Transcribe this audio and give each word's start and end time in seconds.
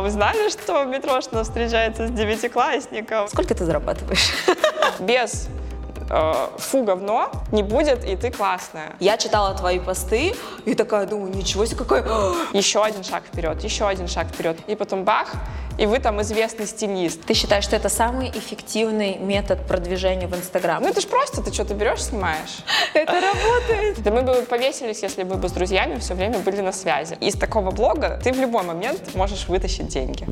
А 0.00 0.02
вы 0.02 0.08
знали, 0.08 0.48
что 0.48 0.82
Митрошина 0.84 1.44
встречается 1.44 2.06
с 2.06 2.10
девятиклассником? 2.10 3.28
Сколько 3.28 3.54
ты 3.54 3.66
зарабатываешь? 3.66 4.32
Без 4.98 5.46
э, 6.10 6.48
фу 6.58 6.84
говно 6.84 7.30
не 7.52 7.62
будет, 7.62 8.04
и 8.04 8.16
ты 8.16 8.30
классная. 8.30 8.96
Я 9.00 9.16
читала 9.16 9.54
твои 9.54 9.78
посты 9.78 10.34
и 10.64 10.74
такая 10.74 11.06
думаю, 11.06 11.34
ничего 11.34 11.64
себе, 11.64 11.78
какой... 11.78 12.00
Еще 12.52 12.82
один 12.82 13.04
шаг 13.04 13.24
вперед, 13.24 13.62
еще 13.62 13.86
один 13.86 14.08
шаг 14.08 14.26
вперед. 14.28 14.58
И 14.66 14.74
потом 14.74 15.04
бах, 15.04 15.32
и 15.78 15.86
вы 15.86 15.98
там 15.98 16.20
известный 16.20 16.66
стилист. 16.66 17.22
Ты 17.24 17.34
считаешь, 17.34 17.64
что 17.64 17.76
это 17.76 17.88
самый 17.88 18.28
эффективный 18.30 19.16
метод 19.16 19.66
продвижения 19.66 20.26
в 20.26 20.34
Инстаграм? 20.34 20.82
Ну 20.82 20.88
это 20.88 21.00
ж 21.00 21.06
просто, 21.06 21.42
ты 21.42 21.52
что-то 21.52 21.74
берешь, 21.74 22.02
снимаешь. 22.02 22.58
Это 22.94 23.12
работает. 23.12 24.02
Да 24.02 24.10
мы 24.10 24.22
бы 24.22 24.42
повесились, 24.42 25.02
если 25.02 25.22
бы 25.22 25.48
с 25.48 25.52
друзьями 25.52 25.98
все 25.98 26.14
время 26.14 26.38
были 26.38 26.60
на 26.60 26.72
связи. 26.72 27.16
Из 27.20 27.34
такого 27.34 27.70
блога 27.70 28.20
ты 28.22 28.32
в 28.32 28.38
любой 28.38 28.62
момент 28.62 29.14
можешь 29.14 29.48
вытащить 29.48 29.88
деньги. 29.88 30.26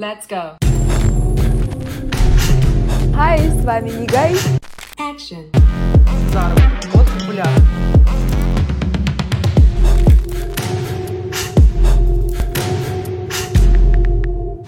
Let's 0.00 0.26
go. 0.26 0.56
Hi, 3.14 3.36
с 3.36 3.64
вами 3.66 3.90
Нигай. 3.90 4.32
Action. 4.96 5.54
заработок. 6.32 6.94
Вот 6.94 7.06
популярно. 7.06 7.99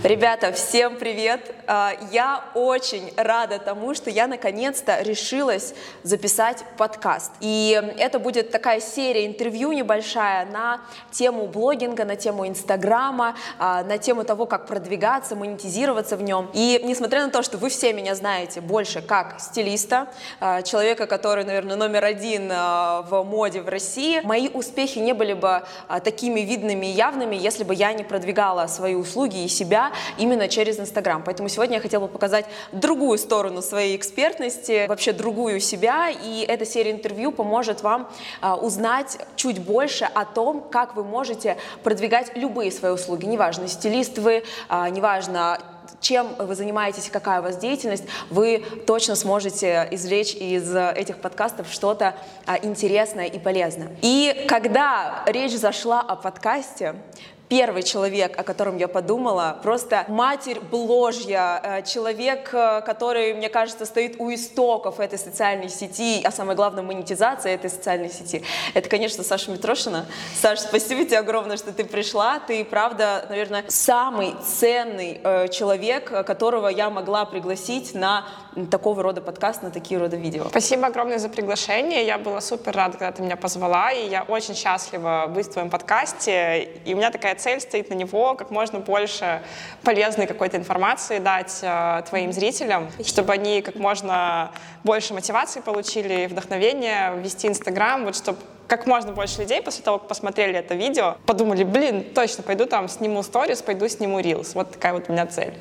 Ребята, 0.05 0.51
всем 0.51 0.97
привет! 0.97 1.55
А, 1.69 1.93
Я 2.11 2.43
очень 2.55 3.13
рада 3.17 3.61
тому, 3.61 3.95
что 3.95 4.11
я 4.11 4.27
наконец-то 4.27 5.01
решилась 5.01 5.75
записать 6.03 6.65
подкаст. 6.77 7.31
И 7.39 7.81
это 7.99 8.19
будет 8.19 8.51
такая 8.51 8.81
серия 8.81 9.27
интервью 9.27 9.71
небольшая 9.71 10.47
на 10.47 10.81
тему 11.13 11.47
блогинга, 11.47 12.05
на 12.05 12.17
тему 12.17 12.49
Инстаграма, 12.49 13.37
а, 13.61 13.85
на 13.85 13.97
тему 13.97 14.25
того, 14.25 14.47
как 14.47 14.67
продвигаться, 14.67 15.37
монетизироваться 15.37 16.17
в 16.17 16.23
нем. 16.25 16.51
И 16.53 16.81
несмотря 16.83 17.25
на 17.25 17.31
то, 17.31 17.45
что 17.45 17.57
вы 17.57 17.69
все 17.69 17.93
меня 17.93 18.17
знаете 18.17 18.61
больше 18.61 19.03
как 19.03 19.37
стилиста, 19.39 20.09
а, 20.41 20.63
человека, 20.63 21.07
который, 21.07 21.45
наверное, 21.45 21.77
номер 21.77 22.05
один 22.05 22.49
в 22.49 23.23
моде 23.23 23.63
в 23.63 23.69
России, 23.69 24.21
мои 24.25 24.49
успехи 24.49 24.99
не 24.99 25.13
были 25.13 25.35
бы 25.35 25.63
такими 26.03 26.41
видными 26.41 26.87
и 26.87 26.91
явными, 26.91 27.37
если 27.37 27.63
бы 27.63 27.73
я 27.73 27.93
не 27.93 28.03
продвигала 28.03 28.67
свои 28.67 28.97
услуги 28.97 29.45
и 29.45 29.49
себя 29.49 29.92
именно 30.19 30.49
через 30.49 30.79
Инстаграм. 30.79 31.23
Поэтому 31.25 31.49
сегодня 31.49 31.77
я 31.77 31.81
хотела 31.81 32.03
бы 32.03 32.09
показать 32.09 32.47
другую 32.73 33.19
сторону 33.19 33.63
своей 33.63 33.97
экспертности, 33.97 34.87
вообще 34.87 35.13
другую 35.13 35.61
себя, 35.61 36.11
и 36.11 36.45
эта 36.47 36.67
серия 36.67 36.93
интервью 36.93 37.33
поможет 37.33 37.83
вам 37.83 38.11
а, 38.41 38.57
узнать 38.57 39.19
чуть 39.37 39.59
больше 39.59 40.05
о 40.05 40.25
том, 40.25 40.63
как 40.71 40.97
вы 40.97 41.05
можете 41.05 41.57
продвигать 41.83 42.37
любые 42.37 42.71
свои 42.71 42.93
услуги. 42.93 43.27
Неважно, 43.27 43.69
стилист 43.69 44.19
вы, 44.19 44.45
а, 44.69 44.89
неважно, 44.89 45.59
чем 46.01 46.29
вы 46.39 46.55
занимаетесь, 46.55 47.09
какая 47.11 47.41
у 47.41 47.43
вас 47.43 47.57
деятельность, 47.57 48.05
вы 48.31 48.65
точно 48.87 49.15
сможете 49.15 49.89
извлечь 49.91 50.35
из 50.35 50.75
этих 50.75 51.19
подкастов 51.19 51.69
что-то 51.71 52.15
а, 52.47 52.59
интересное 52.59 53.27
и 53.27 53.39
полезное. 53.39 53.91
И 54.03 54.47
когда 54.49 55.23
речь 55.27 55.53
зашла 55.53 56.01
о 56.01 56.17
подкасте, 56.17 56.97
первый 57.53 57.83
человек, 57.83 58.39
о 58.39 58.45
котором 58.45 58.79
я 58.79 58.89
подумала, 58.89 59.59
просто 59.63 60.07
матерь 60.09 60.59
бложья, 60.59 61.61
э, 61.63 61.83
человек, 61.83 62.49
э, 62.55 62.81
который, 62.81 63.35
мне 63.35 63.51
кажется, 63.51 63.85
стоит 63.85 64.17
у 64.19 64.33
истоков 64.33 65.01
этой 65.01 65.19
социальной 65.19 65.69
сети, 65.69 66.23
а 66.25 66.31
самое 66.31 66.57
главное, 66.57 66.83
монетизация 66.83 67.55
этой 67.55 67.69
социальной 67.69 68.09
сети. 68.09 68.43
Это, 68.73 68.89
конечно, 68.89 69.23
Саша 69.23 69.51
Митрошина. 69.51 70.07
Саша, 70.35 70.63
спасибо 70.63 71.05
тебе 71.05 71.19
огромное, 71.19 71.59
что 71.59 71.75
ты 71.75 71.85
пришла. 71.85 72.39
Ты, 72.39 72.65
правда, 72.65 73.27
наверное, 73.29 73.67
самый 73.69 74.35
ценный 74.43 75.21
э, 75.23 75.49
человек, 75.49 76.09
которого 76.25 76.69
я 76.69 76.89
могла 76.89 77.27
пригласить 77.27 77.93
на 77.93 78.25
такого 78.71 79.03
рода 79.03 79.21
подкаст, 79.21 79.63
на 79.63 79.71
такие 79.71 79.99
рода 79.99 80.17
видео. 80.17 80.47
Спасибо 80.49 80.87
огромное 80.87 81.19
за 81.19 81.29
приглашение. 81.29 82.07
Я 82.07 82.19
была 82.19 82.41
супер 82.41 82.75
рада, 82.75 82.99
когда 82.99 83.13
ты 83.13 83.23
меня 83.23 83.37
позвала, 83.37 83.93
и 83.93 84.09
я 84.09 84.23
очень 84.23 84.55
счастлива 84.55 85.27
быть 85.29 85.47
в 85.47 85.53
твоем 85.53 85.71
подкасте. 85.71 86.63
И 86.85 86.95
у 86.95 86.97
меня 86.97 87.11
такая 87.11 87.35
цель 87.35 87.61
стоит 87.61 87.91
на 87.91 87.95
него, 87.95 88.35
как 88.35 88.51
можно 88.51 88.81
больше 88.81 89.43
полезной 89.83 90.27
какой-то 90.27 90.57
информации 90.57 91.19
дать 91.19 91.61
э, 91.63 92.03
твоим 92.09 92.33
зрителям, 92.33 92.91
чтобы 93.05 93.33
они 93.33 93.63
как 93.63 93.77
можно 93.77 94.53
больше 94.85 95.15
мотивации 95.15 95.61
получили, 95.61 96.27
вдохновения, 96.27 97.15
вести 97.17 97.49
Инстаграм, 97.49 98.05
вот 98.05 98.17
чтобы 98.17 98.39
как 98.67 98.87
можно 98.87 99.13
больше 99.13 99.41
людей 99.41 99.61
после 99.61 99.85
того, 99.85 99.99
как 99.99 100.09
посмотрели 100.09 100.59
это 100.59 100.75
видео, 100.75 101.17
подумали, 101.27 101.63
блин, 101.63 102.05
точно, 102.15 102.43
пойду 102.43 102.65
там 102.65 102.89
сниму 102.89 103.23
сторис, 103.23 103.61
пойду 103.61 103.87
сниму 103.89 104.21
рилс. 104.21 104.55
Вот 104.55 104.73
такая 104.73 104.95
вот 104.95 105.09
у 105.09 105.13
меня 105.13 105.27
цель. 105.27 105.55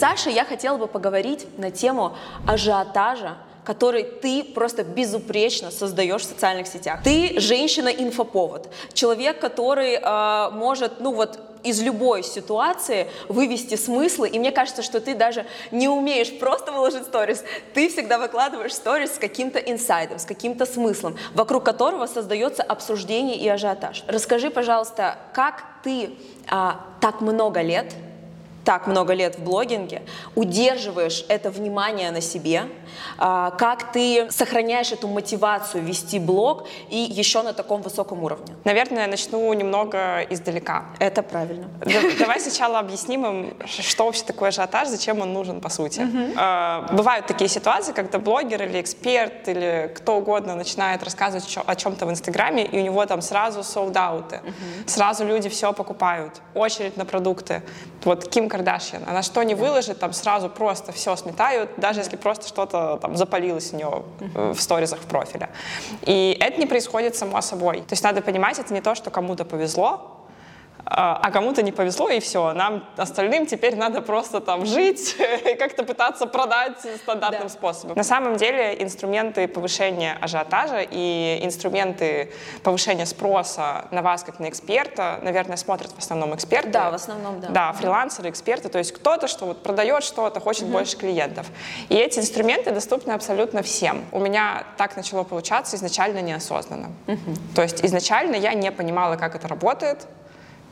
С 0.00 0.02
Сашей 0.02 0.32
я 0.32 0.46
хотела 0.46 0.78
бы 0.78 0.86
поговорить 0.86 1.46
на 1.58 1.70
тему 1.70 2.16
ажиотажа, 2.48 3.36
который 3.64 4.02
ты 4.02 4.42
просто 4.42 4.82
безупречно 4.82 5.70
создаешь 5.70 6.22
в 6.22 6.24
социальных 6.24 6.68
сетях. 6.68 7.02
Ты 7.04 7.38
женщина-инфоповод, 7.38 8.72
человек, 8.94 9.38
который 9.38 9.96
э, 10.00 10.50
может, 10.52 11.00
ну 11.00 11.12
вот, 11.12 11.38
из 11.64 11.82
любой 11.82 12.22
ситуации 12.22 13.08
вывести 13.28 13.74
смыслы, 13.74 14.30
и 14.30 14.38
мне 14.38 14.52
кажется, 14.52 14.80
что 14.80 15.00
ты 15.02 15.14
даже 15.14 15.44
не 15.70 15.86
умеешь 15.86 16.32
просто 16.38 16.72
выложить 16.72 17.04
сторис, 17.04 17.44
ты 17.74 17.90
всегда 17.90 18.16
выкладываешь 18.16 18.72
сторис 18.72 19.16
с 19.16 19.18
каким-то 19.18 19.58
инсайдом, 19.58 20.18
с 20.18 20.24
каким-то 20.24 20.64
смыслом, 20.64 21.18
вокруг 21.34 21.62
которого 21.62 22.06
создается 22.06 22.62
обсуждение 22.62 23.36
и 23.36 23.46
ажиотаж. 23.46 24.04
Расскажи, 24.06 24.48
пожалуйста, 24.48 25.18
как 25.34 25.62
ты 25.84 26.14
а, 26.48 26.80
так 27.02 27.20
много 27.20 27.60
лет 27.60 27.92
так 28.70 28.86
много 28.86 29.14
лет 29.14 29.36
в 29.36 29.42
блогинге, 29.42 30.02
удерживаешь 30.36 31.24
это 31.26 31.50
внимание 31.50 32.12
на 32.12 32.20
себе, 32.20 32.66
как 33.18 33.92
ты 33.92 34.30
сохраняешь 34.30 34.92
эту 34.92 35.08
мотивацию 35.08 35.84
вести 35.84 36.18
блог 36.18 36.66
и 36.88 36.96
еще 36.96 37.42
на 37.42 37.52
таком 37.52 37.82
высоком 37.82 38.22
уровне? 38.24 38.54
Наверное, 38.64 39.02
я 39.02 39.08
начну 39.08 39.52
немного 39.52 40.22
издалека. 40.30 40.84
Это 40.98 41.22
правильно. 41.22 41.68
Давай 42.18 42.40
сначала 42.40 42.78
объясним 42.78 43.26
им, 43.26 43.56
что 43.66 44.04
вообще 44.06 44.24
такое 44.24 44.48
ажиотаж, 44.48 44.88
зачем 44.88 45.20
он 45.20 45.32
нужен, 45.32 45.60
по 45.60 45.68
сути. 45.68 46.06
А, 46.36 46.86
Бывают 46.92 47.26
такие 47.26 47.48
ситуации, 47.48 47.92
когда 47.92 48.18
блогер 48.18 48.62
или 48.62 48.80
эксперт 48.80 49.48
или 49.48 49.92
кто 49.96 50.16
угодно 50.16 50.54
начинает 50.54 51.02
рассказывать 51.02 51.58
о 51.66 51.74
чем-то 51.74 52.06
в 52.06 52.10
Инстаграме, 52.10 52.64
и 52.64 52.78
у 52.78 52.82
него 52.82 53.04
там 53.06 53.22
сразу 53.22 53.62
солдауты, 53.62 54.40
сразу 54.86 55.24
люди 55.24 55.48
все 55.48 55.72
покупают, 55.72 56.40
очередь 56.54 56.96
на 56.96 57.04
продукты. 57.04 57.62
Вот 58.04 58.28
Ким 58.28 58.48
Кардашьян, 58.48 59.02
она 59.08 59.22
что 59.22 59.42
не 59.42 59.54
выложит, 59.54 59.98
там 59.98 60.12
сразу 60.12 60.48
просто 60.48 60.92
все 60.92 61.16
сметают, 61.16 61.70
даже 61.76 62.00
если 62.00 62.16
просто 62.16 62.48
что-то 62.48 62.79
там 63.00 63.16
запалилось 63.16 63.72
у 63.72 63.76
нее 63.76 64.02
э, 64.34 64.52
в 64.52 64.60
сторизах 64.60 65.00
в 65.00 65.06
профиле. 65.06 65.48
И 66.02 66.36
это 66.40 66.58
не 66.60 66.66
происходит 66.66 67.16
само 67.16 67.40
собой. 67.40 67.78
То 67.78 67.92
есть 67.92 68.04
надо 68.04 68.22
понимать, 68.22 68.58
это 68.58 68.74
не 68.74 68.80
то, 68.80 68.94
что 68.94 69.10
кому-то 69.10 69.44
повезло, 69.44 70.19
а 70.84 71.20
а 71.22 71.30
кому-то 71.30 71.62
не 71.62 71.72
повезло, 71.72 72.08
и 72.08 72.20
все. 72.20 72.52
Нам 72.52 72.84
остальным 72.96 73.46
теперь 73.46 73.76
надо 73.76 74.00
просто 74.02 74.40
там 74.40 74.66
жить 74.66 75.16
и 75.50 75.54
как-то 75.54 75.84
пытаться 75.84 76.26
продать 76.26 76.78
стандартным 77.02 77.42
Да. 77.44 77.48
способом. 77.48 77.96
На 77.96 78.04
самом 78.04 78.36
деле 78.36 78.82
инструменты 78.82 79.46
повышения 79.48 80.16
ажиотажа 80.20 80.80
и 80.90 81.40
инструменты 81.42 82.32
повышения 82.62 83.06
спроса 83.06 83.84
на 83.90 84.02
вас 84.02 84.22
как 84.24 84.38
на 84.40 84.48
эксперта, 84.48 85.18
наверное, 85.22 85.56
смотрят 85.56 85.90
в 85.92 85.98
основном 85.98 86.34
эксперты. 86.34 86.70
Да, 86.70 86.90
в 86.90 86.94
основном, 86.94 87.40
да. 87.40 87.48
Да, 87.48 87.72
фрилансеры, 87.72 88.30
эксперты, 88.30 88.68
то 88.68 88.78
есть 88.78 88.92
кто-то, 88.92 89.28
что 89.28 89.46
вот 89.46 89.62
продает 89.62 90.02
что-то, 90.04 90.40
хочет 90.40 90.66
больше 90.66 90.96
клиентов. 90.96 91.46
И 91.88 91.94
эти 91.94 92.18
инструменты 92.18 92.70
доступны 92.70 93.12
абсолютно 93.12 93.62
всем. 93.62 94.04
У 94.12 94.18
меня 94.18 94.64
так 94.76 94.96
начало 94.96 95.24
получаться 95.24 95.76
изначально 95.76 96.20
неосознанно. 96.20 96.90
То 97.54 97.62
есть 97.62 97.84
изначально 97.84 98.36
я 98.36 98.54
не 98.54 98.70
понимала, 98.72 99.16
как 99.16 99.34
это 99.34 99.48
работает. 99.48 100.06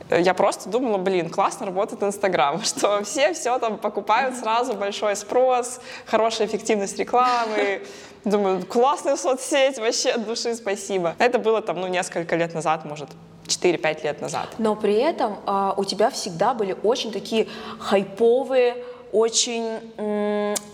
Я 0.09 0.33
просто 0.33 0.69
думала, 0.69 0.97
блин, 0.97 1.29
классно 1.29 1.65
работает 1.67 2.01
Инстаграм, 2.03 2.61
что 2.63 3.03
все 3.03 3.33
все 3.33 3.57
там 3.59 3.77
покупают 3.77 4.35
сразу, 4.35 4.73
большой 4.73 5.15
спрос, 5.15 5.79
хорошая 6.05 6.47
эффективность 6.47 6.97
рекламы. 6.97 7.81
Думаю, 8.25 8.65
классная 8.65 9.15
соцсеть, 9.15 9.77
вообще 9.77 10.09
от 10.09 10.25
души 10.25 10.53
спасибо. 10.55 11.15
Это 11.19 11.39
было 11.39 11.61
там, 11.61 11.79
ну, 11.79 11.87
несколько 11.87 12.35
лет 12.35 12.53
назад, 12.53 12.83
может, 12.85 13.09
4-5 13.45 14.03
лет 14.03 14.21
назад. 14.21 14.47
Но 14.57 14.75
при 14.75 14.95
этом 14.95 15.37
а, 15.45 15.73
у 15.77 15.85
тебя 15.85 16.09
всегда 16.09 16.53
были 16.53 16.75
очень 16.83 17.11
такие 17.11 17.47
хайповые, 17.79 18.83
очень 19.11 19.79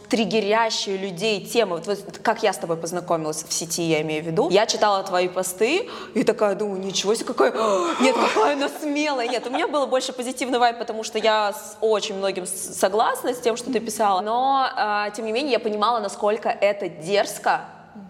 триггерящие 0.10 0.98
людей 0.98 1.46
темы. 1.46 1.78
Вот, 1.78 1.88
вот 1.88 2.20
как 2.22 2.44
я 2.44 2.54
с 2.54 2.58
тобой 2.58 2.78
познакомилась 2.78 3.44
в 3.44 3.52
сети, 3.52 3.84
я 3.84 4.02
имею 4.02 4.24
в 4.24 4.28
виду. 4.28 4.50
Я 4.50 4.66
читала 4.66 5.04
твои 5.04 5.28
посты 5.28 5.90
и 6.14 6.24
такая 6.24 6.56
думаю, 6.56 6.80
ничего 6.80 7.16
себе, 7.16 7.26
какая... 7.26 7.52
Нет, 8.02 8.16
какая 8.16 8.54
она 8.54 8.70
смелая. 8.70 9.28
Нет, 9.28 9.46
у 9.48 9.50
меня 9.50 9.68
было 9.68 9.86
больше 9.86 10.14
позитивный 10.14 10.60
вайб, 10.60 10.78
потому 10.78 11.04
что 11.04 11.18
я 11.18 11.54
с 11.54 11.78
очень 11.82 12.16
многим 12.16 12.46
согласна 12.46 13.34
с 13.34 13.40
тем, 13.40 13.58
что 13.58 13.72
ты 13.72 13.80
писала. 13.80 14.22
Но, 14.22 14.68
а, 14.76 15.10
тем 15.12 15.26
не 15.26 15.32
менее, 15.32 15.54
я 15.54 15.60
понимала, 15.60 16.00
насколько 16.00 16.50
это 16.50 16.88
дерзко 16.90 17.62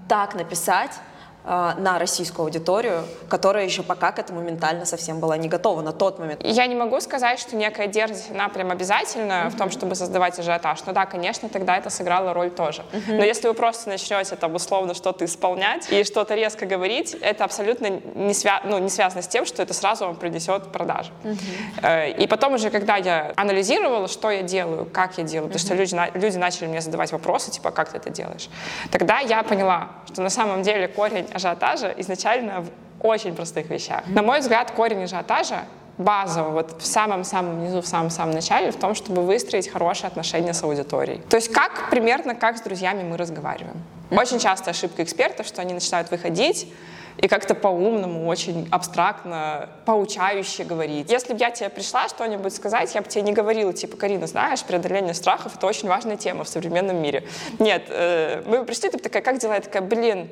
так 0.07 0.36
написать 0.36 0.92
э, 0.92 1.14
на 1.45 2.00
российскую 2.00 2.45
аудиторию, 2.45 3.03
которая 3.30 3.65
еще 3.65 3.83
пока 3.83 4.12
к 4.12 4.18
этому 4.18 4.42
ментально 4.42 4.86
совсем 4.86 5.19
была 5.19 5.38
не 5.38 5.47
готова 5.47 5.81
на 5.81 5.94
тот 5.94 6.18
момент. 6.18 6.42
Я 6.44 6.65
не 6.65 6.74
могу 6.74 7.00
сказать, 7.01 7.39
что 7.39 7.56
некая 7.56 7.86
дерзость, 7.86 8.31
она 8.31 8.50
прям 8.50 8.71
обязательна 8.71 9.33
mm-hmm. 9.33 9.50
в 9.50 9.57
том, 9.57 9.69
чтобы 9.69 9.94
создавать 9.94 10.39
ажиотаж. 10.39 10.83
Но 10.88 10.94
да, 10.94 11.06
конечно, 11.06 11.47
тогда 11.47 11.77
это 11.77 11.92
сыграло 11.92 12.33
роль 12.33 12.50
тоже. 12.50 12.83
Mm-hmm. 12.92 13.18
Но 13.18 13.24
если 13.24 13.47
вы 13.47 13.53
просто 13.53 13.89
начнете 13.89 14.36
там 14.36 14.56
условно 14.56 14.95
что-то 14.95 15.25
исполнять 15.25 15.92
и 15.92 16.03
что-то 16.03 16.33
резко 16.33 16.65
говорить, 16.65 17.13
это 17.13 17.44
абсолютно 17.44 17.89
не, 17.89 18.33
свя- 18.33 18.62
ну, 18.63 18.80
не 18.80 18.89
связано 18.89 19.21
с 19.21 19.27
тем, 19.27 19.45
что 19.45 19.62
это 19.62 19.75
сразу 19.75 20.06
вам 20.07 20.15
принесет 20.15 20.71
продажи. 20.71 21.12
Mm-hmm. 21.24 22.18
И 22.18 22.27
потом 22.27 22.53
уже, 22.56 22.71
когда 22.71 22.95
я 22.95 23.33
анализировала, 23.36 24.07
что 24.07 24.31
я 24.31 24.42
делаю, 24.42 24.86
как 24.92 25.19
я 25.19 25.24
делаю, 25.24 25.50
mm-hmm. 25.50 25.53
потому 25.53 25.86
что 25.86 26.00
люди, 26.01 26.18
люди 26.18 26.38
начали 26.38 26.65
мне 26.68 26.81
задавать 26.81 27.12
вопросы, 27.12 27.51
типа, 27.51 27.69
как 27.69 27.89
ты 27.89 27.97
это 27.97 28.09
делаешь, 28.09 28.50
тогда 28.92 29.19
я 29.19 29.44
поняла, 29.44 29.89
что 30.12 30.24
на 30.24 30.31
самом 30.31 30.63
деле 30.63 30.88
корень 30.88 31.27
ажиотажа 31.35 31.93
изначально 31.97 32.61
в 32.61 32.69
очень 33.05 33.35
простых 33.35 33.69
вещах. 33.69 34.03
На 34.07 34.21
мой 34.21 34.39
взгляд, 34.39 34.71
корень 34.71 35.03
ажиотажа 35.03 35.65
базово, 35.97 36.49
вот 36.49 36.81
в 36.81 36.85
самом-самом 36.85 37.63
низу, 37.63 37.81
в 37.81 37.87
самом-самом 37.87 38.33
начале, 38.33 38.71
в 38.71 38.77
том, 38.77 38.95
чтобы 38.95 39.21
выстроить 39.21 39.67
хорошие 39.67 40.07
отношения 40.07 40.53
с 40.53 40.63
аудиторией. 40.63 41.21
То 41.29 41.35
есть 41.35 41.51
как 41.51 41.89
примерно 41.89 42.35
как 42.35 42.57
с 42.57 42.61
друзьями 42.61 43.03
мы 43.03 43.17
разговариваем. 43.17 43.83
Очень 44.11 44.39
часто 44.39 44.71
ошибка 44.71 45.03
экспертов, 45.03 45.45
что 45.45 45.61
они 45.61 45.73
начинают 45.73 46.09
выходить 46.09 46.71
и 47.17 47.27
как-то 47.27 47.55
по-умному, 47.55 48.27
очень 48.27 48.67
абстрактно, 48.71 49.69
поучающе 49.85 50.63
говорить. 50.63 51.09
Если 51.09 51.33
бы 51.33 51.39
я 51.39 51.49
тебе 51.49 51.69
пришла 51.69 52.07
что-нибудь 52.09 52.53
сказать, 52.53 52.93
я 52.93 53.01
бы 53.01 53.07
тебе 53.07 53.21
не 53.23 53.33
говорила, 53.33 53.73
типа, 53.73 53.95
Карина, 53.95 54.27
знаешь, 54.27 54.63
преодоление 54.63 55.13
страхов— 55.13 55.55
это 55.57 55.65
очень 55.65 55.87
важная 55.87 56.17
тема 56.17 56.43
в 56.43 56.49
современном 56.49 56.97
мире. 56.97 57.25
Нет, 57.59 57.85
э, 57.89 58.43
мы 58.45 58.65
пришли, 58.65 58.89
ты 58.89 58.99
такая, 58.99 59.21
как 59.23 59.37
дела? 59.37 59.55
Я 59.55 59.61
такая, 59.61 59.81
блин, 59.81 60.29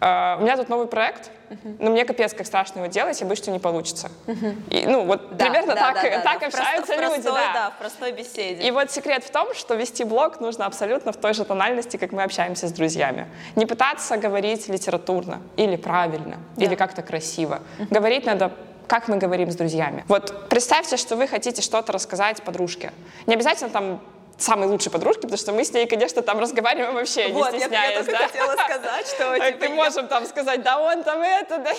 э, 0.00 0.36
у 0.38 0.42
меня 0.42 0.56
тут 0.56 0.68
новый 0.68 0.86
проект, 0.86 1.30
Uh-huh. 1.48 1.76
Но 1.78 1.90
мне 1.90 2.04
капец 2.04 2.34
как 2.34 2.46
страшно 2.46 2.80
его 2.80 2.88
делать, 2.88 3.20
я 3.20 3.26
боюсь, 3.26 3.38
что 3.38 3.50
не 3.50 3.58
получится. 3.58 4.10
Uh-huh. 4.26 4.56
И, 4.70 4.86
ну, 4.86 5.04
вот 5.04 5.36
да, 5.36 5.44
примерно 5.44 5.74
да, 5.74 5.92
так, 5.92 6.02
да, 6.02 6.20
так 6.20 6.40
да, 6.40 6.46
общаются 6.46 6.94
люди. 6.94 7.22
Простой, 7.22 7.32
да. 7.32 7.52
да, 7.52 7.70
в 7.70 7.78
простой 7.78 8.12
беседе. 8.12 8.66
И 8.66 8.70
вот 8.70 8.90
секрет 8.90 9.22
в 9.22 9.30
том, 9.30 9.54
что 9.54 9.74
вести 9.74 10.04
блог 10.04 10.40
нужно 10.40 10.66
абсолютно 10.66 11.12
в 11.12 11.16
той 11.16 11.34
же 11.34 11.44
тональности, 11.44 11.96
как 11.96 12.12
мы 12.12 12.24
общаемся 12.24 12.66
с 12.66 12.72
друзьями. 12.72 13.28
Не 13.54 13.66
пытаться 13.66 14.16
говорить 14.16 14.68
литературно 14.68 15.40
или 15.56 15.76
правильно, 15.76 16.38
да. 16.56 16.64
или 16.64 16.74
как-то 16.74 17.02
красиво. 17.02 17.60
Uh-huh. 17.78 17.86
Говорить 17.90 18.26
надо 18.26 18.52
как 18.86 19.08
мы 19.08 19.16
говорим 19.16 19.50
с 19.50 19.56
друзьями. 19.56 20.04
Вот 20.06 20.48
представьте, 20.48 20.96
что 20.96 21.16
вы 21.16 21.26
хотите 21.26 21.60
что-то 21.60 21.90
рассказать 21.92 22.40
подружке. 22.42 22.92
Не 23.26 23.34
обязательно 23.34 23.68
там 23.68 24.00
самой 24.38 24.68
лучшей 24.68 24.92
подружки, 24.92 25.22
потому 25.22 25.38
что 25.38 25.52
мы 25.52 25.64
с 25.64 25.72
ней, 25.72 25.86
конечно, 25.86 26.22
там 26.22 26.38
разговариваем 26.38 26.94
вообще, 26.94 27.28
вот, 27.28 27.52
не 27.52 27.60
стесняясь. 27.60 27.84
Я, 27.84 27.90
я 27.90 28.04
только 28.04 28.12
да? 28.12 28.26
хотела 28.26 28.52
сказать, 28.52 29.06
что... 29.06 29.34
Типа, 29.34 29.58
Ты 29.58 29.68
можем 29.70 30.08
там 30.08 30.26
сказать, 30.26 30.62
да 30.62 30.78
он 30.78 31.02
там 31.02 31.22
это, 31.22 31.58
да. 31.58 31.70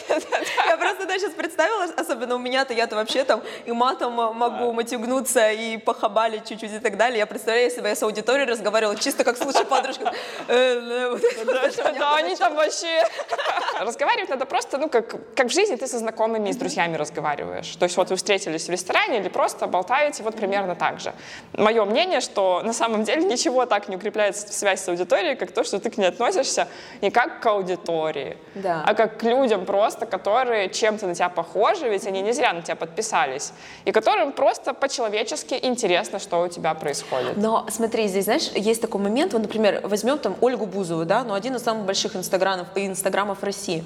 Я 0.68 0.78
просто 0.78 1.06
да, 1.06 1.20
сейчас 1.20 1.34
представила, 1.34 1.86
особенно 1.96 2.36
у 2.36 2.40
меня-то, 2.40 2.74
я-то 2.74 2.96
вообще 2.96 3.24
там 3.24 3.42
и 3.66 3.72
матом 3.72 4.14
могу 4.14 4.74
матюгнуться, 4.74 5.52
и 5.52 5.78
похабалить 5.78 6.48
чуть-чуть 6.48 6.74
и 6.74 6.80
так 6.80 6.98
далее. 6.98 7.20
Я 7.20 7.26
представляю, 7.28 7.66
если 7.66 7.82
бы 7.82 7.90
я 7.90 7.96
с 7.96 8.04
аудиторией 8.04 8.50
разговаривала 8.50 8.96
чисто 8.96 9.24
как 9.24 9.38
с 9.38 9.46
лучшей 9.46 9.66
подружкой. 9.66 10.08
Да, 10.48 12.16
они 12.16 12.36
там 12.36 12.56
вообще... 12.56 13.04
Разговаривать 13.80 14.30
надо 14.30 14.46
просто, 14.46 14.78
ну, 14.78 14.90
как 14.90 15.14
в 15.48 15.50
жизни 15.50 15.76
ты 15.76 15.88
со 15.88 16.00
знакомыми 16.00 16.50
и 16.50 16.54
с 16.54 16.58
друзьями 16.58 16.98
разговариваешь. 16.98 17.76
То 17.76 17.86
есть 17.86 17.98
вот 17.98 18.10
вы 18.10 18.16
встретились 18.16 18.68
в 18.68 18.72
ресторане 18.72 19.20
или 19.20 19.30
просто 19.30 19.68
болтаете 19.68 20.24
вот 20.24 20.36
примерно 20.36 20.76
так 20.76 21.00
же. 21.00 21.14
Мое 21.54 21.86
мнение, 21.86 22.22
что 22.22 22.47
на 22.64 22.74
самом 22.74 23.04
деле 23.04 23.24
ничего 23.24 23.66
так 23.66 23.90
не 23.90 23.96
укрепляет 23.96 24.38
связь 24.38 24.82
с 24.82 24.90
аудиторией, 24.90 25.36
как 25.36 25.52
то, 25.52 25.64
что 25.64 25.80
ты 25.80 25.90
к 25.90 25.98
ней 25.98 26.08
относишься 26.08 26.68
не 27.02 27.12
как 27.12 27.42
к 27.42 27.46
аудитории, 27.46 28.38
да. 28.56 28.84
а 28.86 28.94
как 28.94 29.18
к 29.20 29.24
людям 29.24 29.66
просто, 29.66 30.06
которые 30.06 30.70
чем-то 30.70 31.08
на 31.08 31.16
тебя 31.16 31.30
похожи, 31.30 31.90
ведь 31.90 32.08
они 32.08 32.22
не 32.22 32.34
зря 32.34 32.54
на 32.54 32.62
тебя 32.62 32.76
подписались, 32.76 33.54
и 33.86 33.92
которым 33.92 34.32
просто 34.32 34.74
по-человечески 34.74 35.60
интересно, 35.62 36.20
что 36.20 36.42
у 36.42 36.48
тебя 36.48 36.74
происходит. 36.74 37.38
Но 37.38 37.66
смотри, 37.70 38.08
здесь, 38.08 38.26
знаешь, 38.26 38.50
есть 38.56 38.82
такой 38.82 39.02
момент, 39.02 39.34
вот, 39.34 39.42
например, 39.42 39.82
возьмем 39.84 40.18
там 40.18 40.36
Ольгу 40.42 40.66
Бузову, 40.66 41.06
да, 41.06 41.24
ну, 41.24 41.34
один 41.34 41.56
из 41.56 41.64
самых 41.64 41.86
больших 41.86 42.16
инстаграмов, 42.16 42.68
инстаграмов 42.76 43.44
России. 43.44 43.84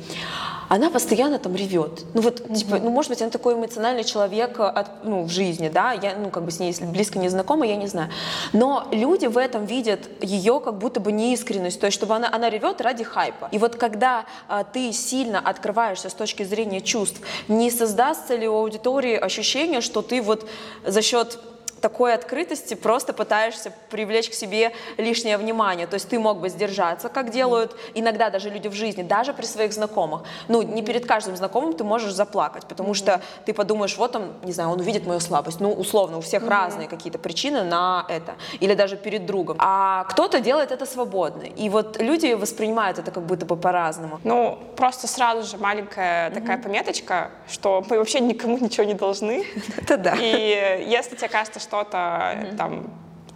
Она 0.69 0.89
постоянно 0.89 1.37
там 1.37 1.55
ревет. 1.55 2.05
Ну, 2.13 2.21
вот, 2.21 2.39
mm-hmm. 2.39 2.55
типа, 2.55 2.77
ну, 2.77 2.89
может 2.89 3.09
быть, 3.09 3.21
она 3.21 3.29
такой 3.29 3.55
эмоциональный 3.55 4.03
человек 4.03 4.59
от, 4.59 5.03
ну, 5.03 5.23
в 5.23 5.29
жизни, 5.29 5.69
да, 5.69 5.91
я, 5.91 6.15
ну, 6.15 6.29
как 6.29 6.43
бы 6.43 6.51
с 6.51 6.59
ней 6.59 6.73
близко 6.81 7.19
не 7.19 7.29
знакома, 7.29 7.65
я 7.65 7.75
не 7.75 7.87
знаю. 7.87 8.09
Но 8.53 8.87
люди 8.91 9.27
в 9.27 9.37
этом 9.37 9.65
видят 9.65 10.09
ее 10.21 10.59
как 10.59 10.77
будто 10.77 10.99
бы 10.99 11.11
неискренность, 11.11 11.79
то 11.79 11.85
есть 11.85 11.97
чтобы 11.97 12.15
она, 12.15 12.29
она 12.31 12.49
ревет 12.49 12.81
ради 12.81 13.03
хайпа. 13.03 13.49
И 13.51 13.57
вот 13.57 13.75
когда 13.75 14.25
а, 14.47 14.63
ты 14.63 14.91
сильно 14.91 15.39
открываешься 15.39 16.09
с 16.09 16.13
точки 16.13 16.43
зрения 16.43 16.81
чувств, 16.81 17.21
не 17.47 17.71
создастся 17.71 18.35
ли 18.35 18.47
у 18.47 18.55
аудитории 18.55 19.15
ощущение, 19.15 19.81
что 19.81 20.01
ты 20.01 20.21
вот 20.21 20.47
за 20.85 21.01
счет 21.01 21.39
такой 21.81 22.13
открытости 22.13 22.75
просто 22.75 23.13
пытаешься 23.13 23.73
привлечь 23.89 24.29
к 24.29 24.33
себе 24.33 24.71
лишнее 24.97 25.37
внимание. 25.37 25.87
То 25.87 25.95
есть 25.95 26.07
ты 26.07 26.19
мог 26.19 26.39
бы 26.39 26.49
сдержаться, 26.49 27.09
как 27.09 27.31
делают 27.31 27.75
иногда 27.93 28.29
даже 28.29 28.49
люди 28.49 28.67
в 28.67 28.73
жизни, 28.73 29.03
даже 29.03 29.33
при 29.33 29.45
своих 29.45 29.73
знакомых. 29.73 30.21
Ну, 30.47 30.61
не 30.61 30.83
перед 30.83 31.05
каждым 31.05 31.35
знакомым 31.35 31.73
ты 31.73 31.83
можешь 31.83 32.13
заплакать, 32.13 32.65
потому 32.65 32.93
что 32.93 33.21
ты 33.45 33.53
подумаешь, 33.53 33.97
вот 33.97 34.15
он, 34.15 34.33
не 34.43 34.51
знаю, 34.51 34.69
он 34.69 34.79
увидит 34.79 35.05
мою 35.05 35.19
слабость. 35.19 35.59
Ну, 35.59 35.71
условно, 35.71 36.17
у 36.17 36.21
всех 36.21 36.47
разные 36.47 36.87
какие-то 36.87 37.19
причины 37.19 37.63
на 37.63 38.05
это. 38.07 38.35
Или 38.59 38.75
даже 38.75 38.97
перед 38.97 39.25
другом. 39.25 39.57
А 39.59 40.03
кто-то 40.05 40.39
делает 40.39 40.71
это 40.71 40.85
свободно. 40.85 41.43
И 41.43 41.69
вот 41.69 41.99
люди 41.99 42.33
воспринимают 42.33 42.99
это 42.99 43.11
как 43.11 43.23
будто 43.23 43.45
бы 43.45 43.55
по-разному. 43.57 44.19
Ну, 44.23 44.57
просто 44.75 45.07
сразу 45.07 45.49
же 45.49 45.57
маленькая 45.57 46.29
такая 46.31 46.57
пометочка, 46.57 47.31
что 47.49 47.83
мы 47.89 47.97
вообще 47.97 48.19
никому 48.19 48.57
ничего 48.57 48.83
не 48.83 48.93
должны. 48.93 49.45
Это 49.77 49.97
да. 49.97 50.15
И 50.19 50.85
если 50.87 51.15
тебе 51.15 51.29
кажется, 51.29 51.59
что 51.59 51.70
что-то 51.71 51.97
mm-hmm. 51.97 52.55
там 52.57 52.83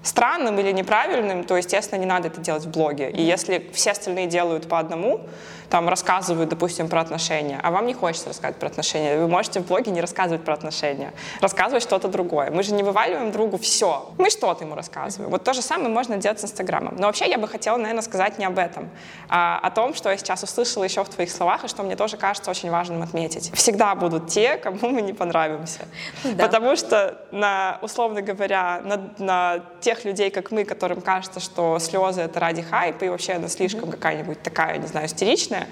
странным 0.04 0.60
или 0.60 0.72
неправильным, 0.72 1.46
то, 1.46 1.56
естественно, 1.56 2.00
не 2.00 2.06
надо 2.06 2.28
это 2.28 2.42
делать 2.42 2.66
в 2.66 2.70
блоге. 2.70 3.10
И 3.10 3.22
если 3.22 3.70
все 3.74 3.92
остальные 3.92 4.28
делают 4.28 4.68
по 4.68 4.78
одному, 4.78 5.22
там 5.70 5.90
рассказывают, 5.90 6.50
допустим, 6.50 6.90
про 6.90 7.02
отношения, 7.02 7.60
а 7.62 7.72
вам 7.72 7.88
не 7.88 7.94
хочется 7.94 8.28
рассказывать 8.28 8.60
про 8.60 8.68
отношения, 8.68 9.18
вы 9.18 9.28
можете 9.28 9.60
в 9.60 9.68
блоге 9.68 9.92
не 9.92 10.02
рассказывать 10.02 10.44
про 10.44 10.54
отношения, 10.54 11.14
рассказывать 11.42 11.84
что-то 11.84 12.08
другое. 12.08 12.52
Мы 12.52 12.64
же 12.64 12.74
не 12.74 12.84
вываливаем 12.84 13.32
другу 13.32 13.58
все. 13.58 14.10
Мы 14.18 14.30
что-то 14.30 14.64
ему 14.64 14.76
рассказываем. 14.76 15.32
Вот 15.32 15.44
то 15.44 15.54
же 15.54 15.62
самое 15.62 15.90
можно 15.90 16.18
делать 16.18 16.40
с 16.40 16.44
Инстаграмом. 16.46 16.96
Но 16.98 17.08
вообще 17.08 17.30
я 17.30 17.38
бы 17.38 17.48
хотела, 17.48 17.78
наверное, 17.78 18.02
сказать 18.02 18.38
не 18.38 18.46
об 18.46 18.58
этом, 18.58 18.90
а 19.30 19.60
о 19.62 19.72
том, 19.72 19.94
что 19.94 20.10
я 20.10 20.18
сейчас 20.18 20.44
услышала 20.44 20.84
еще 20.84 21.04
в 21.04 21.10
твоих 21.10 21.32
словах, 21.32 21.66
и 21.66 21.68
что 21.68 21.84
мне 21.84 21.96
тоже 21.96 22.18
кажется 22.18 22.52
очень 22.52 22.70
важным 22.70 23.02
отметить. 23.02 23.52
Всегда 23.54 23.96
будут 23.96 24.28
те, 24.28 24.58
кому 24.58 24.90
мы 24.90 25.02
не 25.02 25.14
понравимся. 25.14 25.82
Да. 26.24 26.46
Потому 26.46 26.76
что, 26.76 27.18
на, 27.32 27.80
условно 27.82 28.22
говоря, 28.22 28.82
на, 28.84 29.10
на 29.18 29.60
тех 29.82 30.06
людей, 30.06 30.30
как 30.30 30.52
мы, 30.52 30.66
которым 30.66 31.02
кажется, 31.02 31.40
что 31.40 31.80
слезы— 31.80 32.22
это 32.24 32.40
ради 32.40 32.62
хайпа, 32.62 33.06
и 33.06 33.10
вообще 33.10 33.34
она 33.34 33.48
слишком 33.48 33.92
какая-нибудь 33.92 34.42
такая, 34.42 34.78
не 34.78 34.88
знаю, 34.88 35.08
истеричная, 35.08 35.65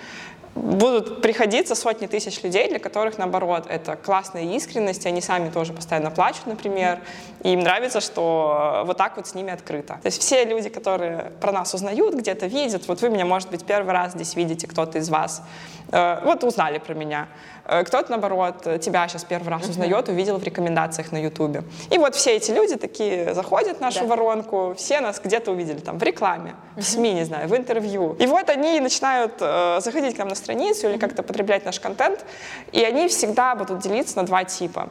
будут 0.55 1.21
приходиться 1.21 1.73
сотни 1.73 2.05
тысяч 2.05 2.43
людей, 2.43 2.69
для 2.69 2.79
которых, 2.79 3.17
наоборот, 3.17 3.65
это 3.67 3.95
классная 3.95 4.43
искренность, 4.55 5.05
они 5.05 5.19
сами 5.19 5.49
тоже 5.49 5.73
постоянно 5.73 6.11
плачут, 6.11 6.45
например, 6.45 6.99
и 7.41 7.53
им 7.53 7.61
нравится, 7.61 8.01
что 8.01 8.83
вот 8.85 8.97
так 8.97 9.17
вот 9.17 9.27
с 9.27 9.33
ними 9.33 9.51
открыто. 9.51 9.95
То 10.01 10.05
есть 10.05 10.21
все 10.21 10.45
люди, 10.45 10.69
которые 10.69 11.31
про 11.41 11.51
нас 11.51 11.73
узнают, 11.73 12.13
где-то 12.13 12.45
видят, 12.45 12.87
вот 12.87 13.01
вы 13.01 13.09
меня, 13.09 13.25
может 13.25 13.49
быть, 13.49 13.65
первый 13.65 13.93
раз 13.93 14.13
здесь 14.13 14.35
видите, 14.35 14.67
кто-то 14.67 14.99
из 14.99 15.09
вас, 15.09 15.41
э, 15.91 16.21
вот 16.23 16.43
узнали 16.43 16.77
про 16.77 16.93
меня, 16.93 17.27
кто-то, 17.65 18.11
наоборот, 18.11 18.63
тебя 18.81 19.07
сейчас 19.07 19.23
первый 19.23 19.49
раз 19.49 19.69
узнает, 19.69 20.09
увидел 20.09 20.37
в 20.37 20.43
рекомендациях 20.43 21.11
на 21.11 21.17
Ютубе. 21.17 21.63
И 21.89 21.97
вот 21.97 22.15
все 22.15 22.35
эти 22.35 22.51
люди 22.51 22.75
такие 22.75 23.33
заходят 23.33 23.77
в 23.77 23.81
нашу 23.81 24.01
да. 24.01 24.05
воронку, 24.07 24.73
все 24.77 24.99
нас 24.99 25.21
где-то 25.23 25.51
увидели, 25.51 25.79
там, 25.79 25.97
в 25.97 26.03
рекламе, 26.03 26.55
в 26.75 26.83
СМИ, 26.83 27.13
не 27.13 27.23
знаю, 27.23 27.47
в 27.47 27.55
интервью. 27.55 28.15
И 28.19 28.27
вот 28.27 28.49
они 28.49 28.79
начинают 28.79 29.35
э, 29.39 29.79
заходить 29.79 30.15
к 30.15 30.19
нам 30.19 30.27
на 30.27 30.35
страницу 30.35 30.89
или 30.89 30.97
как-то 30.97 31.23
потреблять 31.23 31.65
наш 31.65 31.79
контент, 31.79 32.25
и 32.71 32.83
они 32.83 33.07
всегда 33.07 33.55
будут 33.55 33.79
делиться 33.79 34.17
на 34.17 34.25
два 34.25 34.43
типа. 34.43 34.89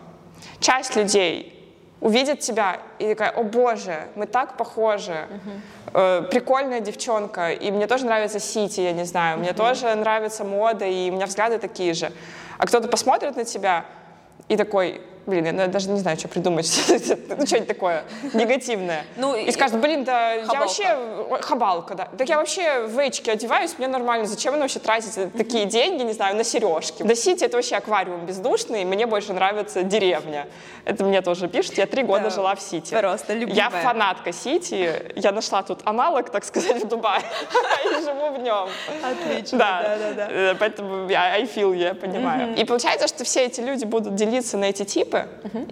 Часть 0.61 0.97
людей 0.97 1.59
увидит 2.01 2.41
тебя 2.41 2.79
и 2.99 3.09
такая, 3.09 3.31
о 3.31 3.45
боже, 3.45 4.09
мы 4.17 4.27
так 4.27 4.57
похожи, 4.57 5.13
uh-huh. 5.13 6.23
э, 6.25 6.29
прикольная 6.31 6.81
девчонка, 6.81 7.53
и 7.53 7.71
мне 7.71 7.87
тоже 7.87 8.07
нравится 8.07 8.41
Сити, 8.41 8.81
я 8.81 8.93
не 8.93 9.05
знаю, 9.05 9.37
uh-huh. 9.37 9.41
мне 9.41 9.53
тоже 9.53 9.95
нравится 9.95 10.43
мода, 10.43 10.85
и 10.85 11.11
у 11.11 11.15
меня 11.15 11.27
взгляды 11.27 11.59
такие 11.59 11.95
же. 11.95 12.11
А 12.63 12.67
кто-то 12.67 12.87
посмотрит 12.87 13.35
на 13.35 13.45
тебя 13.45 13.87
и 14.47 14.57
такой, 14.57 15.03
блин, 15.27 15.45
я 15.45 15.67
даже 15.67 15.89
не 15.89 15.99
знаю, 15.99 16.19
что 16.19 16.29
придумать, 16.29 16.67
ну, 16.89 17.47
что-нибудь 17.47 17.69
такое 17.69 18.05
негативное. 18.33 19.05
Ну, 19.17 19.37
и 19.37 19.51
скажет, 19.53 19.81
блин, 19.81 20.05
да 20.05 20.33
я 20.35 20.61
вообще, 20.61 20.97
хабалка, 21.43 21.95
да, 21.95 22.09
так 22.17 22.29
я 22.29 22.37
вообще 22.39 22.87
в 22.87 22.99
эчке 22.99 23.33
одеваюсь, 23.33 23.75
мне 23.79 23.89
нормально, 23.89 24.27
зачем 24.27 24.53
мне 24.53 24.63
вообще 24.63 24.79
тратить 24.79 25.33
такие 25.35 25.67
деньги, 25.67 26.03
не 26.03 26.13
знаю, 26.13 26.37
на 26.37 26.45
сережки? 26.45 27.03
Да 27.03 27.15
Сити 27.15 27.45
это 27.45 27.57
вообще 27.57 27.77
аквариум 27.77 28.27
бездушный, 28.27 28.85
мне 28.85 29.07
больше 29.07 29.33
нравится 29.33 29.83
деревня. 29.83 30.47
Это 30.85 31.05
мне 31.05 31.23
тоже 31.23 31.49
пишут, 31.49 31.79
я 31.79 31.87
три 31.87 32.03
года 32.03 32.25
Да. 32.25 32.31
жила 32.31 32.55
в 32.55 32.61
Сити. 32.61 32.95
Просто 32.95 33.35
любимая. 33.35 33.57
Я 33.57 33.71
фанатка 33.71 34.33
Сити, 34.33 35.13
я 35.17 35.33
нашла 35.33 35.63
тут 35.63 35.81
аналог, 35.85 36.31
так 36.31 36.45
сказать, 36.45 36.83
в 36.83 36.89
Дубае, 36.89 37.23
и 37.85 38.03
живу 38.03 38.33
в 38.35 38.39
нем. 38.41 38.69
Отлично, 39.03 39.59
Да, 39.59 39.83
да-да-да. 39.83 40.29
Э, 40.31 40.55
Поэтому 40.59 41.09
я 41.09 41.23
I 41.35 41.45
feel, 41.45 41.77
я 41.77 41.95
понимаю. 41.95 42.55
И 42.57 42.65
получается, 42.65 43.07
что 43.09 43.25
все 43.25 43.45
эти 43.47 43.61
люди 43.61 43.85
будут 43.85 44.15
делиться 44.15 44.57
на 44.57 44.67
эти 44.67 44.85
типы, 44.85 45.12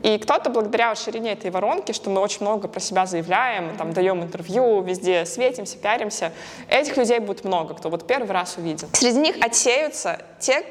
и 0.02 0.18
кто-то 0.18 0.50
благодаря 0.50 0.94
ширине 0.94 1.32
этой 1.32 1.50
воронки, 1.50 1.92
что 1.92 2.10
мы 2.10 2.20
очень 2.20 2.42
много 2.42 2.68
про 2.68 2.80
себя 2.80 3.06
заявляем, 3.06 3.76
там, 3.76 3.92
даем 3.92 4.22
интервью, 4.22 4.82
везде 4.82 5.24
светимся, 5.26 5.78
пиаримся, 5.78 6.32
этих 6.68 6.96
людей 6.96 7.18
будет 7.18 7.44
много, 7.44 7.74
кто 7.74 7.90
вот 7.90 8.06
первый 8.06 8.30
раз 8.30 8.56
увидел. 8.56 8.88
Среди 8.92 9.18
них 9.18 9.36
отсеются 9.40 10.18
те, 10.38 10.64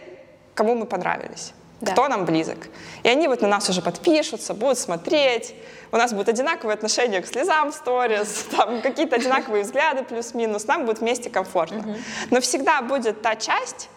кому 0.53 0.75
мы 0.75 0.85
понравились. 0.85 1.53
Да. 1.81 1.93
Кто 1.93 2.09
нам 2.09 2.25
близок. 2.25 2.67
И 3.03 3.07
они 3.07 3.27
вот 3.27 3.41
на 3.41 3.47
нас 3.47 3.69
уже 3.69 3.81
подпишутся, 3.81 4.53
будут 4.53 4.77
смотреть. 4.77 5.55
У 5.91 5.97
нас 5.97 6.11
будут 6.11 6.27
одинаковые 6.27 6.73
отношения 6.73 7.21
к 7.21 7.25
слезам 7.25 7.71
в 7.71 7.75
сторис, 7.75 8.47
там 8.57 8.81
какие-то 8.81 9.15
одинаковые 9.15 9.63
взгляды 9.63 10.03
плюс-минус. 10.03 10.67
Нам 10.67 10.85
будет 10.85 10.99
вместе 10.99 11.29
комфортно. 11.29 11.95
Но 12.31 12.41
всегда 12.41 12.81
будет 12.81 13.21
та 13.21 13.35
часть, 13.37 13.89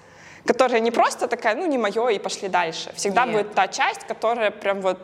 которая 0.46 0.80
не 0.80 0.90
просто 0.90 1.28
такая, 1.28 1.54
ну 1.54 1.66
не 1.66 1.78
мое, 1.78 2.08
и 2.08 2.18
пошли 2.18 2.48
дальше. 2.48 2.92
Всегда 2.94 3.26
Нет. 3.26 3.34
будет 3.34 3.54
та 3.54 3.68
часть, 3.68 4.04
которая 4.06 4.50
прям 4.50 4.80
вот 4.80 4.98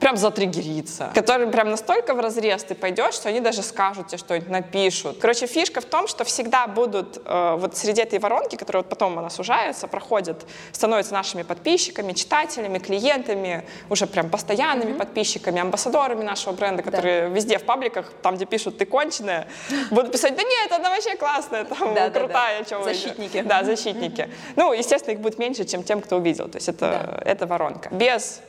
прям 0.00 0.16
затриггерится, 0.16 1.10
который 1.14 1.46
прям 1.48 1.70
настолько 1.70 2.14
в 2.14 2.20
разрез 2.20 2.64
ты 2.64 2.74
пойдешь, 2.74 3.14
что 3.14 3.28
они 3.28 3.40
даже 3.40 3.62
скажут 3.62 4.08
тебе 4.08 4.18
что-нибудь, 4.18 4.48
напишут. 4.48 5.18
Короче, 5.20 5.46
фишка 5.46 5.80
в 5.80 5.84
том, 5.84 6.06
что 6.06 6.24
всегда 6.24 6.66
будут 6.66 7.20
э, 7.24 7.56
вот 7.58 7.76
среди 7.76 8.02
этой 8.02 8.18
воронки, 8.18 8.56
которая 8.56 8.82
вот 8.82 8.90
потом 8.90 9.18
она 9.18 9.30
сужается, 9.30 9.88
проходят, 9.88 10.44
становятся 10.72 11.14
нашими 11.14 11.42
подписчиками, 11.42 12.12
читателями, 12.12 12.78
клиентами, 12.78 13.66
уже 13.88 14.06
прям 14.06 14.28
постоянными 14.28 14.92
подписчиками, 14.92 15.60
амбассадорами 15.60 16.22
нашего 16.22 16.52
бренда, 16.52 16.82
которые 16.82 17.30
везде 17.30 17.58
в 17.58 17.64
пабликах, 17.64 18.12
там, 18.22 18.36
где 18.36 18.44
пишут 18.44 18.78
«ты 18.78 18.84
конченая», 18.84 19.48
будут 19.90 20.12
писать 20.12 20.36
«да 20.36 20.42
нет, 20.42 20.72
она 20.72 20.90
вообще 20.90 21.16
классная, 21.16 21.64
там, 21.64 21.94
Да-да-да. 21.94 22.20
крутая, 22.20 22.64
чё 22.64 22.78
вы». 22.80 22.84
Защитники. 22.84 23.42
Да, 23.42 23.64
защитники. 23.64 24.28
Ну, 24.56 24.72
естественно, 24.72 25.14
их 25.14 25.20
будет 25.20 25.38
меньше, 25.38 25.64
чем 25.64 25.82
тем, 25.82 26.00
кто 26.00 26.16
увидел. 26.16 26.48
То 26.48 26.56
есть 26.56 26.68
это, 26.68 27.22
это 27.24 27.46
воронка. 27.46 27.88
Без 27.90 28.40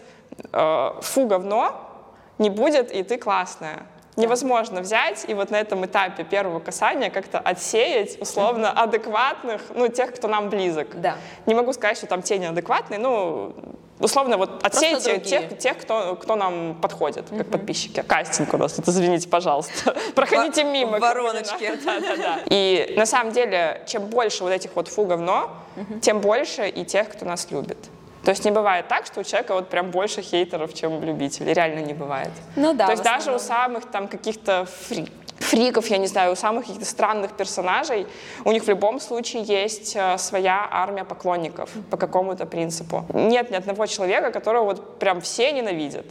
э, 0.51 0.91
фу 1.01 1.27
говно 1.27 1.74
не 2.38 2.50
будет, 2.50 2.91
и 2.91 3.03
ты 3.03 3.17
классная. 3.17 3.84
Невозможно 4.15 4.82
взять 4.82 5.25
и 5.27 5.36
вот 5.36 5.51
на 5.51 5.58
этом 5.58 5.86
этапе 5.86 6.24
первого 6.24 6.60
касания 6.60 7.12
как-то 7.12 7.38
отсеять 7.38 8.20
условно 8.20 8.72
адекватных, 8.72 9.62
ну, 9.75 9.89
тех, 9.89 10.15
кто 10.15 10.27
нам 10.27 10.50
близок. 10.50 11.00
Да. 11.00 11.17
Не 11.46 11.53
могу 11.53 11.72
сказать, 11.72 11.98
что 11.98 12.08
там 12.08 12.24
те 12.24 12.39
неадекватные, 12.39 13.00
ну, 13.00 13.53
условно 14.00 14.38
вот 14.38 14.65
отсеять 14.65 15.24
тех, 15.24 15.58
тех 15.60 15.77
кто, 15.77 16.15
кто 16.15 16.36
нам 16.36 16.79
подходит, 16.82 17.25
как 17.29 17.48
подписчики. 17.51 18.01
Кастинг 18.01 18.51
у 18.56 18.58
нас 18.58 18.74
тут, 18.74 18.88
извините, 18.88 19.29
пожалуйста. 19.29 19.96
Проходите 20.15 20.63
Во- 20.63 20.72
мимо. 20.72 21.00
вороночки. 21.00 21.77
Да, 21.86 22.00
да, 22.00 22.17
да. 22.17 22.39
И 22.50 22.96
на 22.98 23.06
самом 23.06 23.34
деле, 23.34 23.84
чем 23.86 24.08
больше 24.08 24.44
вот 24.44 24.51
этих 24.51 24.75
вот 24.75 24.88
фу 24.88 25.06
говно, 25.06 25.51
тем 26.01 26.22
больше 26.22 26.67
и 26.67 26.84
тех, 26.86 27.10
кто 27.10 27.24
нас 27.25 27.51
любит. 27.51 27.77
То 28.27 28.31
есть 28.31 28.43
не 28.43 28.51
бывает 28.51 28.89
так, 28.89 29.05
что 29.05 29.22
у 29.22 29.24
человека 29.24 29.53
вот 29.53 29.69
прям 29.69 29.89
больше 29.89 30.22
хейтеров, 30.22 30.74
чем 30.74 31.01
любителей. 31.01 31.53
Реально 31.53 31.79
не 31.79 31.93
бывает. 31.93 32.31
Ну 32.57 32.74
да, 32.74 32.88
То 32.88 32.91
есть 32.91 33.03
даже 33.03 33.34
у 33.34 33.39
самых 33.39 33.86
там 33.89 34.10
каких-то 34.10 34.67
фри- 34.89 35.10
фриков, 35.39 35.88
я 35.88 35.98
не 35.98 36.07
знаю, 36.07 36.34
у 36.34 36.36
самых 36.36 36.65
каких-то 36.65 36.86
странных 36.86 37.38
персонажей, 37.38 38.05
у 38.43 38.51
них 38.51 38.65
в 38.65 38.67
любом 38.67 39.00
случае 39.00 39.43
есть 39.43 39.96
э, 39.96 40.17
своя 40.17 40.67
армия 40.69 41.05
поклонников 41.05 41.69
по 41.89 41.96
какому-то 41.96 42.46
принципу. 42.46 43.05
Нет 43.13 43.50
ни 43.50 43.55
одного 43.55 43.86
человека, 43.86 44.31
которого 44.31 44.65
вот 44.65 45.00
прям 45.00 45.22
все 45.22 45.53
ненавидят. 45.53 46.05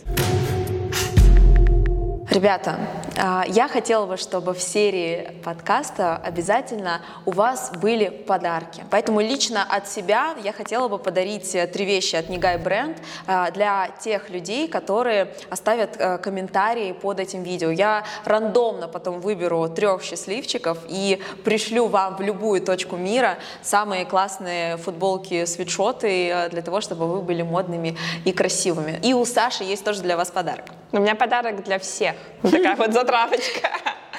Ребята, 2.31 2.79
я 3.17 3.69
хотела 3.69 4.07
бы, 4.07 4.17
чтобы 4.17 4.53
в 4.53 4.61
серии 4.61 5.41
подкаста 5.43 6.17
обязательно 6.17 7.01
у 7.25 7.33
вас 7.33 7.73
были 7.81 8.09
подарки. 8.09 8.85
Поэтому 8.91 9.21
лично 9.21 9.63
от 9.63 9.89
себя 9.89 10.35
я 10.43 10.53
хотела 10.53 10.89
бы 10.89 10.99
подарить 10.99 11.55
э, 11.55 11.67
три 11.67 11.85
вещи 11.85 12.17
от 12.17 12.29
Нигай 12.29 12.59
Бренд 12.59 12.99
а, 13.27 13.51
для 13.51 13.89
тех 14.01 14.29
людей, 14.31 14.69
которые 14.69 15.33
оставят 15.51 15.97
э, 15.99 16.19
комментарии 16.19 16.93
под 16.93 17.21
этим 17.21 17.43
видео. 17.43 17.71
Я 17.71 18.05
рандомно 18.25 18.89
потом 18.89 19.21
выберу 19.21 19.69
трех 19.69 20.03
счастливчиков 20.03 20.79
и 20.89 21.23
пришлю 21.45 21.87
вам 21.87 22.17
в 22.17 22.21
любую 22.21 22.61
точку 22.61 22.97
мира 22.97 23.39
самые 23.63 24.05
классные 24.05 24.77
футболки, 24.77 25.45
свитшоты 25.45 26.29
э, 26.29 26.49
для 26.51 26.63
того, 26.63 26.81
чтобы 26.81 27.07
вы 27.07 27.23
были 27.23 27.43
модными 27.43 27.97
и 28.25 28.33
красивыми. 28.33 29.01
И 29.03 29.15
у 29.15 29.25
Саши 29.25 29.65
есть 29.65 29.85
тоже 29.85 30.03
для 30.03 30.17
вас 30.17 30.31
подарок. 30.31 30.76
У 30.93 30.99
меня 30.99 31.15
подарок 31.15 31.63
для 31.65 31.79
всех. 31.79 32.15
Такая 32.43 32.77
вот 32.77 32.93
затравочка. 32.93 33.71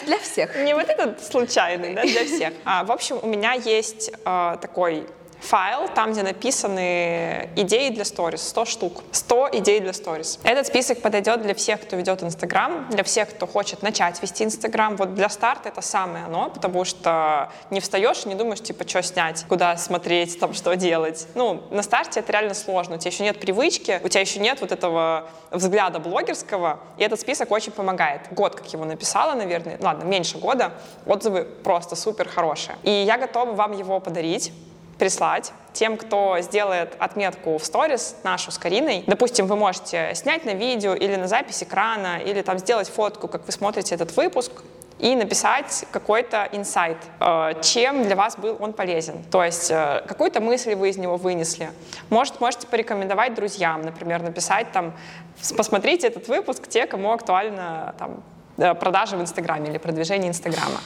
Для 0.06 0.20
всех. 0.20 0.56
Не 0.56 0.74
вот 0.76 0.90
этот 0.90 1.24
случайный, 1.24 1.94
да, 1.94 2.04
для 2.04 2.24
всех. 2.24 2.54
А, 2.66 2.84
в 2.84 2.92
общем, 2.92 3.20
у 3.22 3.28
меня 3.28 3.54
есть 3.54 4.12
э, 4.26 4.58
такой 4.62 5.06
файл, 5.40 5.88
там, 5.94 6.12
где 6.12 6.24
написаны 6.24 7.50
идеи 7.56 7.90
для 7.90 8.06
сторис, 8.06 8.48
100 8.48 8.66
штук, 8.66 9.04
100 9.12 9.50
идей 9.54 9.80
для 9.80 9.94
сторис. 9.94 10.40
Этот 10.44 10.68
список 10.68 11.02
подойдет 11.02 11.42
для 11.42 11.54
всех, 11.54 11.82
кто 11.82 11.96
ведет 11.96 12.24
Инстаграм, 12.24 12.88
для 12.90 13.04
всех, 13.04 13.30
кто 13.30 13.48
хочет 13.48 13.82
начать 13.82 14.22
вести 14.22 14.44
Инстаграм. 14.44 14.96
Вот 14.96 15.14
для 15.14 15.30
старта 15.30 15.70
это 15.70 15.82
самое 15.82 16.26
оно, 16.26 16.50
потому 16.50 16.86
что 16.86 17.52
не 17.70 17.80
встаешь 17.80 18.26
и 18.26 18.30
не 18.30 18.36
думаешь, 18.36 18.62
типа, 18.62 18.88
что 18.88 19.02
снять, 19.04 19.46
куда 19.48 19.78
смотреть, 19.78 20.40
там, 20.40 20.54
что 20.54 20.76
делать. 20.76 21.28
Ну, 21.36 21.64
на 21.70 21.84
старте 21.84 22.20
это 22.20 22.32
реально 22.32 22.54
сложно, 22.54 22.96
у 22.96 22.98
тебя 22.98 23.12
еще 23.12 23.24
нет 23.24 23.40
привычки, 23.40 24.02
у 24.04 24.08
тебя 24.08 24.22
еще 24.22 24.40
нет 24.40 24.62
вот 24.62 24.72
этого 24.72 25.30
взгляда 25.52 26.00
блогерского, 26.00 26.80
и 26.98 27.04
этот 27.04 27.20
список 27.20 27.52
очень 27.52 27.72
помогает. 27.72 28.22
Год, 28.32 28.56
как 28.56 28.72
его 28.74 28.86
написала, 28.86 29.34
наверное, 29.34 29.78
ладно, 29.82 30.04
меньше 30.04 30.38
года, 30.38 30.74
отзывы 31.06 31.44
просто 31.44 31.96
супер 31.96 32.28
хорошие. 32.28 32.78
И 32.84 32.92
я 32.92 33.18
готова 33.18 33.52
вам 33.52 33.72
его 33.72 34.00
подарить 34.00 34.52
прислать 34.98 35.52
тем, 35.74 35.96
кто 35.98 36.40
сделает 36.40 36.96
отметку 37.00 37.58
в 37.58 37.64
сторис 37.64 38.16
нашу 38.24 38.52
с 38.52 38.58
Кариной. 38.58 39.04
Допустим, 39.08 39.46
вы 39.48 39.56
можете 39.56 40.12
снять 40.16 40.44
на 40.46 40.54
видео 40.56 40.94
или 40.96 41.16
на 41.16 41.28
запись 41.28 41.62
экрана, 41.64 42.18
или 42.20 42.42
там 42.42 42.58
сделать 42.58 42.90
фотку, 42.90 43.28
как 43.28 43.46
вы 43.46 43.52
смотрите 43.52 43.94
этот 43.94 44.16
выпуск, 44.18 44.52
и 45.00 45.16
написать 45.16 45.86
какой-то 45.92 46.50
инсайт, 46.52 46.98
э, 47.20 47.54
чем 47.62 48.04
для 48.04 48.16
вас 48.16 48.36
был 48.36 48.58
он 48.60 48.74
полезен. 48.74 49.24
То 49.32 49.44
есть 49.44 49.70
э, 49.70 50.04
какую-то 50.08 50.42
мысль 50.42 50.74
вы 50.74 50.90
из 50.90 50.98
него 50.98 51.18
вынесли. 51.18 51.70
Может, 52.10 52.42
можете 52.42 52.66
порекомендовать 52.66 53.36
друзьям, 53.36 53.84
например, 53.84 54.24
написать 54.24 54.72
там, 54.72 54.94
«С- 55.40 55.54
посмотрите 55.54 56.08
этот 56.08 56.28
выпуск, 56.28 56.68
те, 56.68 56.88
кому 56.88 57.12
актуально 57.12 57.94
там, 58.00 58.24
продажи 58.58 59.18
в 59.18 59.22
Инстаграме 59.22 59.70
или 59.70 59.78
продвижение 59.78 60.30
Инстаграма. 60.30 60.80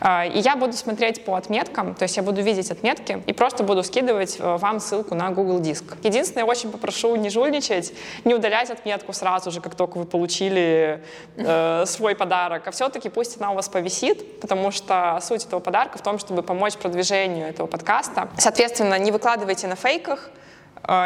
Э, 0.00 0.28
И 0.28 0.38
я 0.38 0.56
буду 0.56 0.72
смотреть 0.72 1.24
по 1.24 1.34
отметкам, 1.34 1.94
то 1.94 2.04
есть 2.04 2.16
я 2.16 2.22
буду 2.22 2.42
видеть 2.42 2.70
отметки 2.70 3.22
и 3.26 3.32
просто 3.32 3.64
буду 3.64 3.82
скидывать 3.82 4.36
э, 4.38 4.56
вам 4.56 4.80
ссылку 4.80 5.14
на 5.14 5.30
Google 5.30 5.60
Диск. 5.60 5.84
Единственное, 6.02 6.44
я 6.44 6.50
очень 6.50 6.70
попрошу 6.70 7.16
не 7.16 7.30
жульничать, 7.30 7.92
не 8.24 8.34
удалять 8.34 8.70
отметку 8.70 9.12
сразу 9.12 9.50
же, 9.50 9.60
как 9.60 9.74
только 9.74 9.98
вы 9.98 10.04
получили 10.04 11.02
э, 11.36 11.84
свой 11.86 12.14
подарок, 12.14 12.66
а 12.66 12.70
все-таки 12.70 13.08
пусть 13.08 13.40
она 13.40 13.50
у 13.52 13.54
вас 13.54 13.68
повисит, 13.68 14.40
потому 14.40 14.70
что 14.70 15.18
суть 15.22 15.44
этого 15.46 15.60
подарка 15.60 15.98
в 15.98 16.02
том, 16.02 16.18
чтобы 16.18 16.42
помочь 16.42 16.74
продвижению 16.74 17.48
этого 17.48 17.66
подкаста. 17.66 18.28
Соответственно, 18.38 18.98
не 18.98 19.12
выкладывайте 19.12 19.66
на 19.66 19.76
фейках, 19.76 20.30
Э, 20.34 20.43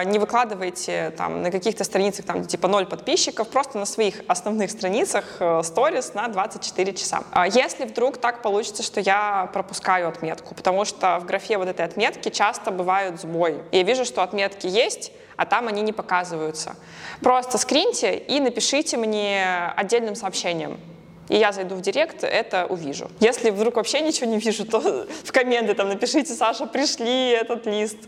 не 0.06 0.18
выкладывайте 0.18 1.12
там 1.16 1.42
на 1.42 1.50
каких-то 1.50 1.84
страницах, 1.84 2.26
там, 2.26 2.44
типа 2.44 2.68
ноль 2.68 2.86
подписчиков, 2.86 3.48
просто 3.48 3.78
на 3.78 3.86
своих 3.86 4.22
основных 4.26 4.70
страницах 4.70 5.24
э, 5.38 5.62
сторис 5.62 6.14
на 6.14 6.28
24 6.28 6.94
часа. 6.94 7.22
А 7.30 7.46
Если 7.46 7.84
вдруг 7.84 8.18
так 8.18 8.42
получится, 8.42 8.82
что 8.82 9.00
я 9.00 9.48
пропускаю 9.52 10.08
отметку, 10.08 10.54
потому 10.54 10.84
что 10.84 11.18
в 11.20 11.26
графе 11.26 11.58
вот 11.58 11.68
этой 11.68 11.84
отметки 11.84 12.28
часто 12.28 12.70
бывают 12.70 13.20
сбои. 13.20 13.62
Я 13.72 13.82
вижу, 13.82 14.04
что 14.04 14.22
отметки 14.22 14.66
есть, 14.66 15.12
а 15.36 15.46
там 15.46 15.68
они 15.68 15.82
не 15.82 15.92
показываются. 15.92 16.74
Просто 17.20 17.58
скриньте 17.58 18.16
и 18.16 18.40
напишите 18.40 18.96
мне 18.96 19.72
отдельным 19.76 20.16
сообщением. 20.16 20.80
И 21.28 21.36
я 21.36 21.52
зайду 21.52 21.74
в 21.74 21.80
директ, 21.80 22.24
это 22.24 22.66
увижу. 22.66 23.10
Если 23.20 23.50
вдруг 23.50 23.76
вообще 23.76 24.00
ничего 24.00 24.30
не 24.30 24.38
вижу, 24.38 24.64
то 24.64 24.80
в 25.24 25.32
комменты 25.32 25.74
там 25.74 25.88
напишите, 25.88 26.32
Саша, 26.34 26.66
пришли 26.66 27.30
этот 27.30 27.66
лист. 27.66 27.98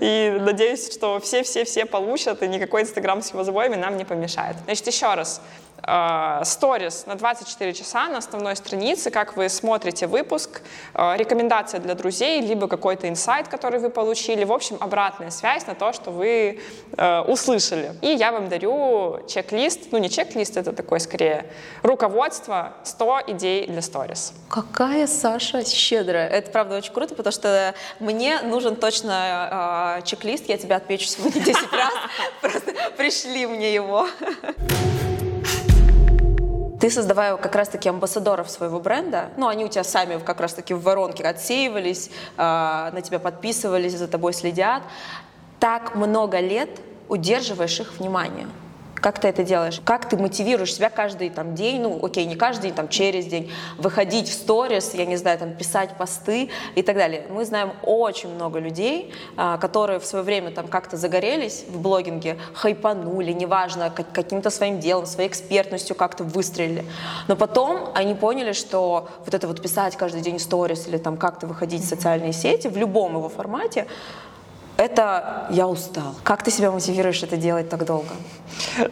И 0.00 0.36
надеюсь, 0.40 0.92
что 0.92 1.20
все-все-все 1.20 1.86
получат, 1.86 2.42
и 2.42 2.48
никакой 2.48 2.82
Инстаграм 2.82 3.22
с 3.22 3.30
его 3.30 3.44
сбоями 3.44 3.76
нам 3.76 3.96
не 3.96 4.04
помешает. 4.04 4.56
Значит, 4.64 4.86
еще 4.86 5.14
раз. 5.14 5.40
Э, 5.82 6.40
сторис 6.44 7.06
на 7.06 7.14
24 7.14 7.72
часа 7.72 8.08
на 8.08 8.18
основной 8.18 8.56
странице, 8.56 9.10
как 9.10 9.36
вы 9.36 9.48
смотрите 9.48 10.06
выпуск, 10.06 10.62
э, 10.94 11.16
рекомендация 11.16 11.80
для 11.80 11.94
друзей, 11.94 12.40
либо 12.40 12.68
какой-то 12.68 13.08
инсайт, 13.08 13.48
который 13.48 13.80
вы 13.80 13.90
получили. 13.90 14.44
В 14.44 14.52
общем, 14.52 14.76
обратная 14.80 15.30
связь 15.30 15.66
на 15.66 15.74
то, 15.74 15.92
что 15.92 16.10
вы 16.10 16.60
э, 16.96 17.20
услышали. 17.20 17.92
И 18.02 18.08
я 18.08 18.32
вам 18.32 18.48
дарю 18.48 19.20
чек-лист, 19.28 19.88
ну 19.92 19.98
не 19.98 20.10
чек-лист, 20.10 20.56
это 20.56 20.72
такой 20.72 21.00
скорее 21.00 21.50
руководство 21.82 22.74
100 22.84 23.20
идей 23.28 23.66
для 23.66 23.82
сторис. 23.82 24.32
Какая 24.48 25.06
Саша 25.06 25.64
щедрая. 25.64 26.28
Это 26.28 26.50
правда 26.50 26.76
очень 26.76 26.92
круто, 26.92 27.14
потому 27.14 27.32
что 27.32 27.74
мне 28.00 28.40
нужен 28.42 28.76
точно 28.76 30.02
чек-лист. 30.04 30.48
Я 30.48 30.58
тебя 30.58 30.76
отмечу 30.76 31.06
сегодня 31.06 31.40
10 31.40 31.72
раз. 31.72 31.92
Просто 32.40 32.74
пришли 32.96 33.46
мне 33.46 33.72
его. 33.74 34.06
Ты 36.80 36.90
создавая 36.90 37.36
как 37.36 37.54
раз-таки 37.56 37.88
амбассадоров 37.88 38.48
своего 38.48 38.78
бренда, 38.78 39.30
ну, 39.36 39.48
они 39.48 39.64
у 39.64 39.68
тебя 39.68 39.82
сами 39.82 40.18
как 40.18 40.40
раз-таки 40.40 40.74
в 40.74 40.82
воронке 40.82 41.24
отсеивались, 41.24 42.10
э, 42.36 42.40
на 42.40 43.00
тебя 43.02 43.18
подписывались, 43.18 43.96
за 43.96 44.06
тобой 44.06 44.32
следят. 44.32 44.82
Так 45.58 45.96
много 45.96 46.38
лет 46.38 46.70
удерживаешь 47.08 47.80
их 47.80 47.98
внимание. 47.98 48.46
Как 49.00 49.20
ты 49.20 49.28
это 49.28 49.42
делаешь? 49.42 49.80
Как 49.84 50.08
ты 50.08 50.16
мотивируешь 50.16 50.74
себя 50.74 50.90
каждый 50.90 51.30
там, 51.30 51.54
день, 51.54 51.80
ну 51.80 51.98
окей, 52.04 52.24
не 52.26 52.36
каждый 52.36 52.62
день, 52.62 52.74
там 52.74 52.88
через 52.88 53.26
день, 53.26 53.50
выходить 53.76 54.28
в 54.28 54.32
сторис, 54.32 54.94
я 54.94 55.06
не 55.06 55.16
знаю, 55.16 55.38
там 55.38 55.54
писать 55.54 55.96
посты 55.96 56.50
и 56.74 56.82
так 56.82 56.96
далее. 56.96 57.26
Мы 57.30 57.44
знаем 57.44 57.72
очень 57.82 58.34
много 58.34 58.58
людей, 58.58 59.12
а, 59.36 59.58
которые 59.58 60.00
в 60.00 60.06
свое 60.06 60.24
время 60.24 60.50
там 60.50 60.68
как-то 60.68 60.96
загорелись 60.96 61.64
в 61.68 61.80
блогинге, 61.80 62.38
хайпанули, 62.54 63.32
неважно, 63.32 63.90
как, 63.90 64.12
каким-то 64.12 64.50
своим 64.50 64.80
делом, 64.80 65.06
своей 65.06 65.28
экспертностью 65.28 65.94
как-то 65.96 66.24
выстрелили. 66.24 66.84
Но 67.28 67.36
потом 67.36 67.90
они 67.94 68.14
поняли, 68.14 68.52
что 68.52 69.08
вот 69.24 69.34
это 69.34 69.46
вот 69.46 69.62
писать 69.62 69.96
каждый 69.96 70.20
день 70.20 70.38
сторис 70.38 70.88
или 70.88 70.98
там 70.98 71.16
как-то 71.16 71.46
выходить 71.46 71.82
в 71.82 71.88
социальные 71.88 72.32
сети 72.32 72.68
в 72.68 72.76
любом 72.76 73.16
его 73.16 73.28
формате, 73.28 73.86
это 74.78 75.46
я 75.50 75.66
устал. 75.66 76.14
Как 76.22 76.42
ты 76.42 76.50
себя 76.50 76.70
мотивируешь 76.70 77.22
это 77.22 77.36
делать 77.36 77.68
так 77.68 77.84
долго? 77.84 78.14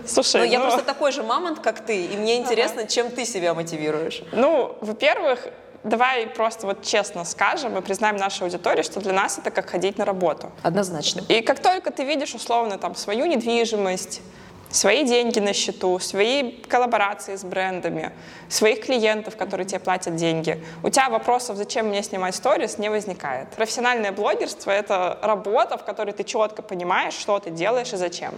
Слушай, 0.06 0.42
Ну, 0.42 0.52
я 0.52 0.58
ну, 0.58 0.66
просто 0.66 0.84
такой 0.84 1.12
же 1.12 1.22
мамонт, 1.22 1.60
как 1.60 1.80
ты, 1.80 2.04
и 2.06 2.16
мне 2.16 2.36
интересно, 2.36 2.86
чем 2.86 3.10
ты 3.10 3.24
себя 3.24 3.54
мотивируешь. 3.54 4.22
Ну, 4.32 4.76
во-первых, 4.80 5.46
давай 5.84 6.26
просто 6.26 6.66
вот 6.66 6.82
честно 6.82 7.24
скажем 7.24 7.78
и 7.78 7.80
признаем 7.80 8.16
нашей 8.16 8.42
аудитории, 8.42 8.82
что 8.82 9.00
для 9.00 9.12
нас 9.12 9.38
это 9.38 9.52
как 9.52 9.70
ходить 9.70 9.96
на 9.96 10.04
работу. 10.04 10.50
Однозначно. 10.62 11.22
И 11.28 11.40
как 11.40 11.60
только 11.60 11.92
ты 11.92 12.04
видишь 12.04 12.34
условно 12.34 12.78
там 12.78 12.96
свою 12.96 13.26
недвижимость, 13.26 14.20
свои 14.70 15.04
деньги 15.04 15.38
на 15.38 15.52
счету, 15.52 15.98
свои 15.98 16.52
коллаборации 16.68 17.36
с 17.36 17.44
брендами, 17.44 18.12
своих 18.48 18.84
клиентов, 18.84 19.36
которые 19.36 19.66
тебе 19.66 19.80
платят 19.80 20.16
деньги, 20.16 20.62
у 20.82 20.90
тебя 20.90 21.08
вопросов, 21.08 21.56
зачем 21.56 21.86
мне 21.88 22.02
снимать 22.02 22.34
сторис, 22.34 22.78
не 22.78 22.90
возникает. 22.90 23.48
Профессиональное 23.50 24.12
блогерство— 24.12 24.70
это 24.72 25.18
работа, 25.22 25.78
в 25.78 25.84
которой 25.84 26.12
ты 26.12 26.24
четко 26.24 26.62
понимаешь, 26.62 27.14
что 27.14 27.38
ты 27.38 27.50
делаешь 27.50 27.92
и 27.92 27.96
зачем. 27.96 28.34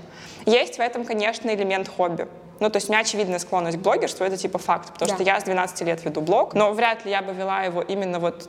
Есть 0.46 0.76
в 0.76 0.80
этом, 0.80 1.04
конечно, 1.04 1.52
элемент 1.52 1.88
хобби. 1.88 2.28
Ну, 2.60 2.70
то 2.70 2.76
есть 2.76 2.88
у 2.88 2.92
меня 2.92 3.02
очевидная 3.02 3.38
склонность 3.38 3.78
к 3.78 3.80
блогерству, 3.80 4.24
это 4.24 4.36
типа 4.36 4.58
факт, 4.58 4.92
потому 4.92 5.08
Да. 5.10 5.14
что 5.14 5.22
я 5.24 5.40
с 5.40 5.44
12 5.44 5.80
лет 5.82 6.04
веду 6.04 6.20
блог, 6.20 6.54
но 6.54 6.72
вряд 6.72 7.04
ли 7.04 7.10
я 7.12 7.22
бы 7.22 7.32
вела 7.32 7.62
его 7.62 7.82
именно 7.82 8.18
вот 8.18 8.48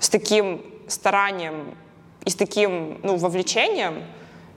с 0.00 0.08
таким 0.08 0.64
старанием 0.88 1.74
и 2.24 2.30
с 2.30 2.34
таким, 2.34 2.98
ну, 3.02 3.16
вовлечением, 3.16 4.04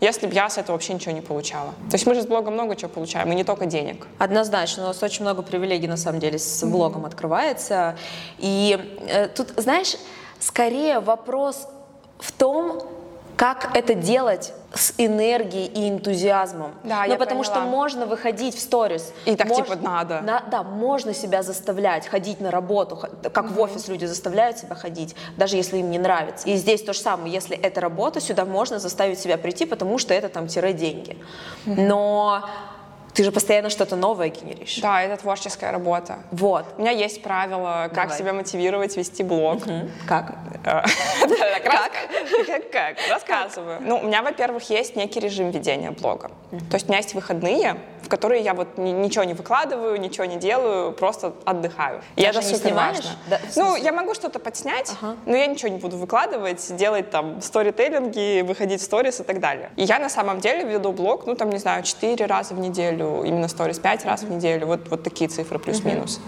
если 0.02 0.28
бы 0.28 0.34
я 0.34 0.50
с 0.50 0.58
этого 0.58 0.76
вообще 0.76 0.94
ничего 0.94 1.14
не 1.14 1.22
получала. 1.22 1.72
То 1.90 1.96
есть 1.96 2.06
мы 2.06 2.16
же 2.16 2.22
с 2.22 2.26
блога 2.26 2.52
много 2.52 2.76
чего 2.76 2.90
получаем, 2.90 3.32
и 3.32 3.36
не 3.36 3.44
только 3.44 3.66
денег. 3.66 4.08
Однозначно, 4.18 4.84
у 4.84 4.88
нас 4.88 5.02
очень 5.02 5.22
много 5.22 5.42
привилегий 5.42 5.88
на 5.88 5.98
самом 5.98 6.20
деле 6.20 6.38
с 6.38 6.64
блогом 6.66 7.06
открывается. 7.06 7.98
И 8.38 8.98
э, 9.08 9.28
тут, 9.30 9.54
знаешь, 9.58 9.96
скорее 10.40 11.00
вопрос 11.00 11.68
в 12.20 12.32
том, 12.32 12.82
как 13.38 13.76
это 13.76 13.94
делать 13.94 14.54
с 14.74 14.94
энергией 14.98 15.66
и 15.68 15.90
энтузиазмом. 15.90 16.74
Да, 16.84 17.04
ну, 17.06 17.12
я 17.12 17.18
потому 17.18 17.44
поняла. 17.44 17.56
что 17.56 17.66
можно 17.66 18.06
выходить 18.06 18.56
в 18.56 18.60
сторис. 18.60 19.14
И 19.26 19.36
так, 19.36 19.48
Мож- 19.48 19.56
типа, 19.58 19.76
надо. 19.76 20.22
На- 20.22 20.42
да, 20.52 20.64
можно 20.64 21.14
себя 21.14 21.44
заставлять 21.44 22.08
ходить 22.08 22.42
на 22.42 22.52
работу, 22.52 22.98
как 23.32 23.52
в 23.52 23.60
офис 23.62 23.88
люди 23.88 24.06
заставляют 24.06 24.58
себя 24.58 24.76
ходить, 24.76 25.16
даже 25.38 25.56
если 25.56 25.78
им 25.78 25.92
не 25.92 26.00
нравится. 26.00 26.48
И 26.50 26.56
здесь 26.56 26.84
то 26.84 26.94
же 26.94 27.00
самое, 27.00 27.34
если 27.34 27.58
это 27.58 27.80
работа, 27.82 28.20
сюда 28.20 28.44
можно 28.46 28.80
заставить 28.80 29.20
себя 29.20 29.38
прийти, 29.38 29.66
потому 29.66 29.98
что 29.98 30.14
это 30.14 30.28
там 30.30 30.48
тире 30.48 30.74
деньги. 30.74 31.18
Но 31.66 32.44
ты 33.16 33.24
же 33.24 33.32
постоянно 33.32 33.70
что-то 33.70 33.96
новое 33.96 34.28
генеришь. 34.28 34.80
Да, 34.82 35.02
это 35.02 35.16
творческая 35.16 35.72
работа. 35.72 36.20
Вот. 36.32 36.66
У 36.78 36.82
меня 36.82 36.92
есть 36.92 37.24
правила, 37.24 37.90
как 37.94 38.10
Давай. 38.10 38.18
себя 38.18 38.34
мотивировать 38.34 38.98
вести 38.98 39.24
блог. 39.24 39.64
Как? 40.08 40.36
Как? 40.64 41.92
Как? 42.72 42.98
Рассказываю. 43.10 43.78
Ну, 43.82 44.00
у 44.00 44.04
меня, 44.04 44.22
во-первых, 44.22 44.70
есть 44.70 44.96
некий 44.96 45.20
режим 45.22 45.52
ведения 45.52 45.92
блога. 45.92 46.30
То 46.70 46.76
есть 46.76 46.88
у 46.88 46.90
меня 46.90 46.98
есть 46.98 47.14
выходные, 47.14 47.78
в 48.06 48.10
которые 48.10 48.42
я 48.44 48.54
вот 48.54 48.78
ни- 48.78 48.92
ничего 48.92 49.24
не 49.24 49.34
выкладываю, 49.34 50.00
ничего 50.00 50.26
не 50.26 50.38
делаю, 50.38 50.92
просто 50.94 51.34
отдыхаю. 51.44 52.02
И 52.16 52.22
Даже 52.24 52.40
это 52.40 52.48
не 52.48 52.54
супер 52.56 52.70
снимаешь? 52.70 52.96
важно. 52.98 53.12
Да, 53.30 53.40
Ну, 53.56 53.76
я 53.76 53.92
могу 53.92 54.14
что-то 54.14 54.40
подснять, 54.40 54.92
но 55.26 55.36
я 55.36 55.48
ничего 55.48 55.70
не 55.70 55.78
буду 55.80 55.98
выкладывать, 55.98 56.76
делать 56.76 57.10
там 57.10 57.42
сторителлинги, 57.42 58.42
выходить 58.42 58.82
в 58.82 58.84
сторис 58.84 59.20
и 59.20 59.24
так 59.24 59.40
далее. 59.40 59.72
И 59.76 59.84
я 59.84 60.00
на 60.00 60.10
самом 60.10 60.40
деле 60.40 60.64
веду 60.64 60.92
блог, 60.92 61.26
ну, 61.26 61.36
там, 61.36 61.50
не 61.50 61.58
знаю, 61.58 61.84
4 61.84 62.26
раза 62.26 62.54
в 62.54 62.60
неделю, 62.60 63.24
именно 63.24 63.48
сторис 63.48 63.80
5 63.80 64.06
раз 64.06 64.22
в 64.24 64.30
неделю, 64.32 64.68
вот, 64.68 64.88
вот 64.90 65.04
такие 65.04 65.30
цифры 65.30 65.60
плюс-минус. 65.60 66.20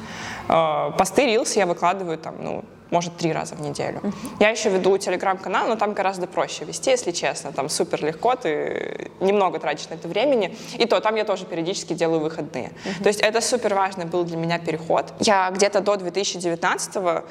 Э, 0.50 0.92
Посты, 0.98 1.26
рилсы 1.26 1.60
я 1.60 1.66
выкладываю 1.66 2.18
там, 2.18 2.36
ну, 2.44 2.63
может, 2.89 3.17
три 3.17 3.34
раза 3.34 3.56
в 3.56 3.62
неделю. 3.62 4.02
Я 4.39 4.50
еще 4.50 4.69
веду 4.69 4.97
телеграм-канал, 4.97 5.67
но 5.67 5.76
там 5.76 5.93
гораздо 5.93 6.28
проще 6.28 6.65
вести, 6.65 6.91
если 6.91 7.12
честно. 7.12 7.52
Там 7.52 7.69
супер 7.69 8.04
легко, 8.04 8.36
ты 8.36 9.12
немного 9.19 9.60
тратишь 9.60 9.89
на 9.89 9.95
это 9.95 10.08
времени. 10.08 10.56
И 10.78 10.86
то, 10.86 11.00
там 11.00 11.15
я 11.15 11.23
тоже 11.23 11.45
периодически 11.45 11.93
делаю 11.93 12.19
выходные. 12.21 12.71
То 13.02 13.08
есть 13.08 13.21
это 13.21 13.41
супер 13.41 13.73
важный 13.73 14.06
был 14.06 14.23
для 14.23 14.38
меня 14.38 14.60
переход. 14.60 15.13
Я 15.19 15.50
где-то 15.52 15.82
до 15.82 15.95
2019 15.97 17.23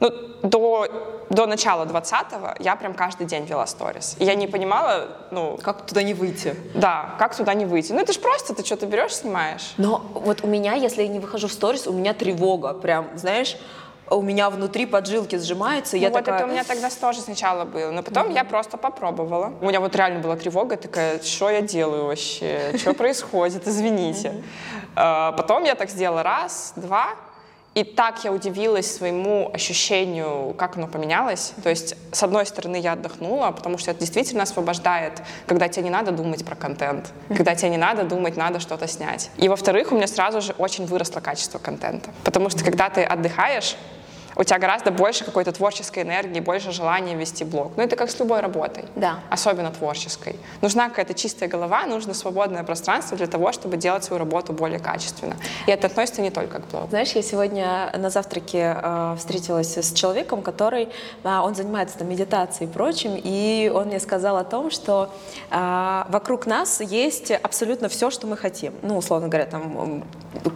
ну, 0.00 0.10
до, 0.42 0.86
до 1.28 1.46
начала 1.46 1.84
20-го 1.84 2.54
я 2.58 2.74
прям 2.74 2.94
каждый 2.94 3.26
день 3.26 3.44
вела 3.44 3.66
сторис. 3.66 4.16
И 4.18 4.24
я 4.24 4.34
не 4.34 4.46
понимала, 4.46 5.08
ну, 5.30 5.58
Как 5.62 5.86
туда 5.86 6.02
не 6.02 6.14
выйти? 6.14 6.54
да, 6.74 7.14
как 7.18 7.36
туда 7.36 7.52
не 7.52 7.66
выйти. 7.66 7.92
Ну, 7.92 8.00
это 8.00 8.12
же 8.14 8.18
просто, 8.18 8.54
ты 8.54 8.64
что-то 8.64 8.86
берешь, 8.86 9.14
снимаешь. 9.14 9.74
Но 9.76 10.02
вот 10.14 10.42
у 10.42 10.46
меня, 10.46 10.72
если 10.74 11.02
я 11.02 11.08
не 11.08 11.18
выхожу 11.18 11.48
в 11.48 11.52
сторис, 11.52 11.86
у 11.86 11.92
меня 11.92 12.14
тревога. 12.14 12.72
Прям, 12.72 13.10
знаешь, 13.14 13.58
у 14.10 14.22
меня 14.22 14.50
внутри 14.50 14.86
поджилки 14.86 15.36
сжимаются. 15.36 15.96
Ну, 15.96 16.02
я 16.02 16.08
вот 16.08 16.18
такая... 16.18 16.36
это 16.40 16.46
у 16.46 16.50
меня 16.50 16.64
тогда 16.64 16.90
тоже 16.90 17.20
сначала 17.20 17.64
было, 17.64 17.90
но 17.90 18.02
потом 18.02 18.30
я 18.30 18.44
просто 18.44 18.76
попробовала. 18.76 19.52
У 19.60 19.66
меня 19.66 19.80
вот 19.80 19.94
реально 19.94 20.20
была 20.20 20.36
тревога, 20.36 20.76
такая, 20.76 21.22
что 21.22 21.48
я 21.50 21.60
делаю 21.60 22.06
вообще, 22.06 22.72
что 22.76 22.92
происходит, 22.94 23.66
извините. 23.66 24.42
А, 24.96 25.32
Потом 25.32 25.64
я 25.64 25.74
так 25.74 25.90
сделала 25.90 26.22
раз, 26.22 26.72
два, 26.76 27.14
и 27.74 27.84
так 27.84 28.24
я 28.24 28.32
удивилась 28.32 28.92
своему 28.92 29.48
ощущению, 29.54 30.54
как 30.58 30.76
оно 30.76 30.88
поменялось. 30.88 31.52
То 31.62 31.70
есть, 31.70 31.94
с 32.10 32.22
одной 32.22 32.44
стороны, 32.44 32.76
я 32.76 32.94
отдохнула, 32.94 33.52
потому 33.52 33.78
что 33.78 33.92
это 33.92 34.00
действительно 34.00 34.42
освобождает, 34.42 35.22
когда 35.46 35.68
тебе 35.68 35.84
не 35.84 35.90
надо 35.90 36.10
думать 36.10 36.44
про 36.44 36.56
контент, 36.56 37.12
когда 37.28 37.54
тебе 37.54 37.70
не 37.70 37.76
надо 37.76 38.02
думать, 38.02 38.36
надо 38.36 38.58
что-то 38.58 38.88
снять. 38.88 39.30
И 39.36 39.48
во-вторых, 39.48 39.92
у 39.92 39.94
меня 39.94 40.08
сразу 40.08 40.40
же 40.40 40.52
очень 40.58 40.84
выросло 40.84 41.20
качество 41.20 41.60
контента. 41.60 42.10
Потому 42.24 42.50
что 42.50 42.64
когда 42.64 42.90
ты 42.90 43.04
отдыхаешь, 43.04 43.76
у 44.40 44.44
тебя 44.44 44.58
гораздо 44.58 44.90
больше 44.90 45.22
какой-то 45.24 45.52
творческой 45.52 46.02
энергии, 46.02 46.40
больше 46.40 46.72
желания 46.72 47.14
вести 47.14 47.44
блог. 47.44 47.72
Ну, 47.76 47.82
это 47.82 47.94
как 47.94 48.10
с 48.10 48.18
любой 48.18 48.40
работой. 48.40 48.86
Да. 48.96 49.20
Особенно 49.28 49.70
творческой. 49.70 50.36
Нужна 50.62 50.88
какая-то 50.88 51.12
чистая 51.12 51.46
голова, 51.46 51.84
нужно 51.84 52.14
свободное 52.14 52.64
пространство 52.64 53.18
для 53.18 53.26
того, 53.26 53.52
чтобы 53.52 53.76
делать 53.76 54.02
свою 54.02 54.18
работу 54.18 54.54
более 54.54 54.78
качественно. 54.78 55.36
И 55.66 55.70
это 55.70 55.88
относится 55.88 56.22
не 56.22 56.30
только 56.30 56.60
к 56.60 56.68
блогу. 56.68 56.88
Знаешь, 56.88 57.12
я 57.12 57.22
сегодня 57.22 57.92
на 57.94 58.08
завтраке 58.08 58.78
э, 58.82 59.16
встретилась 59.18 59.76
с 59.76 59.92
человеком, 59.92 60.40
который, 60.40 60.88
а, 61.22 61.44
он 61.44 61.54
занимается 61.54 61.98
там, 61.98 62.08
медитацией 62.08 62.70
и 62.70 62.72
прочим, 62.72 63.20
и 63.22 63.70
он 63.74 63.88
мне 63.88 64.00
сказал 64.00 64.38
о 64.38 64.44
том, 64.44 64.70
что 64.70 65.10
а, 65.50 66.06
вокруг 66.08 66.46
нас 66.46 66.80
есть 66.80 67.30
абсолютно 67.30 67.90
все, 67.90 68.08
что 68.08 68.26
мы 68.26 68.38
хотим. 68.38 68.72
Ну, 68.80 68.96
условно 68.96 69.28
говоря, 69.28 69.44
там 69.44 70.04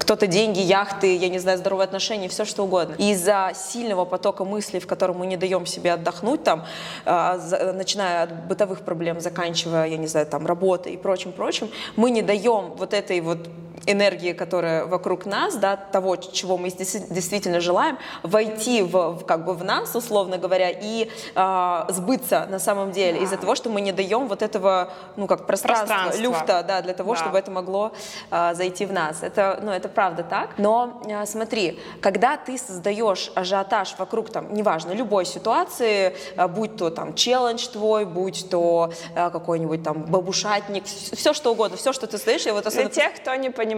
кто-то 0.00 0.26
деньги, 0.26 0.60
яхты, 0.60 1.16
я 1.16 1.28
не 1.28 1.38
знаю, 1.38 1.58
здоровые 1.58 1.84
отношения, 1.84 2.28
все 2.28 2.44
что 2.44 2.64
угодно. 2.64 2.94
Из-за 2.98 3.52
сильного 3.54 4.04
потока 4.04 4.44
мыслей, 4.44 4.80
в 4.80 4.86
котором 4.86 5.18
мы 5.18 5.26
не 5.26 5.36
даем 5.36 5.66
себе 5.66 5.92
отдохнуть, 5.92 6.44
там, 6.44 6.64
а, 7.04 7.38
начиная 7.72 8.24
от 8.24 8.46
бытовых 8.46 8.82
проблем, 8.82 9.20
заканчивая, 9.20 9.86
я 9.86 9.96
не 9.96 10.06
знаю, 10.06 10.26
там, 10.26 10.46
работой 10.46 10.94
и 10.94 10.96
прочим-прочим, 10.96 11.70
мы 11.96 12.10
не 12.10 12.22
даем 12.22 12.72
вот 12.76 12.94
этой 12.94 13.20
вот 13.20 13.48
энергии, 13.86 14.32
которая 14.32 14.86
вокруг 14.86 15.26
нас, 15.26 15.56
да, 15.56 15.76
того, 15.76 16.16
чего 16.16 16.56
мы 16.56 16.70
действительно 16.70 17.60
желаем, 17.60 17.98
войти 18.22 18.82
в, 18.82 19.12
в, 19.12 19.24
как 19.24 19.44
бы 19.44 19.54
в 19.54 19.64
нас, 19.64 19.94
условно 19.94 20.38
говоря, 20.38 20.70
и 20.70 21.10
э, 21.34 21.84
сбыться 21.88 22.46
на 22.50 22.58
самом 22.58 22.92
деле 22.92 23.20
из-за 23.22 23.36
того, 23.36 23.54
что 23.54 23.70
мы 23.70 23.80
не 23.80 23.92
даем 23.92 24.26
вот 24.28 24.42
этого, 24.42 24.92
ну 25.16 25.26
как 25.26 25.46
пространства, 25.46 25.86
Пространства. 25.86 26.22
люфта, 26.22 26.64
да, 26.66 26.82
для 26.82 26.94
того, 26.94 27.14
Да. 27.14 27.20
чтобы 27.20 27.38
это 27.38 27.50
могло 27.50 27.92
э, 28.30 28.54
зайти 28.54 28.86
в 28.86 28.92
нас. 28.92 29.22
Это, 29.22 29.58
ну, 29.62 29.70
это 29.70 29.88
правда 29.88 30.22
так. 30.22 30.50
Но 30.58 31.02
э, 31.06 31.26
смотри, 31.26 31.78
когда 32.00 32.36
ты 32.36 32.56
создаешь 32.58 33.30
ажиотаж 33.34 33.94
вокруг, 33.98 34.30
там, 34.30 34.54
неважно, 34.54 34.92
любой 34.92 35.24
ситуации, 35.26 36.16
э, 36.36 36.48
будь 36.48 36.76
то 36.76 36.90
там 36.90 37.14
челлендж 37.14 37.66
твой, 37.68 38.04
будь 38.04 38.48
то 38.50 38.92
э, 39.14 39.30
какой-нибудь 39.30 39.82
там 39.82 40.04
бабушатник, 40.04 40.84
все 40.86 41.32
что 41.34 41.52
угодно, 41.52 41.76
все, 41.76 41.92
что 41.92 42.06
ты 42.06 42.16
создаешь, 42.16 42.46
я 42.46 42.54
вот 42.54 42.62
Для 42.62 42.68
особенно 42.70 42.90
тех, 42.90 43.14
кто 43.14 43.34
не 43.34 43.50
понимает, 43.50 43.73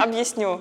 объясню. 0.00 0.60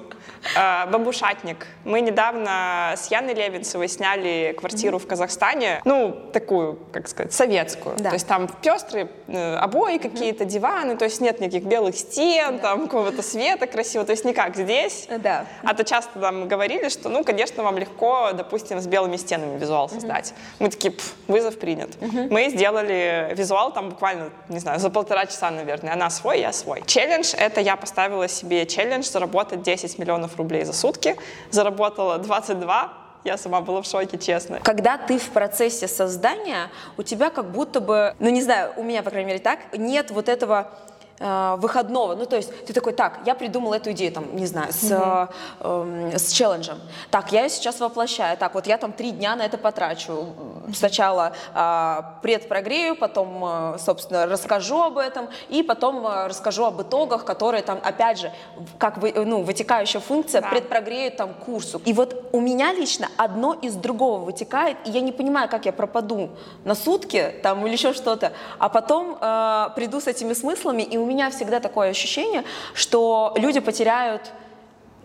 Э, 0.55 0.89
Бабушатник. 0.89 1.67
Мы 1.83 2.01
недавно 2.01 2.93
с 2.95 3.11
Яной 3.11 3.33
Левинцевой 3.33 3.87
сняли 3.87 4.55
квартиру 4.57 4.99
в 4.99 5.07
Казахстане, 5.07 5.81
ну, 5.85 6.17
такую, 6.33 6.79
как 6.91 7.07
сказать, 7.07 7.33
советскую. 7.33 7.95
Да. 7.97 8.09
То 8.09 8.15
есть 8.15 8.27
там 8.27 8.47
пестрые 8.47 9.09
э, 9.27 9.55
обои 9.55 9.97
какие-то, 9.97 10.45
диваны, 10.45 10.97
то 10.97 11.05
есть 11.05 11.21
нет 11.21 11.39
никаких 11.39 11.63
белых 11.63 11.95
стен, 11.97 12.59
там 12.59 12.83
какого-то 12.87 13.21
света 13.21 13.67
красивого, 13.67 14.05
то 14.05 14.11
есть 14.11 14.25
не 14.25 14.33
как 14.33 14.55
здесь. 14.55 15.07
Да. 15.19 15.45
А 15.63 15.73
то 15.73 15.83
часто 15.83 16.19
нам 16.19 16.47
говорили, 16.47 16.89
что, 16.89 17.09
ну, 17.09 17.23
конечно, 17.23 17.63
вам 17.63 17.77
легко, 17.77 18.31
допустим, 18.33 18.79
с 18.79 18.87
белыми 18.87 19.17
стенами 19.17 19.57
визуал 19.57 19.89
создать. 19.89 20.33
Мы 20.59 20.69
такие, 20.69 20.91
«Пф, 20.91 21.13
вызов 21.27 21.59
принят. 21.59 21.89
Мы 22.01 22.49
сделали 22.49 23.33
визуал 23.35 23.71
там 23.71 23.89
буквально, 23.89 24.29
не 24.47 24.59
знаю, 24.59 24.79
за 24.79 24.89
полтора 24.89 25.25
часа, 25.25 25.51
наверное. 25.51 25.93
Она 25.93 26.09
свой, 26.09 26.39
я 26.39 26.53
свой. 26.53 26.83
Челлендж— 26.85 27.33
это 27.37 27.61
я 27.61 27.75
поставила 27.75 28.27
себе 28.27 28.58
челлендж 28.65 29.05
заработать 29.05 29.61
10 29.61 29.99
миллионов 29.99 30.37
рублей 30.37 30.63
за 30.65 30.73
сутки. 30.73 31.15
Заработала 31.51 32.17
22. 32.17 32.93
Я 33.25 33.37
сама 33.37 33.61
была 33.61 33.81
в 33.81 33.85
шоке, 33.85 34.17
честно. 34.17 34.59
Когда 34.63 34.97
ты 34.97 35.17
в 35.17 35.29
процессе 35.29 35.87
создания, 35.87 36.69
у 36.97 37.03
тебя 37.03 37.29
как 37.29 37.51
будто 37.51 37.81
бы, 37.81 38.15
ну 38.19 38.29
не 38.29 38.41
знаю, 38.41 38.71
у 38.77 38.83
меня, 38.83 39.03
по 39.03 39.09
крайней 39.09 39.27
мере, 39.27 39.39
так, 39.39 39.59
нет 39.77 40.11
вот 40.11 40.29
этого 40.29 40.71
э, 41.19 41.55
выходного. 41.57 42.15
Ну, 42.15 42.25
то 42.25 42.35
есть 42.35 42.65
ты 42.65 42.73
такой, 42.73 42.93
так, 42.93 43.19
я 43.25 43.35
придумал 43.35 43.73
эту 43.73 43.91
идею, 43.91 44.11
там, 44.11 44.35
не 44.35 44.45
знаю, 44.45 44.71
с, 44.73 44.91
э, 44.91 45.27
эм, 45.61 46.11
с 46.17 46.31
челленджем. 46.31 46.79
Так, 47.11 47.31
я 47.31 47.43
ее 47.43 47.49
сейчас 47.49 47.79
воплощаю. 47.79 48.37
Так, 48.37 48.53
вот 48.53 48.67
я 48.67 48.77
там 48.77 48.91
три 48.91 49.11
дня 49.11 49.35
на 49.35 49.43
это 49.43 49.57
потрачу. 49.57 50.27
Сначала 50.73 51.33
э, 51.53 52.01
предпрогрею, 52.21 52.95
потом, 52.95 53.43
э, 53.45 53.77
собственно, 53.79 54.25
расскажу 54.25 54.81
об 54.81 54.97
этом, 54.97 55.29
и 55.49 55.63
потом 55.63 56.05
э, 56.05 56.27
расскажу 56.27 56.65
об 56.65 56.81
итогах, 56.81 57.25
которые 57.25 57.63
там, 57.63 57.79
опять 57.83 58.19
же, 58.19 58.31
как 58.77 58.97
вы, 58.97 59.13
ну, 59.15 59.41
вытекающая 59.43 59.99
функция, 59.99 60.41
Да. 60.41 60.49
предпрогреют 60.49 61.17
там 61.17 61.33
курсу. 61.33 61.81
И 61.85 61.93
вот 61.93 62.29
у 62.31 62.39
меня 62.39 62.73
лично 62.73 63.07
одно 63.17 63.53
из 63.53 63.75
другого 63.75 64.19
вытекает, 64.19 64.77
и 64.85 64.91
я 64.91 65.01
не 65.01 65.11
понимаю, 65.11 65.49
как 65.49 65.65
я 65.65 65.71
пропаду 65.73 66.29
на 66.63 66.75
сутки 66.75 67.33
там 67.43 67.65
или 67.65 67.73
еще 67.73 67.93
что-то, 67.93 68.31
а 68.59 68.69
потом 68.69 69.17
э, 69.19 69.69
приду 69.75 69.99
с 69.99 70.07
этими 70.07 70.33
смыслами, 70.33 70.83
и 70.83 70.97
у 70.97 71.05
меня 71.09 71.29
всегда 71.29 71.59
такое 71.59 71.89
ощущение, 71.89 72.43
что 72.73 73.33
люди 73.37 73.59
потеряют 73.59 74.31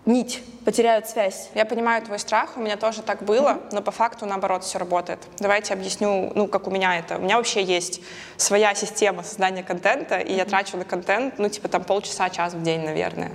нить, 0.06 0.42
потеряют 0.64 1.08
связь. 1.08 1.48
Я 1.54 1.64
понимаю 1.64 2.02
твой 2.02 2.18
страх, 2.18 2.56
у 2.56 2.60
меня 2.60 2.76
тоже 2.76 3.02
так 3.02 3.22
было, 3.22 3.60
но 3.72 3.80
по 3.80 3.90
факту 3.90 4.26
наоборот 4.26 4.62
все 4.62 4.78
работает. 4.78 5.18
Давайте 5.38 5.72
объясню, 5.72 6.30
ну, 6.34 6.46
как 6.46 6.66
у 6.66 6.70
меня 6.70 6.98
это. 6.98 7.16
У 7.16 7.20
меня 7.20 7.36
вообще 7.36 7.62
есть 7.62 8.02
своя 8.36 8.74
система 8.74 9.22
создания 9.22 9.62
контента, 9.62 10.18
и 10.18 10.34
я 10.34 10.44
трачу 10.44 10.76
на 10.76 10.84
контент, 10.84 11.38
ну, 11.38 11.48
типа 11.48 11.68
там 11.68 11.84
полчаса, 11.84 12.28
час 12.28 12.52
в 12.52 12.62
день, 12.62 12.84
наверное. 12.84 13.30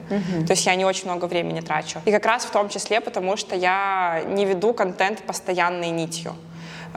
То 0.45 0.51
есть 0.51 0.65
я 0.65 0.75
не 0.75 0.85
очень 0.85 1.05
много 1.05 1.25
времени 1.25 1.61
трачу. 1.61 2.01
И 2.05 2.11
как 2.11 2.25
раз 2.25 2.45
в 2.45 2.51
том 2.51 2.69
числе, 2.69 3.01
потому 3.01 3.35
что 3.35 3.55
я 3.55 4.21
не 4.27 4.45
веду 4.45 4.73
контент 4.73 5.23
постоянной 5.23 5.89
нитью. 5.89 6.35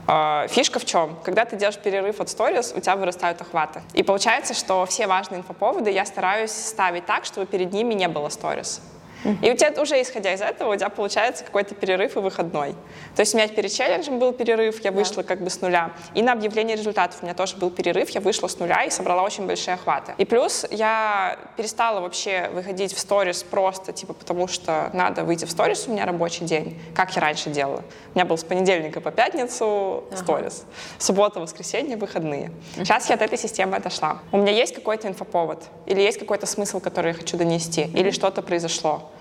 А, 0.06 0.46
Фишка 0.48 0.78
в 0.78 0.84
чем? 0.84 1.16
Когда 1.24 1.44
ты 1.44 1.56
делаешь 1.56 1.78
перерыв 1.78 2.20
от 2.20 2.28
сторис, 2.28 2.72
у 2.76 2.80
тебя 2.80 2.96
вырастают 2.96 3.40
охваты. 3.40 3.82
И 3.94 4.02
получается, 4.02 4.54
что 4.54 4.84
все 4.86 5.06
важные 5.06 5.40
инфоповоды 5.40 5.90
я 5.90 6.04
стараюсь 6.04 6.52
ставить 6.52 7.06
так, 7.06 7.24
чтобы 7.24 7.46
перед 7.46 7.72
ними 7.72 7.94
не 7.94 8.08
было 8.08 8.28
сторис. 8.28 8.80
И 9.24 9.50
у 9.50 9.56
тебя 9.56 9.80
уже 9.80 10.00
исходя 10.00 10.32
из 10.32 10.40
этого, 10.40 10.72
у 10.72 10.76
тебя 10.76 10.88
получается 10.88 11.44
какой-то 11.44 11.74
перерыв 11.74 12.16
и 12.16 12.20
выходной. 12.20 12.72
То 13.14 13.20
есть 13.20 13.34
у 13.34 13.36
меня 13.38 13.48
перед 13.48 13.72
челленджем 13.72 14.18
был 14.18 14.32
перерыв, 14.32 14.82
я 14.84 14.92
вышла 14.92 15.22
как 15.22 15.42
бы 15.42 15.50
с 15.50 15.60
нуля. 15.60 15.92
И 16.14 16.22
на 16.22 16.32
объявление 16.32 16.76
результатов 16.76 17.18
у 17.22 17.24
меня 17.24 17.34
тоже 17.34 17.56
был 17.56 17.70
перерыв, 17.70 18.10
я 18.10 18.20
вышла 18.20 18.48
с 18.48 18.58
нуля 18.58 18.84
и 18.84 18.90
собрала 18.90 19.22
очень 19.22 19.46
большие 19.46 19.74
охваты. 19.74 20.14
И 20.18 20.24
плюс 20.24 20.66
я 20.70 21.38
перестала 21.56 22.00
вообще 22.00 22.50
выходить 22.52 22.92
в 22.92 22.98
сторис 22.98 23.42
просто, 23.42 23.92
типа, 23.92 24.14
потому 24.14 24.48
что 24.48 24.90
надо 24.92 25.24
выйти 25.24 25.44
в 25.44 25.50
сторис, 25.50 25.86
у 25.86 25.92
меня 25.92 26.06
рабочий 26.06 26.44
день, 26.44 26.80
как 26.94 27.14
я 27.14 27.22
раньше 27.22 27.50
делала. 27.50 27.82
У 28.14 28.18
меня 28.18 28.24
был 28.24 28.36
с 28.36 28.44
понедельника 28.44 29.00
по 29.00 29.10
пятницу 29.10 30.04
сторис, 30.14 30.64
суббота, 30.98 31.40
воскресенье, 31.40 31.96
выходные. 31.96 32.50
Сейчас 32.74 33.08
я 33.08 33.14
от 33.14 33.22
этой 33.22 33.38
системы 33.38 33.76
отошла. 33.76 34.18
У 34.32 34.38
меня 34.38 34.52
есть 34.52 34.74
какой-то 34.74 35.08
инфоповод, 35.08 35.62
или 35.86 36.00
есть 36.00 36.18
какой-то 36.18 36.46
смысл, 36.46 36.80
который 36.80 37.08
я 37.08 37.14
хочу 37.14 37.36
донести, 37.36 37.82
или 37.94 38.10
что-то 38.10 38.42
произошло. 38.42 39.11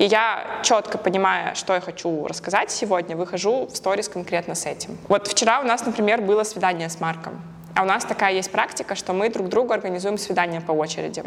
И 0.00 0.04
я, 0.06 0.46
четко 0.62 0.96
понимая, 0.96 1.54
что 1.54 1.74
я 1.74 1.80
хочу 1.82 2.26
рассказать 2.26 2.70
сегодня, 2.70 3.16
выхожу 3.16 3.66
в 3.66 3.76
сторис 3.76 4.08
конкретно 4.08 4.54
с 4.54 4.64
этим. 4.64 4.96
Вот 5.08 5.28
вчера 5.28 5.60
у 5.60 5.64
нас, 5.64 5.84
например, 5.84 6.22
было 6.22 6.42
свидание 6.42 6.88
с 6.88 7.00
Марком. 7.00 7.42
А 7.74 7.82
у 7.82 7.86
нас 7.86 8.04
такая 8.04 8.34
есть 8.34 8.50
практика, 8.50 8.94
что 8.94 9.12
мы 9.12 9.28
друг 9.30 9.48
другу 9.48 9.72
организуем 9.72 10.18
свидания 10.18 10.60
по 10.60 10.72
очереди. 10.72 11.22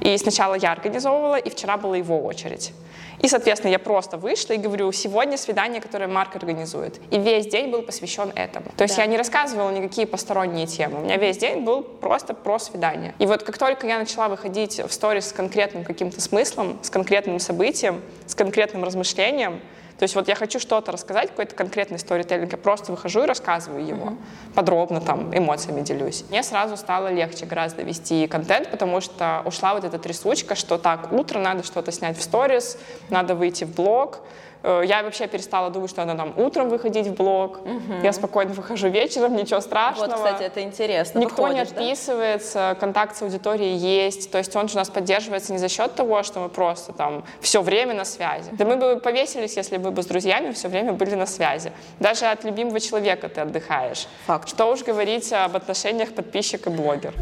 И 0.00 0.16
сначала 0.18 0.54
я 0.54 0.72
организовывала, 0.72 1.36
и 1.36 1.50
вчера 1.50 1.76
была 1.76 1.96
его 1.96 2.22
очередь. 2.24 2.72
И, 3.20 3.28
соответственно, 3.28 3.70
я 3.70 3.78
просто 3.78 4.16
вышла 4.16 4.54
и 4.54 4.56
говорю, 4.58 4.90
сегодня 4.92 5.36
свидание, 5.36 5.80
которое 5.80 6.08
Марк 6.08 6.36
организует. 6.36 7.00
И 7.10 7.18
весь 7.18 7.46
день 7.46 7.70
был 7.70 7.82
посвящен 7.82 8.32
этому. 8.34 8.66
То 8.76 8.84
есть 8.84 8.96
Да. 8.96 9.02
я 9.02 9.08
не 9.08 9.16
рассказывала 9.16 9.70
никакие 9.70 10.06
посторонние 10.06 10.66
темы. 10.66 11.00
У 11.00 11.04
меня 11.04 11.16
весь 11.16 11.38
день 11.38 11.64
был 11.64 11.82
просто 11.82 12.34
про 12.34 12.58
свидание. 12.58 13.14
И 13.18 13.26
вот 13.26 13.42
как 13.42 13.56
только 13.56 13.86
я 13.86 13.98
начала 13.98 14.28
выходить 14.28 14.80
в 14.80 14.92
сторис 14.92 15.28
с 15.28 15.32
конкретным 15.32 15.84
каким-то 15.84 16.20
смыслом, 16.20 16.78
с 16.82 16.90
конкретным 16.90 17.38
событием, 17.38 18.02
с 18.26 18.34
конкретным 18.34 18.84
размышлением, 18.84 19.60
то 19.98 20.02
есть 20.02 20.14
вот 20.16 20.26
я 20.28 20.34
хочу 20.34 20.58
что-то 20.58 20.90
рассказать, 20.90 21.30
какой-то 21.30 21.54
конкретный 21.54 21.98
сторителлинг, 21.98 22.50
я 22.52 22.58
просто 22.58 22.90
выхожу 22.90 23.22
и 23.22 23.26
рассказываю 23.26 23.86
его. 23.86 24.14
Подробно 24.54 25.00
там 25.00 25.36
эмоциями 25.36 25.82
делюсь. 25.82 26.24
Мне 26.30 26.42
сразу 26.42 26.76
стало 26.76 27.12
легче 27.12 27.46
гораздо 27.46 27.82
вести 27.82 28.26
контент, 28.26 28.70
потому 28.70 29.00
что 29.00 29.42
ушла 29.44 29.74
вот 29.74 29.84
эта 29.84 29.98
трясучка, 29.98 30.56
что 30.56 30.78
так, 30.78 31.12
утро 31.12 31.38
надо 31.38 31.62
что-то 31.62 31.92
снять 31.92 32.18
в 32.18 32.22
сторис, 32.22 32.76
надо 33.08 33.34
выйти 33.34 33.64
в 33.64 33.74
блог. 33.74 34.20
Э, 34.64 34.82
Я 34.84 35.02
вообще 35.02 35.26
перестала 35.26 35.68
думать, 35.70 35.90
что 35.90 36.04
надо 36.04 36.18
там 36.18 36.32
утром 36.36 36.70
выходить 36.70 37.06
в 37.06 37.14
блог. 37.14 37.60
Я 38.02 38.12
спокойно 38.12 38.54
выхожу 38.54 38.88
вечером, 38.88 39.36
ничего 39.36 39.60
страшного. 39.60 40.06
Вот, 40.06 40.16
кстати, 40.16 40.42
это 40.42 40.62
интересно. 40.62 41.18
Никто 41.18 41.48
не 41.48 41.54
Выходишь, 41.60 41.72
да? 41.74 41.80
отписывается, 41.82 42.76
контакт 42.80 43.16
с 43.16 43.22
аудиторией 43.22 43.76
есть. 43.76 44.30
То 44.30 44.38
есть 44.38 44.56
он 44.56 44.68
же 44.68 44.74
у 44.74 44.78
нас 44.78 44.88
поддерживается 44.88 45.52
не 45.52 45.58
за 45.58 45.68
счет 45.68 45.94
того, 45.94 46.22
что 46.22 46.40
мы 46.40 46.48
просто 46.48 46.92
там 46.92 47.24
все 47.40 47.60
время 47.60 47.94
на 47.94 48.04
связи. 48.04 48.50
Да 48.52 48.64
мы 48.64 48.76
бы 48.76 48.96
повесились, 49.00 49.56
если 49.56 49.76
бы 49.76 50.02
с 50.02 50.06
друзьями 50.06 50.52
все 50.52 50.68
время 50.68 50.92
были 50.94 51.14
на 51.14 51.26
связи. 51.26 51.70
Даже 52.00 52.24
от 52.26 52.44
любимого 52.44 52.80
человека 52.80 53.28
ты 53.28 53.42
отдыхаешь. 53.42 54.08
Факт. 54.26 54.48
Что 54.48 54.72
уж 54.72 54.82
говорить 54.82 55.30
об 55.32 55.56
отношениях 55.56 56.14
подписчик 56.14 56.66
и 56.66 56.70
блогер. 56.70 57.12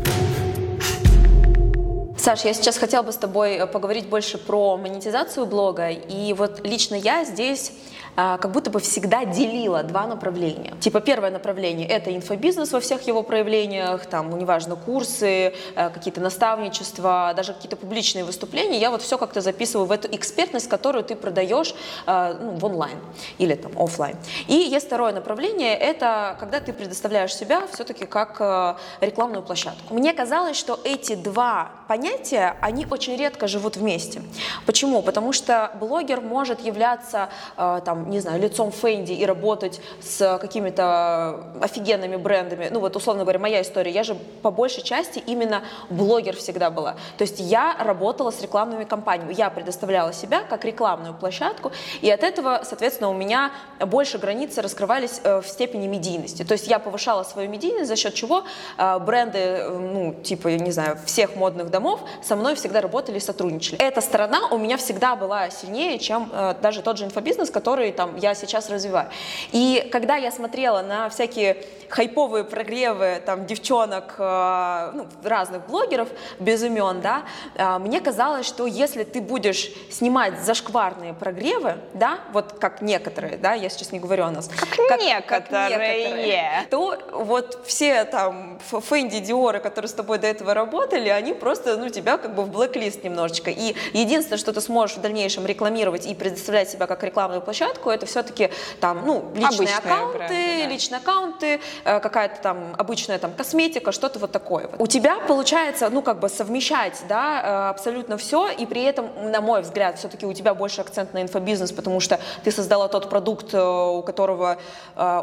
Саш, 2.22 2.44
я 2.44 2.54
сейчас 2.54 2.78
хотела 2.78 3.02
бы 3.02 3.10
с 3.10 3.16
тобой 3.16 3.54
э, 3.54 3.66
поговорить 3.66 4.06
больше 4.06 4.38
про 4.38 4.76
монетизацию 4.76 5.44
блога. 5.44 5.90
И 5.90 6.32
вот 6.34 6.64
лично 6.64 6.94
я 6.94 7.24
здесь 7.24 7.72
как 8.14 8.52
будто 8.52 8.70
бы 8.70 8.80
всегда 8.80 9.24
делила 9.24 9.82
два 9.82 10.06
направления. 10.06 10.74
Типа 10.80 11.00
первое 11.00 11.30
направление— 11.30 11.88
это 11.88 12.14
инфобизнес 12.14 12.72
во 12.72 12.80
всех 12.80 13.06
его 13.06 13.22
проявлениях, 13.22 14.06
там, 14.06 14.30
ну, 14.30 14.36
неважно, 14.36 14.76
курсы, 14.76 15.54
э, 15.74 15.90
какие-то 15.90 16.20
наставничества, 16.20 17.32
даже 17.36 17.54
какие-то 17.54 17.76
публичные 17.76 18.24
выступления. 18.24 18.78
Я 18.78 18.90
вот 18.90 19.02
все 19.02 19.18
как-то 19.18 19.40
записываю 19.40 19.86
в 19.86 19.92
эту 19.92 20.08
экспертность, 20.14 20.68
которую 20.68 21.04
ты 21.04 21.16
продаешь 21.16 21.74
э, 22.06 22.34
ну, 22.40 22.52
в 22.52 22.64
онлайн 22.64 22.98
или 23.38 23.54
там 23.54 23.72
офлайн. 23.80 24.16
И 24.48 24.54
есть 24.54 24.86
второе 24.86 25.12
направление— 25.12 25.74
это 25.78 26.36
когда 26.40 26.60
ты 26.60 26.72
предоставляешь 26.72 27.34
себя 27.34 27.66
все-таки 27.72 28.06
как 28.06 28.36
э, 28.40 28.74
рекламную 29.00 29.42
площадку. 29.42 29.94
Мне 29.94 30.12
казалось, 30.12 30.56
что 30.56 30.78
эти 30.84 31.14
два 31.14 31.70
понятия, 31.88 32.56
они 32.60 32.86
очень 32.90 33.16
редко 33.16 33.46
живут 33.46 33.76
вместе. 33.76 34.22
Почему? 34.66 35.02
Потому 35.02 35.32
что 35.32 35.70
блогер 35.80 36.20
может 36.20 36.60
являться 36.60 37.28
э, 37.56 37.80
не 38.08 38.20
знаю, 38.20 38.40
лицом 38.40 38.70
Фэнди 38.70 39.12
и 39.12 39.26
работать 39.26 39.80
с 40.00 40.38
какими-то 40.38 41.52
офигенными 41.60 42.16
брендами. 42.16 42.68
Ну 42.70 42.80
вот, 42.80 42.96
условно 42.96 43.24
говоря, 43.24 43.38
моя 43.38 43.62
история. 43.62 43.90
Я 43.90 44.02
же 44.02 44.14
по 44.42 44.50
большей 44.50 44.82
части 44.82 45.22
именно 45.26 45.62
блогер 45.90 46.36
всегда 46.36 46.70
была. 46.70 46.96
То 47.18 47.22
есть 47.22 47.40
я 47.40 47.76
работала 47.78 48.30
с 48.30 48.40
рекламными 48.42 48.84
компаниями. 48.84 49.34
Я 49.34 49.50
предоставляла 49.50 50.12
себя 50.12 50.42
как 50.48 50.64
рекламную 50.64 51.14
площадку, 51.14 51.72
и 52.00 52.10
от 52.10 52.22
этого, 52.22 52.62
соответственно, 52.64 53.10
у 53.10 53.14
меня 53.14 53.52
больше 53.80 54.18
границы 54.18 54.62
раскрывались 54.62 55.20
э, 55.24 55.40
в 55.40 55.46
степени 55.46 55.86
медийности. 55.86 56.44
То 56.44 56.52
есть 56.52 56.68
я 56.68 56.78
повышала 56.78 57.22
свою 57.22 57.48
медийность, 57.48 57.88
за 57.88 57.96
счет 57.96 58.14
чего 58.14 58.44
э, 58.78 58.98
бренды, 58.98 59.38
э, 59.38 59.68
ну, 59.70 60.14
типа, 60.14 60.48
я 60.48 60.58
не 60.58 60.72
знаю, 60.72 60.98
всех 61.06 61.36
модных 61.36 61.70
домов 61.70 62.00
со 62.22 62.36
мной 62.36 62.54
всегда 62.54 62.80
работали 62.80 63.18
и 63.18 63.20
сотрудничали. 63.20 63.78
Эта 63.80 64.00
сторона 64.00 64.48
у 64.50 64.58
меня 64.58 64.76
всегда 64.76 65.16
была 65.16 65.50
сильнее, 65.50 65.98
чем 65.98 66.30
даже 66.62 66.82
тот 66.82 66.98
же 66.98 67.04
инфобизнес, 67.04 67.50
который 67.50 67.91
там 67.92 68.16
я 68.16 68.34
сейчас 68.34 68.70
развиваю. 68.70 69.08
И 69.52 69.88
когда 69.92 70.16
я 70.16 70.30
смотрела 70.30 70.82
на 70.82 71.08
всякие 71.08 71.64
хайповые 71.88 72.44
прогревы 72.44 73.22
там 73.24 73.46
девчонок, 73.46 74.14
э, 74.18 74.90
ну, 74.94 75.06
разных 75.22 75.66
блогеров 75.66 76.08
без 76.38 76.62
имен, 76.62 77.00
да, 77.00 77.24
э, 77.54 77.78
мне 77.78 78.00
казалось, 78.00 78.46
что 78.46 78.66
если 78.66 79.04
ты 79.04 79.20
будешь 79.20 79.70
снимать 79.90 80.40
зашкварные 80.40 81.12
прогревы, 81.12 81.76
да, 81.94 82.20
вот 82.32 82.54
как 82.58 82.80
некоторые, 82.80 83.36
да, 83.36 83.52
я 83.54 83.68
сейчас 83.68 83.92
не 83.92 84.00
говорю 84.00 84.24
о 84.24 84.30
нас, 84.30 84.48
Как 84.48 85.00
некоторые. 85.00 86.66
то 86.70 86.98
вот 87.12 87.60
все 87.66 88.04
там 88.04 88.58
Фэнди, 88.70 89.20
Диоры, 89.20 89.60
которые 89.60 89.88
с 89.88 89.92
тобой 89.92 90.18
до 90.18 90.26
этого 90.26 90.54
работали, 90.54 91.08
они 91.08 91.34
просто, 91.34 91.76
ну, 91.76 91.88
тебя 91.90 92.16
как 92.16 92.34
бы 92.34 92.42
в 92.42 92.50
блэк-лист 92.50 93.04
немножечко. 93.04 93.50
И 93.50 93.74
единственное, 93.92 94.38
что 94.38 94.52
ты 94.52 94.60
сможешь 94.60 94.96
в 94.96 95.00
дальнейшем 95.00 95.46
рекламировать 95.46 96.06
и 96.06 96.14
предоставлять 96.14 96.70
себя 96.70 96.86
как 96.86 97.02
рекламную 97.02 97.42
площадку, 97.42 97.81
это 97.90 98.06
все-таки 98.06 98.50
там, 98.80 99.02
ну, 99.04 99.30
личные 99.34 99.46
Обычные 99.46 99.76
аккаунты, 99.76 100.18
бренды, 100.18 100.34
да. 100.34 100.66
личные 100.66 100.98
аккаунты, 100.98 101.60
э, 101.84 102.00
какая-то 102.00 102.40
там 102.40 102.74
обычная 102.78 103.18
там 103.18 103.32
косметика, 103.32 103.92
что-то 103.92 104.18
вот 104.18 104.32
такое. 104.32 104.68
вот. 104.68 104.80
У 104.80 104.86
тебя 104.86 105.18
получается, 105.20 105.88
ну, 105.90 106.02
как 106.02 106.20
бы 106.20 106.28
совмещать, 106.28 107.02
да, 107.08 107.42
э, 107.42 107.70
абсолютно 107.70 108.16
все, 108.16 108.48
и 108.48 108.66
при 108.66 108.82
этом, 108.82 109.10
на 109.30 109.40
мой 109.40 109.62
взгляд, 109.62 109.98
все-таки 109.98 110.26
у 110.26 110.32
тебя 110.32 110.54
больше 110.54 110.80
акцент 110.80 111.14
на 111.14 111.22
инфобизнес, 111.22 111.72
потому 111.72 112.00
что 112.00 112.20
ты 112.44 112.50
создала 112.50 112.88
тот 112.88 113.08
продукт, 113.08 113.52
э, 113.54 113.62
у 113.62 114.02
которого 114.02 114.58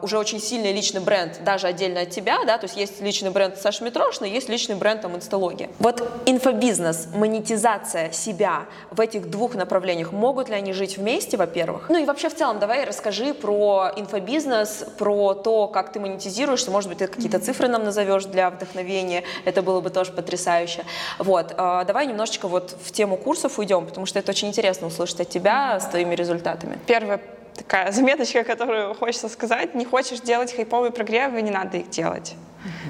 уже 0.02 0.18
очень 0.18 0.40
сильный 0.40 0.74
личный 0.74 1.02
бренд, 1.02 1.44
даже 1.44 1.68
отдельно 1.68 2.02
от 2.02 2.10
тебя, 2.10 2.44
да, 2.46 2.58
то 2.58 2.66
есть 2.66 2.76
есть 2.76 3.02
личный 3.02 3.30
бренд 3.30 3.58
Саши 3.58 3.84
Митрошиной, 3.84 4.30
есть 4.30 4.50
личный 4.50 4.76
бренд 4.76 5.02
там 5.02 5.16
инсталогия. 5.16 5.70
Вот 5.80 6.08
инфобизнес, 6.26 7.08
монетизация 7.14 8.12
себя 8.12 8.66
в 8.90 9.00
этих 9.00 9.30
двух 9.30 9.56
направлениях, 9.56 10.12
могут 10.12 10.50
ли 10.50 10.56
они 10.56 10.74
жить 10.74 10.98
вместе, 10.98 11.38
во-первых? 11.38 11.90
Ну 11.90 11.98
и 11.98 12.06
вообще 12.06 12.30
в 12.30 12.36
целом 12.36 12.49
давай 12.58 12.86
расскажи 12.86 13.34
про 13.34 13.92
инфобизнес, 13.96 14.86
про 14.98 15.36
то, 15.36 15.68
как 15.68 15.92
ты 15.92 16.00
монетизируешься, 16.00 16.72
может 16.72 16.90
быть, 16.90 17.00
ты 17.00 17.08
какие-то 17.08 17.40
цифры 17.40 17.68
нам 17.68 17.84
назовешь 17.84 18.26
для 18.26 18.50
вдохновения, 18.50 19.24
это 19.46 19.62
было 19.62 19.82
бы 19.82 19.90
тоже 19.90 20.12
потрясающе. 20.12 20.86
Вот, 21.20 21.54
э, 21.56 21.84
давай 21.86 22.08
немножечко 22.08 22.48
вот 22.48 22.76
в 22.82 22.92
тему 22.92 23.18
курсов 23.18 23.60
уйдем, 23.60 23.86
потому 23.86 24.06
что 24.06 24.18
это 24.20 24.32
очень 24.32 24.48
интересно 24.48 24.88
услышать 24.88 25.20
от 25.20 25.30
тебя 25.30 25.80
с 25.80 25.86
твоими 25.86 26.16
результатами. 26.16 26.80
Первая 26.88 27.20
такая 27.56 27.92
заметочка, 27.92 28.44
которую 28.44 28.96
хочется 28.96 29.30
сказать, 29.30 29.76
не 29.76 29.86
хочешь 29.86 30.22
делать 30.22 30.56
хайповые 30.56 30.92
прогревы, 30.92 31.42
не 31.42 31.52
надо 31.52 31.78
их 31.78 31.90
делать. 31.90 32.36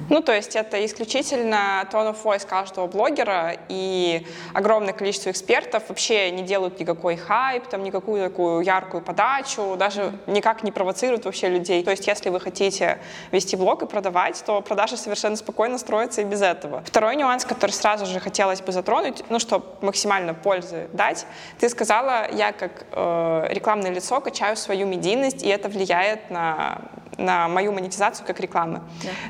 Ну, 0.09 0.21
то 0.21 0.33
есть 0.33 0.55
это 0.55 0.83
исключительно 0.85 1.87
tone 1.91 2.13
of 2.13 2.23
voice 2.23 2.47
каждого 2.47 2.87
блогера, 2.87 3.55
и 3.69 4.25
огромное 4.53 4.93
количество 4.93 5.29
экспертов 5.29 5.83
вообще 5.89 6.31
не 6.31 6.43
делают 6.43 6.79
никакой 6.79 7.15
хайп, 7.15 7.67
там, 7.67 7.83
никакую 7.83 8.23
такую 8.29 8.61
яркую 8.61 9.01
подачу, 9.03 9.75
даже 9.77 10.13
никак 10.27 10.63
не 10.63 10.71
провоцируют 10.71 11.25
вообще 11.25 11.49
людей. 11.49 11.83
То 11.83 11.91
есть 11.91 12.07
если 12.07 12.29
вы 12.29 12.39
хотите 12.39 12.99
вести 13.31 13.55
блог 13.55 13.83
и 13.83 13.85
продавать, 13.85 14.41
то 14.45 14.61
продажи 14.61 14.97
совершенно 14.97 15.35
спокойно 15.35 15.77
строятся 15.77 16.21
и 16.21 16.25
без 16.25 16.41
этого. 16.41 16.81
Второй 16.85 17.15
нюанс, 17.15 17.45
который 17.45 17.71
сразу 17.71 18.05
же 18.05 18.19
хотелось 18.19 18.61
бы 18.61 18.71
затронуть, 18.71 19.23
ну, 19.29 19.39
чтобы 19.39 19.65
максимально 19.81 20.33
пользы 20.33 20.87
дать, 20.93 21.25
ты 21.59 21.69
сказала, 21.69 22.29
я 22.31 22.51
как 22.51 22.85
э, 22.91 23.47
рекламное 23.49 23.91
лицо 23.91 24.19
качаю 24.21 24.55
свою 24.55 24.87
медийность, 24.87 25.43
и 25.43 25.47
это 25.47 25.69
влияет 25.69 26.29
на, 26.29 26.81
на 27.19 27.47
мою 27.47 27.71
монетизацию 27.71 28.25
как 28.25 28.39
рекламы. 28.39 28.81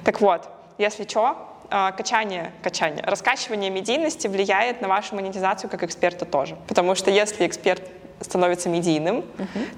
Так 0.05 0.21
вот, 0.21 0.47
если 0.77 1.03
что, 1.07 1.35
э, 1.69 1.91
качание, 1.97 2.51
качание, 2.63 3.03
раскачивание 3.03 3.69
медийности 3.69 4.27
влияет 4.27 4.81
на 4.81 4.87
вашу 4.87 5.15
монетизацию 5.15 5.69
как 5.69 5.83
эксперта 5.83 6.25
тоже. 6.25 6.55
Потому 6.67 6.95
что 6.95 7.11
если 7.11 7.45
эксперт 7.45 7.81
становится 8.21 8.69
медийным, 8.69 9.23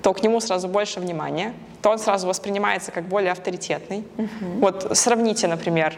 то 0.01 0.13
к 0.13 0.23
нему 0.23 0.39
сразу 0.39 0.67
больше 0.67 0.99
внимания, 0.99 1.53
то 1.81 1.91
он 1.91 1.99
сразу 1.99 2.27
воспринимается 2.27 2.91
как 2.91 3.03
более 3.03 3.31
авторитетный. 3.31 4.03
Вот 4.59 4.97
сравните, 4.97 5.47
например, 5.47 5.93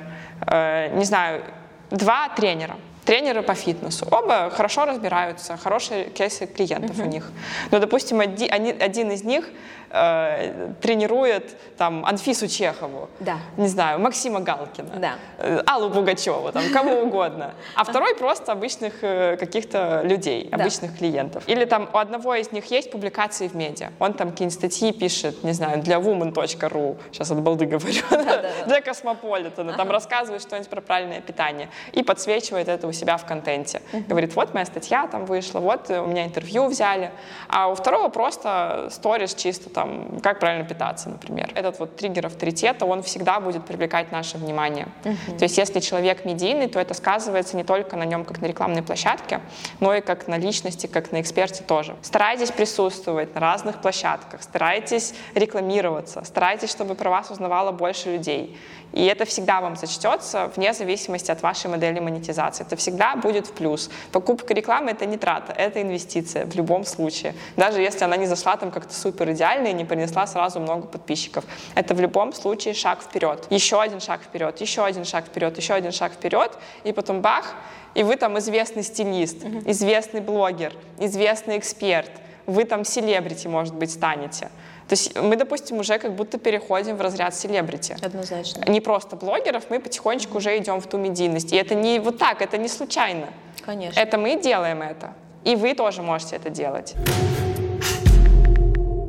э, 0.48 0.90
не 0.98 1.06
знаю, 1.06 1.44
два 1.90 2.30
тренера. 2.30 2.76
Тренеры 3.06 3.42
по 3.44 3.54
фитнесу. 3.54 4.06
Оба 4.12 4.50
хорошо 4.50 4.86
разбираются, 4.86 5.58
хорошие 5.58 6.06
кейсы 6.06 6.46
клиентов 6.48 7.00
у 7.00 7.06
них. 7.06 7.32
Но, 7.72 7.80
допустим, 7.80 8.20
оди- 8.22 8.48
они- 8.48 8.72
один 8.72 9.12
из 9.12 9.24
них 9.26 9.50
э, 9.94 10.72
тренирует 10.82 11.56
там 11.78 12.06
Анфису 12.06 12.48
Чехову, 12.48 13.10
Да. 13.20 13.38
не 13.58 13.68
знаю, 13.68 14.00
Максима 14.00 14.40
Галкина, 14.40 14.90
Да. 14.98 15.12
э, 15.38 15.62
Аллу 15.66 15.90
Пугачеву, 15.92 16.52
там, 16.52 16.64
кому 16.74 17.02
угодно. 17.04 17.54
А 17.76 17.84
второй 17.84 18.16
просто 18.16 18.52
обычных 18.52 18.96
э, 19.04 19.38
каких-то 19.38 20.02
людей, 20.04 20.50
Да. 20.52 20.58
обычных 20.58 20.98
клиентов. 20.98 21.44
Или 21.48 21.66
там 21.66 21.90
у 21.94 21.98
одного 21.98 22.34
из 22.36 22.52
них 22.52 22.66
есть 22.72 22.92
публикации 22.92 23.48
в 23.48 23.56
медиа. 23.56 23.92
Он 24.00 24.14
там 24.14 24.32
какие-нибудь 24.32 24.58
статьи 24.58 24.92
пишет, 24.92 25.44
не 25.44 25.52
знаю, 25.54 25.82
для 25.82 25.98
woman.ru, 25.98 26.98
сейчас 27.12 27.32
от 27.32 27.40
балды 27.42 27.66
говорю, 27.66 28.02
для 28.66 28.82
Космополитена, 28.82 29.74
там 29.74 29.90
рассказывает 29.92 30.42
что-нибудь 30.42 30.70
про 30.70 30.82
правильное 30.82 31.22
питание 31.22 31.70
и 31.92 32.04
подсвечивает 32.04 32.68
это 32.68 32.88
у 32.88 32.92
себя 32.92 33.18
в 33.18 33.26
контенте. 33.26 33.82
Говорит, 34.08 34.36
вот 34.36 34.54
моя 34.54 34.66
статья 34.66 35.08
там 35.08 35.26
вышла, 35.26 35.60
вот 35.60 35.90
э, 35.90 36.00
у 36.02 36.08
меня 36.08 36.26
интервью 36.26 36.66
взяли. 36.68 37.12
А 37.48 37.68
у 37.68 37.76
второго 37.76 38.10
просто 38.10 38.88
сторис 38.92 39.36
чисто 39.36 39.70
там, 39.70 39.83
как 40.22 40.40
правильно 40.40 40.66
питаться, 40.66 41.10
например. 41.10 41.52
Этот 41.56 41.80
вот 41.80 41.96
триггер 41.96 42.26
авторитета, 42.26 42.86
он 42.86 43.04
всегда 43.04 43.40
будет 43.40 43.66
привлекать 43.66 44.12
наше 44.12 44.38
внимание. 44.38 44.88
То 45.04 45.44
есть 45.44 45.58
если 45.58 45.80
человек 45.80 46.26
медийный, 46.26 46.68
то 46.68 46.80
это 46.80 46.94
сказывается 46.94 47.58
не 47.58 47.64
только 47.64 47.96
на 47.96 48.04
нем, 48.04 48.26
как 48.26 48.42
на 48.42 48.46
рекламной 48.46 48.84
площадке, 48.84 49.42
но 49.80 49.94
и 49.94 50.02
как 50.02 50.28
на 50.28 50.38
личности, 50.38 50.88
как 50.88 51.12
на 51.12 51.22
эксперте 51.22 51.64
тоже. 51.64 51.96
Старайтесь 52.02 52.52
присутствовать 52.52 53.34
на 53.36 53.42
разных 53.42 53.82
площадках, 53.82 54.44
старайтесь 54.44 55.14
рекламироваться, 55.36 56.24
старайтесь, 56.24 56.70
чтобы 56.70 56.96
про 56.96 57.10
вас 57.10 57.32
узнавало 57.32 57.72
больше 57.72 58.14
людей. 58.14 58.58
И 58.94 59.06
это 59.06 59.26
всегда 59.26 59.60
вам 59.60 59.76
зачтется 59.76 60.52
вне 60.56 60.72
зависимости 60.74 61.32
от 61.32 61.42
вашей 61.42 61.70
модели 61.70 62.00
монетизации. 62.00 62.64
Это 62.64 62.76
всегда 62.76 63.16
будет 63.16 63.48
в 63.48 63.54
плюс. 63.54 63.90
Покупка 64.12 64.54
рекламы— 64.54 64.92
это 64.92 65.08
не 65.08 65.18
трата, 65.18 65.52
это 65.52 65.82
инвестиция 65.82 66.46
в 66.46 66.56
любом 66.56 66.86
случае. 66.86 67.34
Даже 67.58 67.82
если 67.82 68.06
она 68.06 68.18
не 68.18 68.28
зашла 68.28 68.56
там 68.56 68.70
как-то 68.70 68.94
супер 68.94 69.32
идеально 69.32 69.73
и 69.74 69.76
не 69.76 69.86
принесла 69.86 70.28
сразу 70.28 70.60
много 70.60 70.88
подписчиков. 70.88 71.46
Это 71.76 71.94
в 71.94 72.00
любом 72.00 72.34
случае 72.34 72.74
шаг 72.74 73.02
вперед. 73.02 73.48
Еще 73.50 73.82
один 73.82 74.00
шаг 74.00 74.22
вперед, 74.22 74.62
еще 74.62 74.86
один 74.86 75.06
шаг 75.06 75.26
вперед, 75.26 75.58
еще 75.58 75.74
один 75.74 75.92
шаг 75.92 76.14
вперед. 76.14 76.52
И 76.84 76.94
потом 76.94 77.22
бах, 77.22 77.56
и 77.96 78.04
вы 78.04 78.16
там 78.16 78.38
известный 78.40 78.84
стилист, 78.84 79.44
известный 79.66 80.22
блогер, 80.22 80.74
известный 81.00 81.58
эксперт. 81.58 82.12
Вы 82.46 82.66
там 82.66 82.84
селебрити, 82.84 83.48
может 83.48 83.74
быть, 83.74 83.92
станете. 83.92 84.50
То 84.88 84.94
есть 84.94 85.18
мы, 85.18 85.38
допустим, 85.38 85.80
уже 85.80 85.98
как 85.98 86.14
будто 86.14 86.38
переходим 86.38 86.98
в 86.98 87.02
разряд 87.02 87.34
селебрити 87.34 87.96
Однозначно. 88.02 88.70
не 88.70 88.82
просто 88.82 89.16
блогеров, 89.16 89.70
мы 89.70 89.80
потихонечку 89.80 90.38
уже 90.38 90.58
идем 90.58 90.82
в 90.82 90.88
ту 90.88 90.98
медийность. 90.98 91.54
И 91.54 91.56
это 91.56 91.74
не 91.74 92.00
вот 92.00 92.18
так, 92.18 92.42
это 92.42 92.58
не 92.58 92.68
случайно. 92.68 93.28
Конечно. 93.66 93.98
Это 94.00 94.18
мы 94.18 94.42
делаем 94.42 94.82
это. 94.82 95.14
И 95.46 95.56
вы 95.56 95.74
тоже 95.74 96.02
можете 96.02 96.36
это 96.36 96.50
делать. 96.50 96.96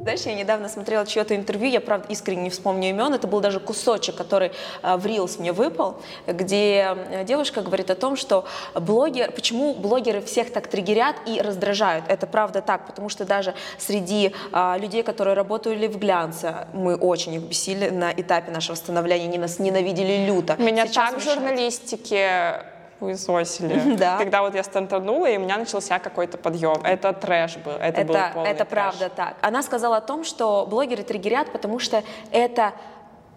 Знаешь, 0.05 0.21
я 0.27 0.35
недавно 0.35 0.69
смотрела 0.69 1.07
чье-то 1.07 1.35
интервью, 1.35 1.71
я, 1.71 1.81
правда, 1.81 2.09
искренне 2.11 2.43
не 2.43 2.51
вспомню 2.51 2.91
имен, 2.91 3.15
это 3.15 3.27
был 3.27 3.41
даже 3.41 3.59
кусочек, 3.59 4.15
который 4.15 4.53
э, 4.83 4.97
в 4.97 5.07
Reels 5.07 5.41
мне 5.41 5.51
выпал, 5.51 6.03
где 6.27 6.95
э, 6.95 7.25
девушка 7.25 7.63
говорит 7.63 7.91
о 7.91 7.95
том, 7.95 8.15
что 8.15 8.45
блогер, 8.75 9.33
почему 9.33 9.73
блогеры 9.73 10.21
всех 10.21 10.53
так 10.53 10.67
триггерят 10.67 11.17
и 11.25 11.41
раздражают. 11.41 12.05
Это 12.09 12.27
правда 12.27 12.61
так, 12.61 12.87
потому 12.87 13.09
что 13.09 13.25
даже 13.25 13.55
среди 13.79 14.35
э, 14.53 14.79
людей, 14.79 15.03
которые 15.03 15.33
работали 15.33 15.87
в 15.87 15.99
глянце, 15.99 16.67
мы 16.75 16.97
очень 16.97 17.33
их 17.37 17.43
бесили 17.45 17.89
на 17.89 18.13
этапе 18.13 18.53
нашего 18.53 18.77
становления, 18.77 19.25
они 19.25 19.39
нас 19.39 19.59
ненавидели 19.59 20.27
люто. 20.27 20.57
Меня 20.59 20.87
Сейчас 20.87 21.13
так 21.13 21.21
в 21.23 21.25
журналистике 21.25 22.74
хуесосили. 22.99 23.97
Да. 24.05 24.19
Когда 24.19 24.43
вот 24.43 24.55
я 24.55 24.63
стартанула, 24.63 25.27
и 25.27 25.37
у 25.37 25.41
меня 25.41 25.57
начался 25.57 25.99
какой-то 25.99 26.39
подъем. 26.39 26.81
Это 26.85 27.13
трэш 27.13 27.57
был. 27.57 27.73
Это, 27.73 28.05
был 28.05 28.15
Это, 28.15 28.31
полный 28.35 28.51
это 28.51 28.65
трэш. 28.65 28.69
правда 28.71 29.09
так. 29.09 29.37
Она 29.41 29.63
сказала 29.63 29.99
о 29.99 30.01
том, 30.01 30.25
что 30.25 30.67
блогеры 30.67 31.03
триггерят, 31.03 31.53
потому 31.53 31.79
что 31.79 32.03
это 32.31 32.73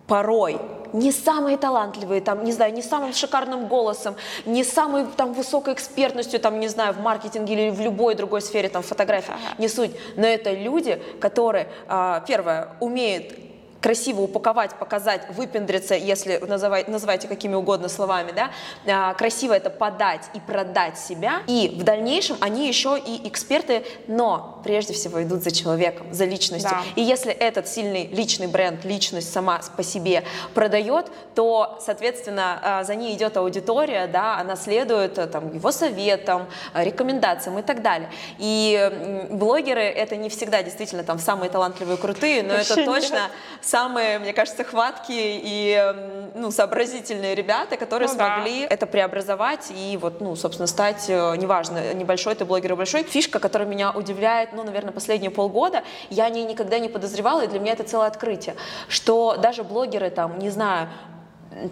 порой 0.08 0.60
не 0.93 1.12
самые 1.12 1.58
талантливые, 1.58 2.22
там, 2.22 2.43
не 2.43 2.54
знаю, 2.54 2.74
не 2.74 2.82
самым 2.82 3.13
шикарным 3.13 3.67
голосом, 3.67 4.15
не 4.46 4.63
самой 4.63 5.06
там 5.06 5.34
высокой 5.34 5.74
экспертностью, 5.74 6.39
там, 6.39 6.60
не 6.60 6.70
знаю, 6.70 6.93
в 6.93 7.02
маркетинге 7.02 7.54
или 7.54 7.70
в 7.70 7.82
любой 7.82 8.15
другой 8.15 8.41
сфере, 8.41 8.70
там, 8.70 8.84
фотографии, 8.84 9.34
не 9.58 9.67
суть. 9.67 9.91
Но 10.15 10.26
это 10.26 10.54
люди, 10.54 11.02
которые, 11.20 11.67
а, 11.88 12.22
первое, 12.22 12.70
умеют 12.80 13.34
красиво 13.82 14.22
упаковать, 14.22 14.76
показать, 14.76 15.22
выпендриться, 15.30 15.96
если 15.96 16.38
называть, 16.38 16.88
называйте 16.88 17.28
какими 17.28 17.56
угодно 17.56 17.90
словами, 17.90 18.32
да, 18.32 18.52
а, 18.88 19.13
красиво 19.13 19.54
это 19.54 19.70
подать 19.70 20.30
и 20.34 20.40
продать 20.40 20.98
себя. 20.98 21.42
И 21.48 21.76
в 21.80 21.84
дальнейшем 21.84 22.38
они 22.40 22.68
еще 22.68 22.98
и 22.98 23.28
эксперты, 23.28 23.84
но 24.08 24.60
прежде 24.63 24.94
всего 24.94 25.22
идут 25.24 25.44
за 25.44 25.52
человеком, 25.52 26.13
за 26.13 26.26
личностью. 26.26 26.72
Да. 26.72 26.82
И 26.96 27.02
если 27.02 27.32
этот 27.32 27.68
сильный 27.68 28.08
личный 28.08 28.48
бренд, 28.48 28.84
личность 28.86 29.32
сама 29.32 29.60
по 29.76 29.84
себе 29.84 30.24
продает, 30.54 31.08
то, 31.36 31.80
соответственно, 31.84 32.60
а, 32.63 32.84
за 32.84 32.96
ней 32.96 33.16
идет 33.16 33.38
аудитория, 33.38 34.08
да, 34.08 34.38
она 34.38 34.56
следует 34.56 35.18
э, 35.18 35.28
там, 35.28 35.54
его 35.54 35.72
советам, 35.72 36.48
э, 36.74 36.84
рекомендациям 36.84 37.60
и 37.60 37.62
так 37.62 37.82
далее. 37.82 38.10
И 38.38 39.28
блогеры 39.32 39.84
это 39.84 40.16
не 40.16 40.30
всегда 40.30 40.63
действительно 40.63 41.04
там 41.04 41.20
самые 41.20 41.50
талантливые, 41.50 41.98
крутые, 41.98 42.44
но 42.44 42.54
Вообще 42.56 42.74
это 42.82 42.82
нет. 42.82 43.32
Самые, 43.67 44.19
мне 44.19 44.34
кажется, 44.34 44.63
хваткие 44.63 45.39
и 45.43 45.93
ну, 46.36 46.51
сообразительные 46.51 47.36
ребята, 47.36 47.77
которые 47.77 48.10
Ну 48.10 48.17
да. 48.17 48.36
смогли 48.36 48.62
это 48.62 48.86
преобразовать 48.86 49.71
и 49.71 49.97
вот, 49.97 50.21
ну, 50.21 50.36
собственно, 50.36 50.67
стать, 50.67 51.06
э, 51.10 51.36
неважно, 51.38 51.93
небольшой 51.93 52.36
ты 52.36 52.45
блогер 52.45 52.71
или 52.71 52.77
большой. 52.77 53.03
Фишка, 53.03 53.39
которая 53.39 53.67
меня 53.67 53.91
удивляет, 53.91 54.53
ну, 54.53 54.63
наверное, 54.63 54.91
последние 54.91 55.32
полгода, 55.32 55.84
я 56.10 56.25
о 56.25 56.30
ней 56.30 56.45
никогда 56.45 56.80
не 56.80 56.89
подозревала, 56.89 57.41
и 57.41 57.47
для 57.47 57.60
меня 57.60 57.73
это 57.73 57.84
целое 57.84 58.08
открытие, 58.08 58.56
что 58.88 59.38
даже 59.38 59.63
блогеры 59.63 60.10
там, 60.10 60.39
не 60.39 60.49
знаю, 60.49 60.89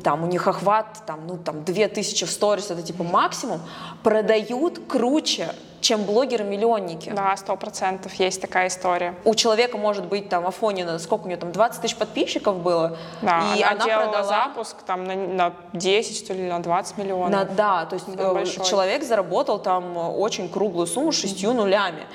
там 0.04 0.24
у 0.24 0.28
них 0.28 0.48
охват, 0.48 1.04
там, 1.06 1.28
ну, 1.28 1.38
там, 1.38 1.64
2000 1.64 2.26
в 2.26 2.32
сторис, 2.32 2.72
это 2.72 2.82
типа 2.82 3.04
максимум, 3.04 3.62
продают 4.04 4.80
круче, 4.88 5.50
чем 5.86 6.04
блогеры-миллионники. 6.04 7.10
Да, 7.12 7.36
сто 7.38 7.56
процентов 7.56 8.14
есть 8.16 8.42
такая 8.42 8.68
история. 8.68 9.14
У 9.24 9.36
человека 9.36 9.78
может 9.78 10.06
быть 10.06 10.30
там 10.30 10.46
Афонина, 10.48 10.98
сколько 11.00 11.26
у 11.26 11.28
нее 11.28 11.38
там, 11.38 11.52
20 11.52 11.82
тысяч 11.82 11.96
подписчиков 11.96 12.58
было, 12.58 12.98
Да, 13.22 13.44
и 13.56 13.62
она, 13.62 13.72
она, 13.72 13.86
делала 13.86 14.06
продала... 14.12 14.24
запуск 14.28 14.78
там 14.84 15.04
на, 15.04 15.16
на 15.16 15.54
10, 15.74 16.18
что 16.18 16.34
ли, 16.34 16.50
на 16.50 16.62
20 16.62 16.98
миллионов. 16.98 17.30
На- 17.30 17.46
да, 17.46 17.86
то 17.86 17.96
есть 17.96 18.08
э, 18.08 18.64
человек 18.68 19.04
заработал 19.04 19.60
там 19.60 19.98
э, 19.98 20.02
очень 20.02 20.50
круглую 20.50 20.88
сумму 20.88 21.12
шестью 21.12 21.54
нулями. 21.54 22.08